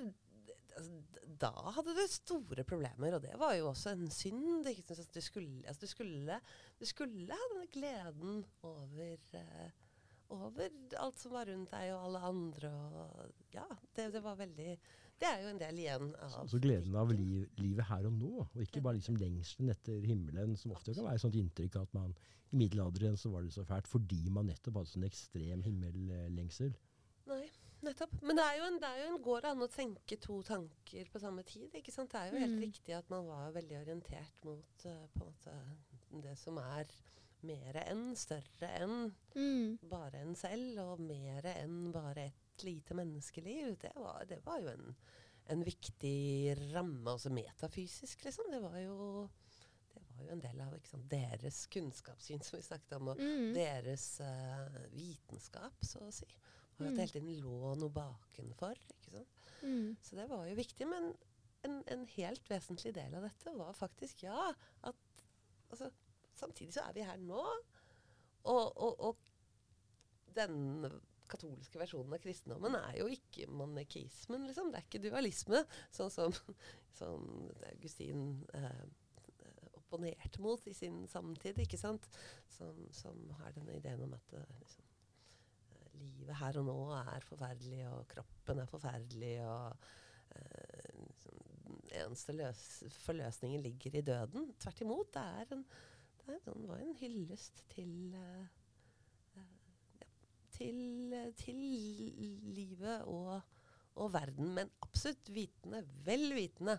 altså, 0.76 1.00
Da 1.40 1.50
hadde 1.76 1.94
du 1.96 2.02
store 2.10 2.64
problemer, 2.68 3.16
og 3.16 3.22
det 3.24 3.36
var 3.40 3.54
jo 3.56 3.70
også 3.70 3.94
en 3.96 4.10
synd. 4.12 4.66
Altså, 4.66 5.06
du, 5.14 5.20
skulle, 5.24 5.62
altså, 5.66 5.86
du, 5.86 5.90
skulle, 5.90 6.40
du 6.80 6.84
skulle 6.86 7.32
ha 7.32 7.46
denne 7.54 7.70
gleden 7.72 8.42
over 8.62 9.16
uh, 9.34 9.70
over 10.30 10.68
alt 10.98 11.18
som 11.18 11.34
var 11.34 11.48
rundt 11.50 11.72
deg 11.74 11.92
og 11.94 12.04
alle 12.06 12.24
andre. 12.30 12.70
Og 12.70 13.54
ja, 13.54 13.66
det, 13.96 14.10
det 14.14 14.22
var 14.24 14.38
veldig 14.38 14.74
Det 15.20 15.28
er 15.28 15.42
jo 15.44 15.48
en 15.52 15.58
del 15.60 15.78
igjen 15.82 16.10
av 16.16 16.34
Altså 16.40 16.58
gleden 16.62 16.94
av 16.96 17.10
liv, 17.12 17.42
livet 17.60 17.84
her 17.90 18.06
og 18.08 18.14
nå, 18.16 18.30
og 18.46 18.62
ikke 18.64 18.80
bare 18.82 18.96
liksom 18.96 19.18
lengselen 19.20 19.68
etter 19.74 20.00
himmelen, 20.08 20.54
som 20.56 20.72
ofte 20.72 20.94
kan 20.96 21.04
være 21.04 21.18
et 21.20 21.24
sånt 21.26 21.36
inntrykk 21.36 21.76
av 21.76 21.82
at 21.90 21.94
man 21.98 22.14
i 22.50 22.56
middelalderen 22.56 23.18
så 23.20 23.30
var 23.30 23.44
det 23.44 23.52
så 23.54 23.62
fælt 23.68 23.86
fordi 23.90 24.22
man 24.32 24.48
nettopp 24.48 24.80
hadde 24.80 24.90
sånn 24.94 25.04
ekstrem 25.06 25.60
himmellengsel. 25.66 26.72
Nei, 27.30 27.44
nettopp. 27.84 28.16
Men 28.24 28.40
det 28.40 28.46
er, 28.48 28.56
jo 28.58 28.64
en, 28.70 28.80
det 28.80 28.88
er 28.88 29.02
jo 29.04 29.10
en 29.12 29.22
går 29.28 29.44
an 29.52 29.62
å 29.62 29.68
tenke 29.70 30.16
to 30.24 30.40
tanker 30.48 31.12
på 31.12 31.20
samme 31.22 31.44
tid. 31.46 31.68
ikke 31.78 31.92
sant? 31.94 32.10
Det 32.10 32.18
er 32.24 32.32
jo 32.32 32.40
helt 32.40 32.56
Mm. 32.56 32.64
riktig 32.64 32.96
at 32.96 33.10
man 33.12 33.28
var 33.28 33.52
veldig 33.52 33.76
orientert 33.84 34.44
mot 34.48 34.86
uh, 34.88 35.06
på 35.14 35.20
en 35.20 35.28
måte 35.28 36.22
det 36.24 36.36
som 36.40 36.56
er 36.58 36.88
mer 37.46 37.76
enn, 37.86 38.16
større 38.16 38.68
enn 38.80 39.12
Mm. 39.36 39.78
bare 39.88 40.24
en 40.24 40.34
selv, 40.34 40.78
og 40.80 40.98
mer 41.00 41.46
enn 41.54 41.92
bare 41.92 42.32
et 42.60 42.66
lite 42.68 42.94
menneskeliv. 42.98 43.74
Det 43.82 43.90
var, 43.96 44.24
det 44.28 44.38
var 44.46 44.60
jo 44.62 44.68
en, 44.76 44.94
en 45.50 45.64
viktig 45.66 46.56
ramme, 46.74 47.10
altså 47.16 47.32
metafysisk, 47.34 48.24
liksom. 48.28 48.50
Det 48.52 48.60
var 48.62 48.76
jo, 48.84 49.24
det 49.94 50.02
var 50.06 50.24
jo 50.28 50.32
en 50.36 50.42
del 50.44 50.60
av 50.66 50.76
sant, 50.86 51.08
deres 51.10 51.62
kunnskapssyn 51.72 52.44
som 52.46 52.60
vi 52.60 52.66
snakket 52.68 52.96
om, 53.00 53.08
og 53.14 53.20
Mm. 53.24 53.50
deres 53.56 54.06
uh, 54.20 54.80
vitenskap, 54.94 55.74
så 55.82 56.04
å 56.06 56.12
si. 56.14 56.28
Og 56.78 56.86
at 56.86 56.92
Mm. 56.92 56.96
det 56.96 57.00
hele 57.02 57.12
tiden 57.12 57.40
lå 57.44 57.74
noe 57.76 57.90
bakenfor. 57.92 58.78
ikke 58.94 59.10
sant? 59.16 59.48
Mm. 59.62 59.96
Så 60.00 60.16
det 60.16 60.28
var 60.30 60.46
jo 60.48 60.54
viktig. 60.56 60.86
Men 60.88 61.10
en, 61.64 61.82
en 61.92 62.06
helt 62.16 62.46
vesentlig 62.48 62.94
del 62.96 63.14
av 63.18 63.22
dette 63.26 63.52
var 63.58 63.74
faktisk 63.76 64.22
ja, 64.24 64.52
at 64.82 64.96
altså, 65.70 65.90
Samtidig 66.40 66.72
så 66.72 66.80
er 66.88 66.94
vi 66.96 67.02
her 67.04 67.18
nå. 67.20 67.42
Og, 68.48 68.70
og, 68.80 69.00
og 69.10 69.18
den 70.34 70.86
katolske 71.30 71.80
versjonen 71.80 72.16
av 72.16 72.22
kristendommen 72.22 72.76
er 72.78 72.98
jo 73.00 73.08
ikke 73.12 73.48
monarkismen, 73.52 74.48
liksom. 74.50 74.72
Det 74.72 74.80
er 74.80 74.88
ikke 74.88 75.04
dualisme, 75.04 75.62
sånn 75.94 76.12
som, 76.14 76.34
som 77.00 77.30
Augustin 77.70 78.26
eh, 78.56 78.84
opponerte 79.90 80.40
mot 80.42 80.66
i 80.66 80.74
sin 80.74 81.02
samtid, 81.10 81.58
ikke 81.58 81.78
sant? 81.80 82.06
Som, 82.54 82.86
som 82.94 83.18
har 83.40 83.54
denne 83.56 83.78
ideen 83.78 84.04
om 84.06 84.14
at 84.14 84.36
eh, 84.38 84.52
liksom, 84.60 84.86
eh, 85.72 85.88
livet 86.04 86.38
her 86.40 86.60
og 86.60 86.68
nå 86.68 86.78
er 87.00 87.26
forferdelig, 87.26 87.82
og 87.90 88.06
kroppen 88.14 88.62
er 88.62 88.70
forferdelig, 88.70 89.34
og 89.46 89.88
eh, 90.36 91.00
liksom, 91.08 91.42
eneste 92.04 92.36
løs 92.38 92.62
forløsningen 93.02 93.66
ligger 93.66 93.98
i 93.98 94.06
døden. 94.06 94.52
Tvert 94.62 94.84
imot. 94.86 95.12
Det, 95.14 95.26
er 95.42 95.56
en, 95.56 95.66
det, 96.22 96.38
er, 96.38 96.46
det 96.46 96.70
var 96.70 96.84
en 96.84 96.96
hyllest 97.02 97.64
til 97.74 98.14
eh, 98.14 98.59
til, 100.60 101.16
til 101.40 101.56
livet 102.54 103.02
og, 103.08 103.40
og 103.96 104.12
verden, 104.14 104.52
men 104.54 104.70
absolutt 104.84 105.30
vitende, 105.34 105.80
vel 106.06 106.28
vitende 106.36 106.76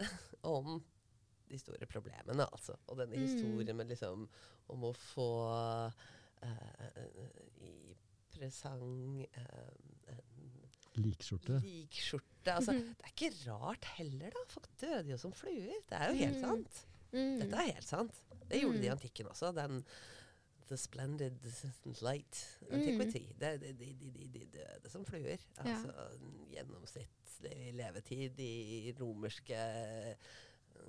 om 0.46 0.78
de 1.50 1.58
store 1.58 1.86
problemene, 1.90 2.44
altså. 2.46 2.76
Og 2.92 3.00
denne 3.00 3.16
Mm. 3.18 3.24
historien 3.26 3.76
med 3.76 3.88
liksom 3.90 4.28
om 4.70 4.84
å 4.86 4.92
få 4.94 5.26
uh, 6.44 7.08
i 7.66 7.96
presang 8.30 9.24
uh, 9.26 10.14
en 10.14 11.02
Likskjorte. 11.02 11.58
likskjorte. 11.64 12.52
Altså, 12.54 12.72
Mhm. 12.72 12.94
det 12.98 13.04
er 13.06 13.12
ikke 13.16 13.50
rart 13.50 13.84
heller, 13.96 14.30
da. 14.30 14.44
Folk 14.48 14.68
døde 14.80 15.10
jo 15.10 15.16
som 15.18 15.32
fluer. 15.32 15.74
Det 15.88 15.98
er 15.98 16.08
jo 16.12 16.16
helt 16.22 16.36
Mm. 16.36 16.40
sant. 16.46 16.86
Mm. 17.12 17.40
Dette 17.40 17.56
er 17.56 17.72
helt 17.74 17.86
sant. 17.88 18.14
Det 18.48 18.60
gjorde 18.62 18.78
de 18.80 18.86
i 18.86 18.90
Mm. 18.90 18.96
antikken 18.96 19.26
også. 19.26 19.52
Den 19.54 19.84
The 20.70 20.78
Splendid 20.78 21.46
Light 22.00 22.44
Antiquity. 22.70 23.24
Det, 23.40 23.56
de, 23.62 23.72
de, 23.74 23.88
de, 23.98 24.10
de, 24.14 24.28
de 24.34 24.44
døde 24.54 24.92
som 24.92 25.06
fluer. 25.06 25.42
Altså 25.64 25.94
gjennomsnittlig 26.52 27.72
levetid 27.74 28.38
i 28.44 28.94
romerske 29.00 29.58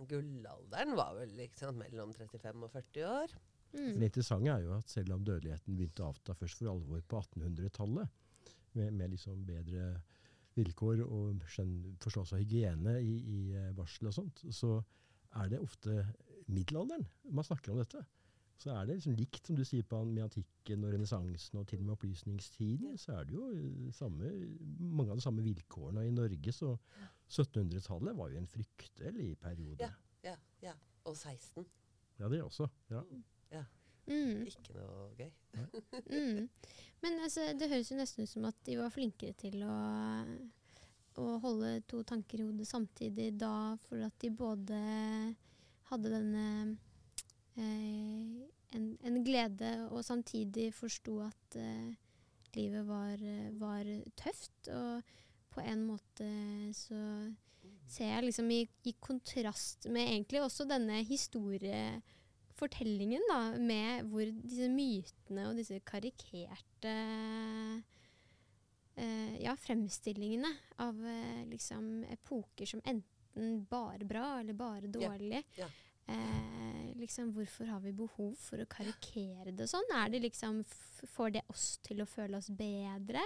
gullalderen 0.10 0.96
var 0.96 1.16
vel 1.18 1.34
liksom 1.40 1.82
mellom 1.82 2.14
35 2.14 2.68
og 2.68 2.72
40 2.72 3.08
år. 3.10 3.34
Mm. 3.72 3.98
Det 4.00 4.10
interessante 4.10 4.54
er 4.54 4.66
jo 4.66 4.76
at 4.76 4.90
selv 4.92 5.16
om 5.16 5.26
dødeligheten 5.26 5.78
begynte 5.78 6.04
å 6.04 6.12
avta 6.12 6.36
først 6.36 6.60
for 6.60 6.74
alvor 6.74 7.04
på 7.08 7.22
1800-tallet, 7.24 8.18
med, 8.78 8.96
med 8.96 9.14
liksom 9.14 9.44
bedre 9.48 9.94
vilkår 10.56 11.04
og 11.06 11.44
forståelse 11.48 12.36
av 12.36 12.42
hygiene 12.42 12.98
i, 13.00 13.14
i 13.18 13.42
eh, 13.56 13.72
barsel 13.76 14.10
og 14.12 14.16
sånt, 14.16 14.44
så 14.52 14.78
er 15.40 15.52
det 15.52 15.62
ofte 15.64 16.04
middelalderen 16.52 17.08
man 17.32 17.48
snakker 17.48 17.72
om 17.74 17.80
dette. 17.80 18.04
Så 18.62 18.70
er 18.76 18.86
det 18.86 19.00
liksom 19.00 19.18
likt, 19.18 19.48
som 19.48 19.58
du 19.58 19.64
sier, 19.66 19.86
på, 19.90 20.04
med 20.06 20.28
antikken 20.28 20.86
og 20.86 20.94
renessansen 20.94 21.58
og 21.58 21.66
til 21.70 21.82
og 21.82 21.88
med 21.88 21.96
opplysningstiden. 21.96 22.94
Så 23.02 23.16
er 23.18 23.26
det 23.26 23.34
jo 23.34 23.48
eh, 23.56 23.90
samme, 23.98 24.30
mange 24.78 25.16
av 25.16 25.18
de 25.18 25.26
samme 25.26 25.46
vilkårene. 25.46 26.04
Og 26.04 26.12
i 26.12 26.14
Norge 26.14 26.54
så 26.54 26.76
1700-tallet 27.32 28.18
var 28.20 28.30
jo 28.30 28.44
en 28.44 28.52
fryktelig 28.52 29.34
periode. 29.42 29.82
Ja. 29.82 29.92
Ja, 30.28 30.38
ja. 30.62 30.76
Og 31.10 31.18
16. 31.18 31.66
Ja, 32.20 32.30
det 32.30 32.44
også. 32.46 32.70
Ja. 32.92 33.02
Mm. 34.12 34.46
Ikke 34.50 34.76
noe 34.76 35.12
gøy. 35.18 35.32
Mm. 36.12 36.48
Men 37.02 37.20
altså, 37.24 37.52
det 37.58 37.70
høres 37.70 37.90
jo 37.92 37.98
nesten 37.98 38.24
ut 38.24 38.32
som 38.32 38.46
at 38.48 38.58
de 38.68 38.78
var 38.80 38.92
flinkere 38.94 39.34
til 39.40 39.62
å, 39.66 39.76
å 41.22 41.26
holde 41.44 41.74
to 41.90 42.02
tanker 42.08 42.42
i 42.42 42.46
hodet 42.46 42.68
samtidig 42.70 43.32
da, 43.40 43.76
for 43.88 44.04
at 44.06 44.16
de 44.22 44.32
både 44.36 44.80
hadde 45.90 46.14
denne 46.14 46.46
en, 47.60 48.98
en 49.04 49.24
glede, 49.26 49.90
og 49.92 50.06
samtidig 50.06 50.74
forsto 50.74 51.20
at 51.26 51.56
eh, 51.60 51.94
livet 52.56 52.88
var, 52.88 53.14
eh, 53.14 53.60
var 53.60 53.84
tøft. 54.20 54.68
Og 54.72 55.02
på 55.52 55.62
en 55.62 55.84
måte 55.84 56.26
så 56.76 57.34
ser 57.92 58.06
jeg 58.14 58.24
liksom 58.30 58.52
i, 58.56 58.70
i 58.88 58.94
kontrast 59.04 59.88
med 59.92 60.08
egentlig 60.08 60.42
også 60.46 60.64
denne 60.70 61.04
historiefortellingen, 61.08 63.22
da, 63.30 63.58
med 63.60 64.04
hvor 64.12 64.26
disse 64.44 64.70
mytene 64.72 65.48
og 65.50 65.56
disse 65.60 65.80
karikerte 65.84 66.96
eh, 68.96 69.36
ja, 69.44 69.56
fremstillingene 69.60 70.52
av 70.86 70.96
eh, 71.04 71.44
liksom 71.52 71.84
epoker 72.16 72.66
som 72.70 72.82
enten 72.86 73.66
bare 73.68 74.06
bra 74.08 74.40
eller 74.40 74.54
bare 74.56 74.88
dårlig. 74.92 75.44
ja. 75.60 75.68
Eh, 76.10 76.92
liksom, 77.00 77.32
hvorfor 77.36 77.70
har 77.70 77.82
vi 77.84 77.94
behov 77.96 78.36
for 78.42 78.62
å 78.62 78.70
karikere 78.70 79.54
det 79.56 79.68
sånn? 79.70 79.88
Er 79.96 80.12
det 80.14 80.24
liksom, 80.26 80.62
får 81.16 81.38
det 81.38 81.44
oss 81.52 81.76
til 81.86 82.04
å 82.04 82.10
føle 82.10 82.40
oss 82.40 82.50
bedre? 82.50 83.24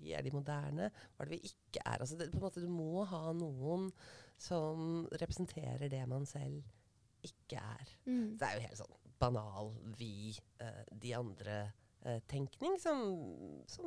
Vi 0.01 0.13
er 0.17 0.23
de 0.25 0.31
moderne. 0.35 0.91
Hva 1.15 1.23
er 1.23 1.27
det 1.29 1.37
vi 1.37 1.49
ikke 1.53 1.81
er? 1.85 1.99
Altså, 2.01 2.15
det, 2.19 2.33
på 2.33 2.39
en 2.41 2.47
måte, 2.49 2.65
du 2.65 2.71
må 2.73 3.05
ha 3.09 3.33
noen 3.37 3.83
som 4.41 5.07
representerer 5.21 5.89
det 5.93 6.09
man 6.09 6.25
selv 6.27 6.65
ikke 7.27 7.59
er. 7.61 7.87
Mm. 8.07 8.39
Det 8.41 8.47
er 8.47 8.55
jo 8.57 8.67
helt 8.67 8.81
sånn 8.81 8.97
banal 9.21 9.67
vi, 9.99 10.33
eh, 10.65 10.85
de 11.03 11.11
andre-tenkning 11.19 12.75
som, 12.81 12.99
som 13.69 13.87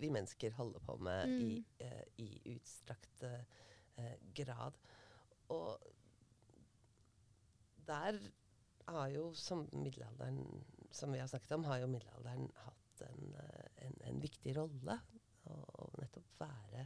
vi 0.00 0.10
mennesker 0.10 0.54
holder 0.56 0.80
på 0.86 0.96
med 0.98 1.28
i, 1.28 1.48
Mm. 1.60 1.64
eh, 1.78 2.04
i 2.18 2.28
utstrakt 2.54 3.22
eh, 3.22 4.14
grad. 4.34 4.78
Og 5.48 5.78
der 7.86 8.18
har 8.88 9.08
jo, 9.12 9.30
som 9.34 9.66
middelalderen 9.72 10.40
som 10.90 11.12
vi 11.12 11.20
har 11.20 11.28
snakket 11.30 11.52
om, 11.54 11.64
har 11.68 11.78
jo 11.82 11.86
middelalderen 11.90 12.48
hatt 12.64 13.02
en, 13.06 13.34
eh, 13.38 13.86
en, 13.86 13.96
en 14.10 14.20
viktig 14.22 14.56
rolle. 14.56 14.98
Å 15.50 15.54
å 15.80 15.86
nettopp 15.98 16.34
være 16.38 16.82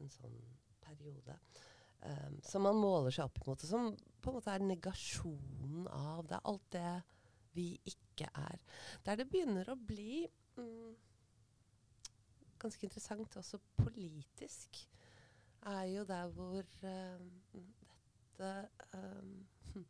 en 0.00 0.08
sånn 0.10 0.38
periode. 0.82 1.36
Um, 2.06 2.40
som 2.44 2.62
man 2.66 2.76
måler 2.76 3.14
seg 3.14 3.24
opp 3.24 3.38
imot, 3.40 3.62
og 3.64 3.68
som 3.70 3.86
på 4.22 4.30
en 4.30 4.36
måte 4.36 4.52
er 4.52 4.64
negasjonen 4.66 5.86
av 5.88 6.26
det. 6.28 6.40
Alt 6.44 6.66
det 6.74 6.90
vi 7.56 7.70
ikke 7.88 8.28
er. 8.36 8.58
Der 9.06 9.16
det 9.16 9.28
begynner 9.32 9.70
å 9.72 9.78
bli 9.80 10.26
mm, 10.58 10.92
ganske 12.66 12.86
interessant 12.88 13.36
også 13.38 13.60
politisk, 13.78 14.82
er 15.66 15.84
jo 15.90 16.04
der 16.06 16.26
hvor 16.34 16.58
uh, 16.60 17.20
dette 17.54 18.68
uh, 18.94 19.82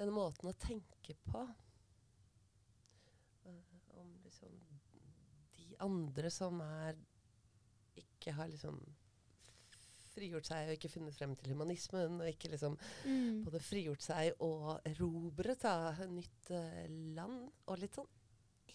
Denne 0.00 0.14
måten 0.16 0.48
å 0.48 0.56
tenke 0.56 1.12
på 1.26 1.42
uh, 3.44 3.74
om 4.00 4.14
liksom 4.24 4.54
de 5.58 5.74
andre 5.84 6.30
som 6.32 6.62
er 6.64 6.96
ikke 8.00 8.32
har 8.32 8.48
liksom 8.48 8.78
frigjort 10.10 10.48
seg 10.48 10.68
og 10.68 10.74
ikke 10.76 10.90
funnet 10.92 11.14
frem 11.16 11.34
til 11.38 11.52
humanismen, 11.52 12.20
og 12.20 12.28
ikke 12.28 12.50
liksom 12.54 12.78
Mm. 13.04 13.44
både 13.44 13.60
frigjort 13.60 14.02
seg 14.04 14.32
og 14.40 14.80
erobret 14.88 15.62
da, 15.62 15.92
nytt 16.10 16.50
eh, 16.50 16.88
land. 17.16 17.50
Og 17.66 17.78
litt 17.80 17.94
sånn 17.96 18.08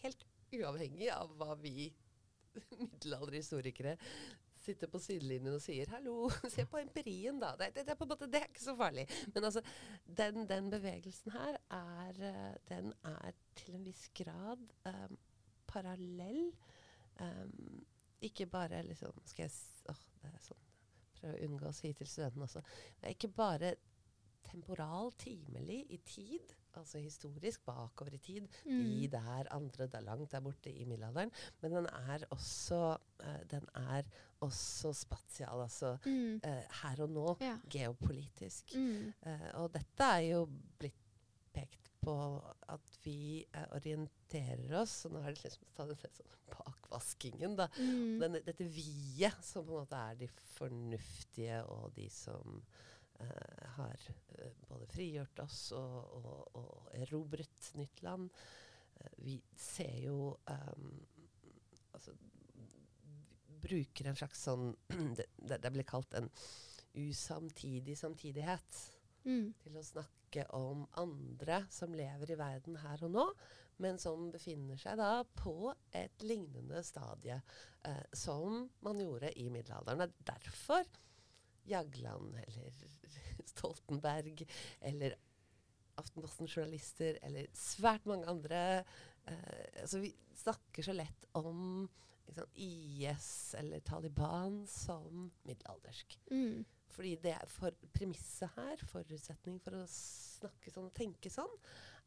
helt 0.01 0.25
uavhengig 0.55 1.09
av 1.13 1.33
hva 1.39 1.55
vi 1.59 1.89
middelalderhistorikere 2.81 3.95
sitter 4.65 4.89
på 4.89 4.99
sidelinjen 5.01 5.55
og 5.55 5.61
sier 5.61 5.89
'hallo, 5.93 6.29
se 6.53 6.65
på 6.65 6.81
empirien', 6.81 7.39
da. 7.41 7.53
Det, 7.59 7.71
det, 7.75 7.85
det, 7.85 7.93
er 7.93 7.99
på 7.99 8.07
en 8.07 8.13
måte, 8.13 8.29
det 8.31 8.41
er 8.41 8.49
ikke 8.49 8.63
så 8.63 8.75
farlig. 8.77 9.05
Men 9.33 9.49
altså, 9.49 9.61
den, 10.17 10.45
den 10.49 10.69
bevegelsen 10.73 11.35
her 11.35 11.59
er, 11.77 12.21
eh, 12.29 12.55
den 12.69 12.93
er 13.03 13.35
til 13.55 13.77
en 13.77 13.85
viss 13.85 14.07
grad 14.17 14.63
um, 14.89 15.17
parallell. 15.67 16.47
Um, 17.19 17.85
ikke 18.21 18.45
bare 18.45 18.81
liksom 18.83 19.21
Skal 19.25 19.43
jeg 19.43 19.51
åh, 19.89 19.99
det 20.21 20.27
er 20.27 20.41
sånn 20.43 20.63
Prøve 21.15 21.37
å 21.37 21.45
unngå 21.45 21.69
å 21.69 21.75
si 21.75 21.93
til 21.95 22.09
studentene 22.09 22.43
også. 22.43 22.63
Det 22.99 23.07
er 23.07 23.15
ikke 23.15 23.31
bare 23.37 23.75
temporal, 24.45 25.13
timelig 25.17 25.85
i 25.95 25.97
tid, 26.03 26.51
altså 26.77 26.99
historisk 26.99 27.65
bakover 27.65 28.13
i 28.13 28.17
tid, 28.17 28.47
Mm. 28.65 28.83
de 28.83 29.07
der 29.11 29.51
andre 29.51 29.87
der 29.87 29.99
langt 30.01 30.31
der 30.31 30.39
borte 30.41 30.71
i 30.71 30.85
middelalderen, 30.85 31.31
men 31.61 31.71
den 31.71 31.85
er 31.85 32.25
også, 32.29 32.97
uh, 33.23 33.41
den 33.51 33.67
er 33.75 34.03
også 34.41 34.93
spatial, 34.93 35.61
altså 35.61 35.97
Mm. 36.05 36.41
uh, 36.45 36.63
her 36.81 37.01
og 37.03 37.09
nå, 37.09 37.37
Ja. 37.41 37.57
geopolitisk. 37.69 38.75
Mm. 38.75 39.13
Uh, 39.25 39.49
og 39.63 39.73
dette 39.73 40.03
er 40.03 40.19
jo 40.31 40.45
blitt 40.79 40.93
pekt 41.53 41.91
på 42.01 42.13
at 42.69 42.97
vi 43.03 43.45
orienterer 43.71 44.75
oss, 44.81 45.05
og 45.05 45.11
nå 45.15 45.19
er 45.23 45.31
det 45.33 45.43
liksom 45.43 45.63
ta 45.75 45.85
den 45.87 45.95
sånn 45.95 46.33
bakvaskingen, 46.51 47.55
da. 47.57 47.67
Mm. 47.79 48.19
Denne, 48.21 48.41
dette 48.45 48.67
vi-et, 48.69 49.39
som 49.43 49.65
på 49.65 49.71
en 49.73 49.85
måte 49.85 49.95
er 50.11 50.15
de 50.19 50.27
fornuftige 50.57 51.63
og 51.71 51.93
de 51.95 52.09
som 52.13 52.61
har 53.77 54.07
eh, 54.37 54.51
både 54.67 54.87
frigjort 54.91 55.39
oss 55.45 55.59
og, 55.77 55.97
og, 56.19 56.59
og 56.59 56.93
erobret 56.99 57.71
nytt 57.79 58.01
land. 58.05 58.29
Eh, 58.99 59.15
vi 59.25 59.37
ser 59.59 59.97
jo 60.05 60.35
um, 60.49 60.89
altså, 61.93 62.15
bruker 63.65 64.09
en 64.11 64.19
slags 64.19 64.43
sånn 64.47 64.73
det, 65.17 65.29
det 65.37 65.61
det 65.63 65.73
blir 65.73 65.87
kalt 65.87 66.13
en 66.19 66.29
usamtidig 66.95 67.97
samtidighet 67.99 68.83
Mm. 69.25 69.53
til 69.63 69.77
å 69.77 69.81
snakke 69.81 70.43
om 70.53 70.83
andre 71.01 71.63
som 71.73 71.95
lever 71.97 72.35
i 72.35 72.37
verden 72.37 72.77
her 72.83 73.01
og 73.07 73.13
nå, 73.15 73.23
men 73.81 73.97
som 73.99 74.27
befinner 74.31 74.77
seg 74.79 74.99
da 74.99 75.23
på 75.39 75.71
et 75.97 76.21
lignende 76.23 76.83
stadie 76.85 77.39
eh, 77.89 78.03
som 78.13 78.67
man 78.85 79.01
gjorde 79.01 79.33
i 79.41 79.47
middelalderen. 79.49 80.05
Det 80.05 80.07
er 80.11 80.29
derfor 80.29 80.85
Jagland 81.69 82.37
eller 82.45 82.81
Stoltenberg 83.51 84.45
eller 84.81 85.15
Aftenposten-journalister 85.95 87.19
eller 87.23 87.47
svært 87.55 88.07
mange 88.09 88.27
andre 88.27 88.61
eh, 89.29 89.81
altså 89.81 90.01
Vi 90.03 90.11
snakker 90.35 90.83
så 90.83 90.95
lett 90.95 91.27
om 91.39 91.87
liksom, 92.27 92.49
IS 92.53 93.29
eller 93.59 93.79
Taliban 93.79 94.65
som 94.67 95.29
middelaldersk. 95.47 96.19
Mm. 96.31 96.65
Fordi 96.95 97.15
det 97.23 97.37
for 97.51 97.75
premisset 97.95 98.51
her, 98.55 98.83
forutsetning 98.91 99.59
for 99.63 99.79
å 99.79 99.87
snakke 99.91 100.71
sånn 100.71 100.89
og 100.89 100.95
tenke 100.95 101.31
sånn, 101.31 101.57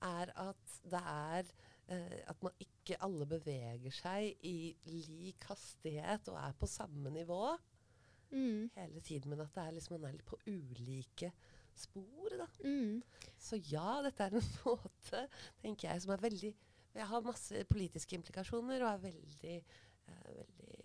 er 0.04 0.30
at 0.38 0.76
det 0.88 1.00
er 1.00 1.50
eh, 1.90 2.20
at 2.30 2.44
man 2.44 2.54
ikke 2.62 3.00
alle 3.04 3.26
beveger 3.28 3.94
seg 3.94 4.46
i 4.46 4.72
lik 4.88 5.48
hastighet 5.50 6.30
og 6.32 6.38
er 6.40 6.54
på 6.60 6.70
samme 6.70 7.12
nivå 7.12 7.42
Mm. 8.30 8.70
hele 8.74 9.00
tiden, 9.00 9.30
men 9.30 9.40
at 9.40 9.54
det 9.54 9.62
er 9.64 9.70
liksom, 9.76 10.00
man 10.00 10.10
er 10.10 10.16
litt 10.18 10.26
på 10.28 10.38
ulike 10.46 11.30
spor. 11.78 12.28
Da. 12.36 12.46
Mm. 12.64 13.02
Så 13.38 13.56
ja, 13.70 14.00
dette 14.04 14.24
er 14.26 14.34
en 14.36 14.48
måte, 14.66 15.22
tenker 15.62 15.88
jeg, 15.90 16.02
som 16.02 16.12
er 16.16 16.24
veldig 16.24 16.54
Jeg 16.98 17.06
har 17.06 17.20
masse 17.22 17.64
politiske 17.70 18.16
implikasjoner 18.16 18.82
og 18.82 18.88
er 18.90 19.02
veldig, 19.04 19.56
eh, 20.08 20.30
veldig 20.34 20.78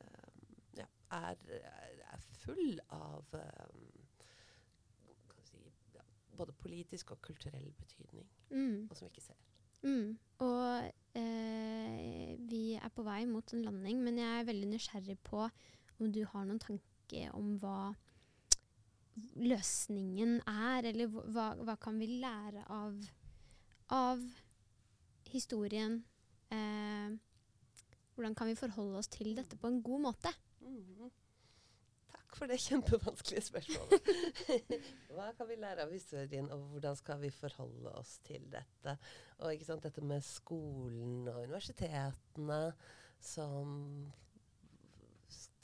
eh, 0.00 0.38
ja, 0.78 0.86
er, 1.12 1.42
er, 2.08 2.22
full 2.44 2.78
av 2.94 3.34
eh, 3.36 3.66
si, 5.44 5.60
ja, 5.94 6.04
både 6.38 6.54
politisk 6.62 7.12
og 7.12 7.22
kulturell 7.22 7.72
betydning, 7.82 8.26
Mm. 8.50 8.86
og 8.90 8.96
som 8.96 9.04
vi 9.04 9.10
ikke 9.12 9.26
ser. 9.26 9.36
Mm. 9.82 10.18
Og 10.38 10.92
eh, 11.20 12.36
vi 12.48 12.62
er 12.78 12.88
på 12.94 13.02
vei 13.04 13.24
mot 13.28 13.52
en 13.52 13.66
landing, 13.66 14.00
men 14.02 14.18
jeg 14.18 14.40
er 14.40 14.48
veldig 14.48 14.68
nysgjerrig 14.72 15.18
på 15.26 15.42
om 15.98 16.12
du 16.14 16.22
har 16.32 16.46
noen 16.46 16.60
tanke 17.08 17.30
om 17.34 17.58
hva 17.62 17.94
løsningen 19.38 20.40
er, 20.46 20.84
eller 20.92 21.08
hva- 21.08 21.56
hva, 21.64 21.76
kan 21.80 21.98
vi 21.98 22.06
lære 22.20 22.64
av, 22.70 22.98
av 23.90 24.20
historien? 25.32 26.04
Eh, 26.50 27.16
hvordan 28.14 28.34
kan 28.36 28.46
vi 28.48 28.54
forholde 28.54 28.98
oss 28.98 29.08
til 29.08 29.34
dette 29.34 29.56
på 29.56 29.66
en 29.68 29.82
god 29.82 30.00
måte? 30.00 30.32
Mhm. 30.60 31.10
Takk 32.12 32.36
for 32.36 32.46
det 32.46 32.58
kjempevanskelige 32.60 33.42
spørsmålet. 33.42 34.08
Hva 35.14 35.30
kan 35.36 35.48
vi 35.48 35.56
lære 35.56 35.82
av 35.86 35.92
historien, 35.92 36.50
og 36.52 36.68
hvordan 36.74 36.96
skal 36.96 37.18
vi 37.20 37.30
forholde 37.30 37.92
oss 37.98 38.18
til 38.24 38.44
dette? 38.52 38.98
Og 39.40 39.52
ikke 39.54 39.64
sant, 39.64 39.82
dette 39.82 40.00
med 40.04 40.22
skolen 40.22 41.26
og 41.28 41.42
universitetene 41.46 42.72
som 43.20 44.12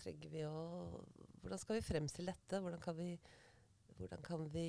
trenger 0.01 0.29
vi 0.33 0.43
å 0.45 1.05
Hvordan 1.45 1.61
skal 1.61 1.77
vi 1.77 1.85
fremstille 1.85 2.33
dette? 2.33 2.61
Hvordan 2.65 2.81
kan 2.81 2.97
vi, 2.97 3.11
hvordan 3.99 4.23
kan 4.25 4.47
vi 4.55 4.65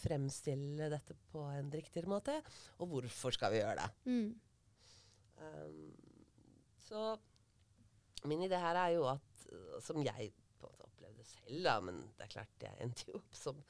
fremstille 0.00 0.90
dette 0.92 1.16
på 1.32 1.42
en 1.56 1.72
riktigere 1.74 2.10
måte? 2.10 2.36
Og 2.78 2.92
hvorfor 2.92 3.34
skal 3.34 3.54
vi 3.54 3.62
gjøre 3.64 3.80
det? 3.80 3.90
Mm. 4.06 4.30
Um, 5.40 5.80
så 6.86 7.16
min 8.28 8.44
idé 8.44 8.60
her 8.60 8.76
er 8.76 8.94
jo 8.94 9.08
at, 9.08 9.48
som 9.82 9.98
jeg 10.04 10.30
på 10.60 10.68
en 10.68 10.74
måte 10.74 10.86
opplevde 10.86 11.24
selv, 11.24 11.64
da, 11.64 11.74
men 11.80 12.00
det 12.18 12.26
er 12.26 12.32
klart 12.34 12.64
jeg 12.66 12.84
endte 12.84 13.08
jo 13.08 13.18
opp 13.18 13.38
som 13.38 13.60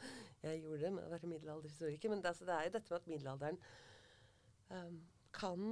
jeg 0.43 0.63
gjorde 0.65 0.91
med 0.97 1.07
å 1.07 1.13
være 1.13 1.31
middelalderhistoriker, 1.31 2.13
men 2.13 2.23
det, 2.23 2.33
altså, 2.33 2.49
det 2.49 2.57
er 2.57 2.67
jo 2.67 2.75
dette 2.77 2.93
med 2.93 3.01
at 3.01 3.11
middelalderen 3.13 3.61
um, 4.75 5.01
kan 5.37 5.67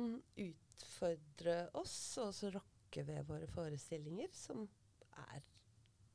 utfordre 0.47 1.59
oss, 1.81 1.99
og 2.21 2.31
også 2.31 2.53
rokke 2.55 3.05
ved 3.09 3.27
våre 3.29 3.49
forestillinger, 3.51 4.31
som 4.37 4.63
er, 5.25 5.43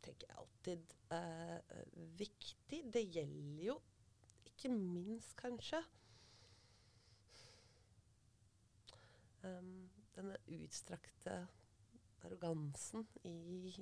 tenker 0.05 0.29
jeg, 0.29 0.42
alltid 0.63 0.93
eh, 1.09 1.59
viktig. 2.17 2.83
Det 2.93 3.03
gjelder 3.03 3.63
jo 3.65 3.79
ikke 4.47 4.69
minst, 4.71 5.35
kanskje, 5.35 5.81
um, 9.43 9.89
denne 10.15 10.37
utstrakte 10.47 11.35
arrogansen 12.23 13.05
i, 13.27 13.73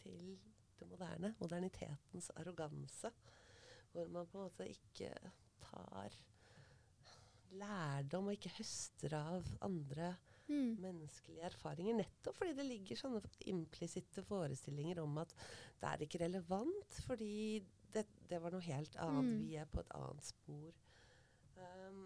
til 0.00 0.38
det 0.78 0.88
moderne. 0.88 1.34
Modernitetens 1.40 2.30
arroganse. 2.36 3.12
Hvor 3.92 4.08
man 4.08 4.26
på 4.26 4.38
en 4.38 4.44
måte 4.44 4.68
ikke 4.68 5.12
tar 5.60 6.16
lærdom 7.52 8.30
og 8.30 8.38
ikke 8.38 8.54
høster 8.56 9.18
av 9.18 9.50
andre 9.60 10.14
Mm. 10.48 10.76
menneskelige 10.82 11.44
erfaringer. 11.46 11.94
Nettopp 12.00 12.36
fordi 12.36 12.52
det 12.58 12.64
ligger 12.66 12.98
sånne 12.98 13.20
implisitte 13.52 14.24
forestillinger 14.26 14.98
om 15.02 15.18
at 15.22 15.32
det 15.80 15.88
er 15.92 16.02
ikke 16.06 16.20
relevant, 16.24 16.98
fordi 17.06 17.62
det, 17.94 18.06
det 18.28 18.40
var 18.42 18.50
noe 18.54 18.64
helt 18.66 18.96
annet. 18.96 19.30
Mm. 19.30 19.46
Vi 19.46 19.54
er 19.60 19.70
på 19.70 19.80
et 19.84 19.92
annet 19.96 20.24
spor. 20.26 20.74
Um, 21.62 22.02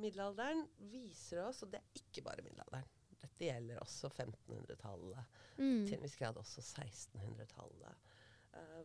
middelalderen 0.00 0.66
viser 0.92 1.42
oss, 1.48 1.62
og 1.64 1.72
det 1.72 1.80
er 1.82 2.00
ikke 2.02 2.22
bare 2.28 2.44
middelalderen. 2.46 2.88
Dette 3.20 3.44
gjelder 3.50 3.80
også 3.82 4.08
1500-tallet, 4.14 5.24
Mm. 5.60 5.82
til 5.86 5.94
en 5.98 6.02
viss 6.06 6.16
grad 6.16 6.38
også 6.40 6.62
1600-tallet. 6.62 7.96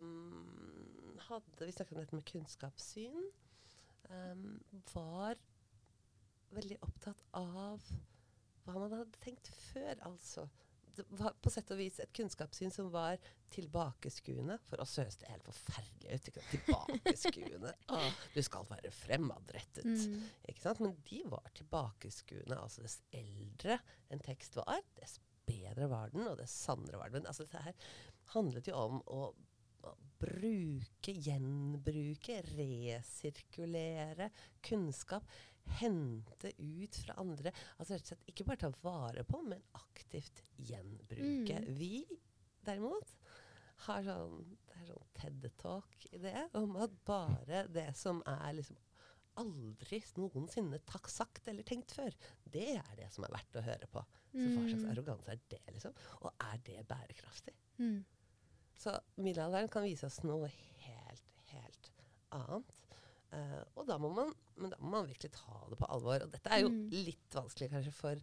Um, 0.01 1.18
hadde, 1.30 1.66
vi 1.66 1.72
snakket 1.72 1.95
om 1.95 2.01
dette 2.03 2.16
med 2.18 2.26
kunnskapssyn. 2.32 3.30
Um, 4.10 4.60
var 4.93 5.39
veldig 6.56 6.78
opptatt 6.86 7.24
av 7.34 7.82
hva 8.66 8.78
man 8.78 8.93
hadde 8.93 9.24
tenkt 9.24 9.49
før, 9.72 9.93
altså. 10.07 10.47
Det 10.95 11.03
var 11.20 11.34
på 11.43 11.51
sett 11.51 11.72
og 11.76 11.80
vis 11.82 11.97
et 11.99 12.11
kunnskapssyn 12.16 12.72
som 12.72 12.88
var 12.93 13.20
tilbakeskuende. 13.51 14.55
For 14.63 14.80
oss 14.80 14.93
høres 15.01 15.18
det 15.20 15.28
helt 15.28 15.43
forferdelig 15.43 16.16
ut. 16.16 16.30
Tilbakeskuende. 16.53 17.74
Ah, 17.95 18.22
du 18.32 18.39
skal 18.45 18.63
være 18.70 18.91
fremadrettet. 18.95 19.84
Mm. 19.86 20.24
Ikke 20.47 20.63
sant? 20.63 20.80
Men 20.84 20.95
de 21.09 21.20
var 21.34 21.51
tilbakeskuende. 21.59 22.61
Altså 22.61 22.86
dess 22.86 23.01
eldre 23.16 23.78
en 24.13 24.24
tekst 24.24 24.55
var, 24.55 24.80
dess 25.01 25.20
bedre 25.45 25.89
var 25.91 26.16
den, 26.16 26.30
og 26.30 26.39
dess 26.39 26.55
sannere 26.63 27.01
var 27.01 27.11
den. 27.11 27.26
Men 27.26 27.34
altså, 27.34 27.43
dette 27.43 27.66
her 27.68 27.91
handlet 28.32 28.72
jo 28.72 28.80
om 28.80 29.03
å 29.11 29.28
bruke, 30.20 31.11
gjenbruke, 31.11 32.39
resirkulere 32.55 34.30
kunnskap. 34.66 35.28
Hente 35.80 36.51
ut 36.57 36.95
fra 36.95 37.13
andre. 37.22 37.51
Altså 37.80 37.95
rett 37.97 38.05
og 38.05 38.11
slett 38.13 38.30
ikke 38.32 38.45
bare 38.47 38.61
ta 38.61 38.70
vare 38.84 39.24
på, 39.28 39.41
men 39.43 39.61
aktivt 39.74 40.41
gjenbruke. 40.57 41.59
Mm. 41.66 41.76
Vi 41.80 42.05
derimot 42.66 43.16
har 43.86 44.05
sånn, 44.07 44.38
det 44.70 44.78
er 44.82 44.88
sånn 44.93 45.07
TED-talk 45.20 46.05
i 46.16 46.18
det, 46.24 46.45
om 46.55 46.78
at 46.80 46.93
bare 47.05 47.66
det 47.76 47.89
som 47.99 48.22
er 48.26 48.53
liksom 48.61 48.78
aldri 49.36 49.99
noensinne 50.16 50.80
takk 50.88 51.09
sagt 51.11 51.49
eller 51.51 51.66
tenkt 51.68 51.91
før. 51.91 52.13
Det 52.47 52.70
er 52.78 52.93
det 52.95 53.09
som 53.11 53.26
er 53.28 53.34
verdt 53.36 53.57
å 53.59 53.66
høre 53.66 53.89
på. 53.91 54.03
Så 54.32 54.45
hva 54.47 54.63
slags 54.63 54.84
Mm. 54.86 54.91
arroganse 54.93 55.32
er 55.34 55.39
det, 55.51 55.59
liksom? 55.74 55.93
Og 56.22 56.32
er 56.39 56.57
det 56.63 56.88
bærekraftig? 56.88 57.53
Mm. 57.80 58.05
Så 58.80 58.93
middelalderen 59.18 59.70
kan 59.70 59.84
vise 59.84 60.05
oss 60.07 60.22
noe 60.24 60.47
helt, 60.47 61.43
helt 61.51 61.91
annet. 62.32 62.72
Eh, 63.36 63.61
og 63.75 63.88
da 63.89 63.97
må 63.99 64.09
man, 64.15 64.29
men 64.55 64.71
da 64.71 64.77
må 64.79 64.91
man 64.95 65.07
virkelig 65.09 65.31
ta 65.36 65.57
det 65.71 65.77
på 65.81 65.89
alvor. 65.91 66.23
Og 66.23 66.31
dette 66.31 66.51
er 66.55 66.61
jo 66.63 66.69
Mm. 66.71 66.89
litt 66.91 67.36
vanskelig 67.36 67.69
kanskje 67.73 67.91
for 67.93 68.21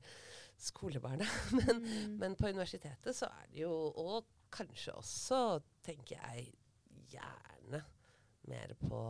skolebarna, 0.62 1.26
men, 1.58 1.82
Mm. 1.82 2.16
men 2.18 2.36
på 2.38 2.48
universitetet 2.48 3.14
så 3.18 3.28
er 3.28 3.46
det 3.52 3.60
jo, 3.64 3.72
og 3.96 4.24
kanskje 4.52 4.94
også, 4.96 5.60
tenker 5.82 6.16
jeg, 6.22 6.52
gjerne 7.12 7.82
mer 8.48 8.72
på 8.80 9.00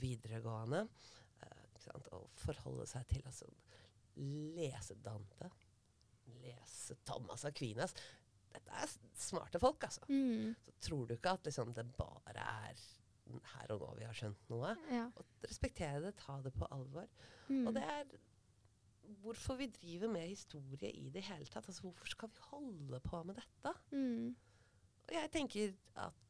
videregående. 0.00 0.86
Uh? 1.42 1.96
Å 2.16 2.20
forholde 2.42 2.86
seg 2.90 3.06
til 3.12 3.22
altså 3.28 3.46
lese 4.16 4.96
Dante, 5.04 5.50
lese 6.42 6.96
Thomas 7.06 7.44
Aquinas. 7.46 7.92
Dette 8.52 8.72
er 8.80 8.90
smarte 9.20 9.60
folk, 9.60 9.84
altså. 9.86 10.02
Mm. 10.08 10.54
Så 10.64 10.72
tror 10.88 11.06
du 11.06 11.14
ikke 11.14 11.34
at 11.36 11.44
liksom, 11.46 11.74
det 11.76 11.84
bare 11.98 12.46
er 12.70 12.80
her 13.26 13.72
og 13.74 13.82
nå 13.82 13.90
vi 13.98 14.06
har 14.06 14.16
skjønt 14.16 14.48
noe. 14.52 14.72
Ja. 14.92 15.06
Og 15.16 15.46
respektere 15.46 16.00
det, 16.04 16.14
ta 16.20 16.38
det 16.44 16.52
på 16.56 16.68
alvor. 16.70 17.08
Mm. 17.48 17.66
Og 17.66 17.74
det 17.76 17.82
er 17.82 18.16
hvorfor 19.22 19.54
vi 19.54 19.66
driver 19.70 20.10
med 20.12 20.28
historie 20.28 20.90
i 20.90 21.10
det 21.10 21.22
hele 21.22 21.46
tatt. 21.46 21.68
Altså, 21.68 21.82
hvorfor 21.82 22.06
skal 22.06 22.28
vi 22.28 22.42
holde 22.50 23.00
på 23.00 23.22
med 23.22 23.34
dette? 23.38 23.74
Mm. 23.90 24.36
Og 25.06 25.14
jeg 25.14 25.30
tenker 25.32 25.74
at 26.02 26.22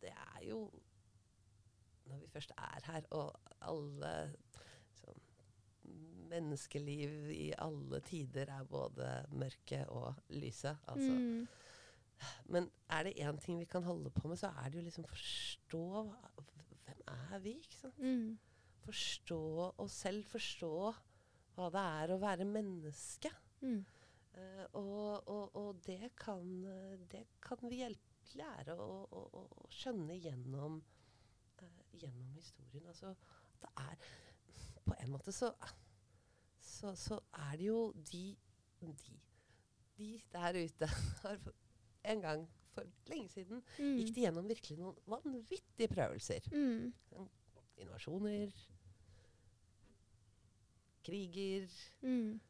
det 0.00 0.10
er 0.14 0.44
jo 0.48 0.70
Når 2.06 2.18
vi 2.18 2.26
først 2.26 2.52
er 2.56 2.84
her, 2.92 3.02
og 3.10 3.34
alle 3.60 4.12
sånn, 4.96 5.18
Menneskeliv 6.30 7.28
i 7.34 7.50
alle 7.58 8.00
tider 8.00 8.48
er 8.48 8.64
både 8.64 9.08
mørke 9.32 9.82
og 9.92 10.14
lyse. 10.28 10.72
Altså. 10.88 11.12
Mm. 11.12 11.48
Men 12.48 12.70
er 12.90 13.08
det 13.08 13.16
én 13.22 13.40
ting 13.42 13.58
vi 13.60 13.68
kan 13.68 13.84
holde 13.86 14.10
på 14.14 14.28
med, 14.28 14.40
så 14.40 14.50
er 14.62 14.70
det 14.70 14.80
jo 14.80 14.86
liksom 14.86 15.06
forstå 15.08 15.84
Hvem 16.84 17.02
er 17.06 17.38
vi? 17.44 17.56
ikke 17.58 17.76
sant? 17.76 17.98
Mm. 17.98 18.38
Forstå 18.84 19.42
oss 19.84 20.00
selv, 20.04 20.24
forstå 20.24 20.72
hva 21.58 21.70
det 21.74 21.84
er 22.02 22.12
å 22.14 22.20
være 22.22 22.46
menneske. 22.48 23.30
Mm. 23.60 23.82
Uh, 24.38 24.64
og, 24.78 25.28
og, 25.28 25.56
og 25.58 25.80
det, 25.86 26.12
kan, 26.16 26.44
det 27.10 27.24
kan 27.42 27.64
vi 27.66 27.82
hjelpe, 27.82 28.04
lære 28.38 28.76
å, 28.76 28.88
å, 29.08 29.22
å 29.40 29.68
skjønne 29.72 30.18
gjennom, 30.20 30.78
uh, 31.62 31.82
gjennom 31.98 32.32
historien. 32.36 32.86
Altså, 32.86 33.14
det 33.62 33.72
er 33.82 34.08
På 34.86 34.96
en 34.96 35.10
måte 35.12 35.32
så, 35.34 35.50
så, 36.60 36.94
så 36.96 37.18
er 37.48 37.56
det 37.60 37.66
jo 37.66 37.80
de, 38.12 38.24
de, 38.80 39.18
de 39.98 40.10
der 40.32 40.60
ute 40.62 40.88
har 41.24 41.40
en 42.04 42.20
gang 42.20 42.48
for 42.74 42.84
lenge 43.06 43.28
siden 43.28 43.62
Mm. 43.78 43.96
gikk 43.98 44.14
de 44.14 44.20
gjennom 44.20 44.48
virkelig 44.48 44.78
noen 44.78 44.96
vanvittige 45.06 45.88
prøvelser. 45.88 46.40
Mm. 46.52 46.92
Invasjoner, 47.78 48.50
kriger, 51.04 51.68
Mm. 52.02 52.40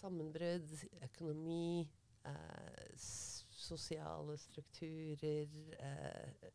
sammenbrudd, 0.00 0.84
økonomi, 1.02 1.88
eh, 2.24 2.92
sosiale 2.96 4.36
strukturer 4.38 5.48
eh, 5.80 6.50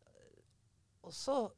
Også 1.03 1.49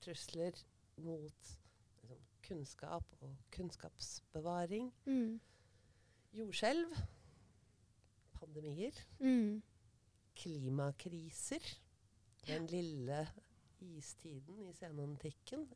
trusler 0.00 0.52
mot 0.96 1.58
liksom, 2.02 2.18
kunnskap 2.42 3.04
og 3.20 3.36
kunnskapsbevaring. 3.52 4.92
Mm. 5.06 5.40
Jordskjelv, 6.32 6.96
pandemier, 8.34 8.92
Mm. 9.20 9.62
Klimakriser. 10.36 11.64
Den 12.46 12.66
lille 12.70 13.24
istiden 13.82 14.60
i 14.68 14.72
senantikken. 14.76 15.66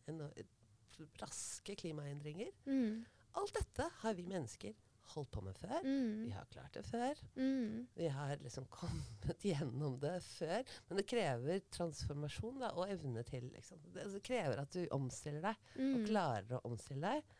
Raske 1.21 1.75
klimaendringer. 1.81 2.53
Mm. 2.67 3.03
Alt 3.41 3.55
dette 3.57 3.87
har 4.03 4.15
vi 4.19 4.25
mennesker 4.29 4.75
holdt 5.11 5.31
på 5.35 5.41
med 5.43 5.57
før. 5.59 5.81
Mm. 5.83 6.25
Vi 6.27 6.31
har 6.37 6.45
klart 6.53 6.75
det 6.77 6.85
før. 6.87 7.19
Mm. 7.35 7.87
Vi 7.97 8.09
har 8.15 8.37
liksom 8.45 8.67
kommet 8.71 9.33
gjennom 9.49 9.97
det 10.03 10.17
før. 10.23 10.63
Men 10.89 11.01
det 11.01 11.07
krever 11.11 11.63
transformasjon 11.75 12.61
da, 12.63 12.71
og 12.79 12.91
evne 12.93 13.25
til 13.27 13.49
liksom. 13.51 13.81
det, 13.95 14.07
det 14.13 14.23
krever 14.27 14.61
at 14.63 14.71
du 14.77 14.85
omstiller 14.95 15.43
deg, 15.51 15.67
og 15.77 15.99
Mm. 15.99 16.07
klarer 16.07 16.57
å 16.59 16.63
omstille 16.71 17.11
deg. 17.17 17.37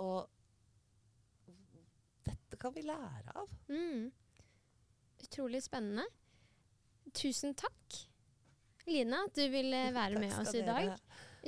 Og 0.00 0.26
dette 2.26 2.56
kan 2.60 2.74
vi 2.74 2.82
lære 2.86 3.32
av. 3.38 3.52
Mm. 3.70 4.10
Utrolig 5.24 5.62
spennende. 5.64 6.06
Tusen 7.14 7.54
takk, 7.58 7.96
Lina, 8.86 9.24
at 9.26 9.34
du 9.34 9.44
ville 9.52 9.80
være 9.96 10.14
Takk 10.16 10.22
med 10.22 10.38
oss 10.40 10.54
i 10.54 10.62
dag. 10.66 10.94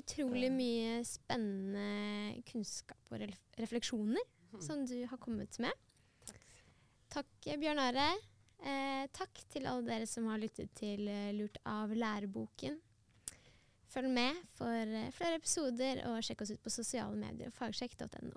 Utrolig 0.01 0.49
mye 0.55 1.03
spennende 1.05 2.43
kunnskap 2.49 3.13
og 3.13 3.27
refleksjoner 3.61 4.23
Mhm. 4.53 4.61
som 4.61 4.83
du 4.85 4.99
har 5.09 5.17
kommet 5.17 5.57
med. 5.65 5.73
Takk. 6.29 6.43
Takk, 7.09 7.47
Bjørn 7.61 7.79
Are. 7.81 8.11
Eh, 8.63 9.07
takk 9.17 9.41
til 9.49 9.65
alle 9.67 9.83
dere 9.87 10.07
som 10.07 10.27
har 10.29 10.39
lyttet 10.39 10.69
til 10.77 11.09
eh, 11.09 11.33
Lurt 11.33 11.57
av 11.67 11.89
læreboken. 11.97 12.77
Følg 13.89 14.11
med 14.13 14.37
for 14.55 14.69
eh, 15.01 15.09
flere 15.17 15.39
episoder, 15.41 16.03
og 16.11 16.21
sjekk 16.23 16.45
oss 16.45 16.53
ut 16.53 16.63
på 16.63 16.71
sosiale 16.71 17.17
medier 17.17 17.49
og 17.49 17.57
fagsjekk.no. 17.57 18.37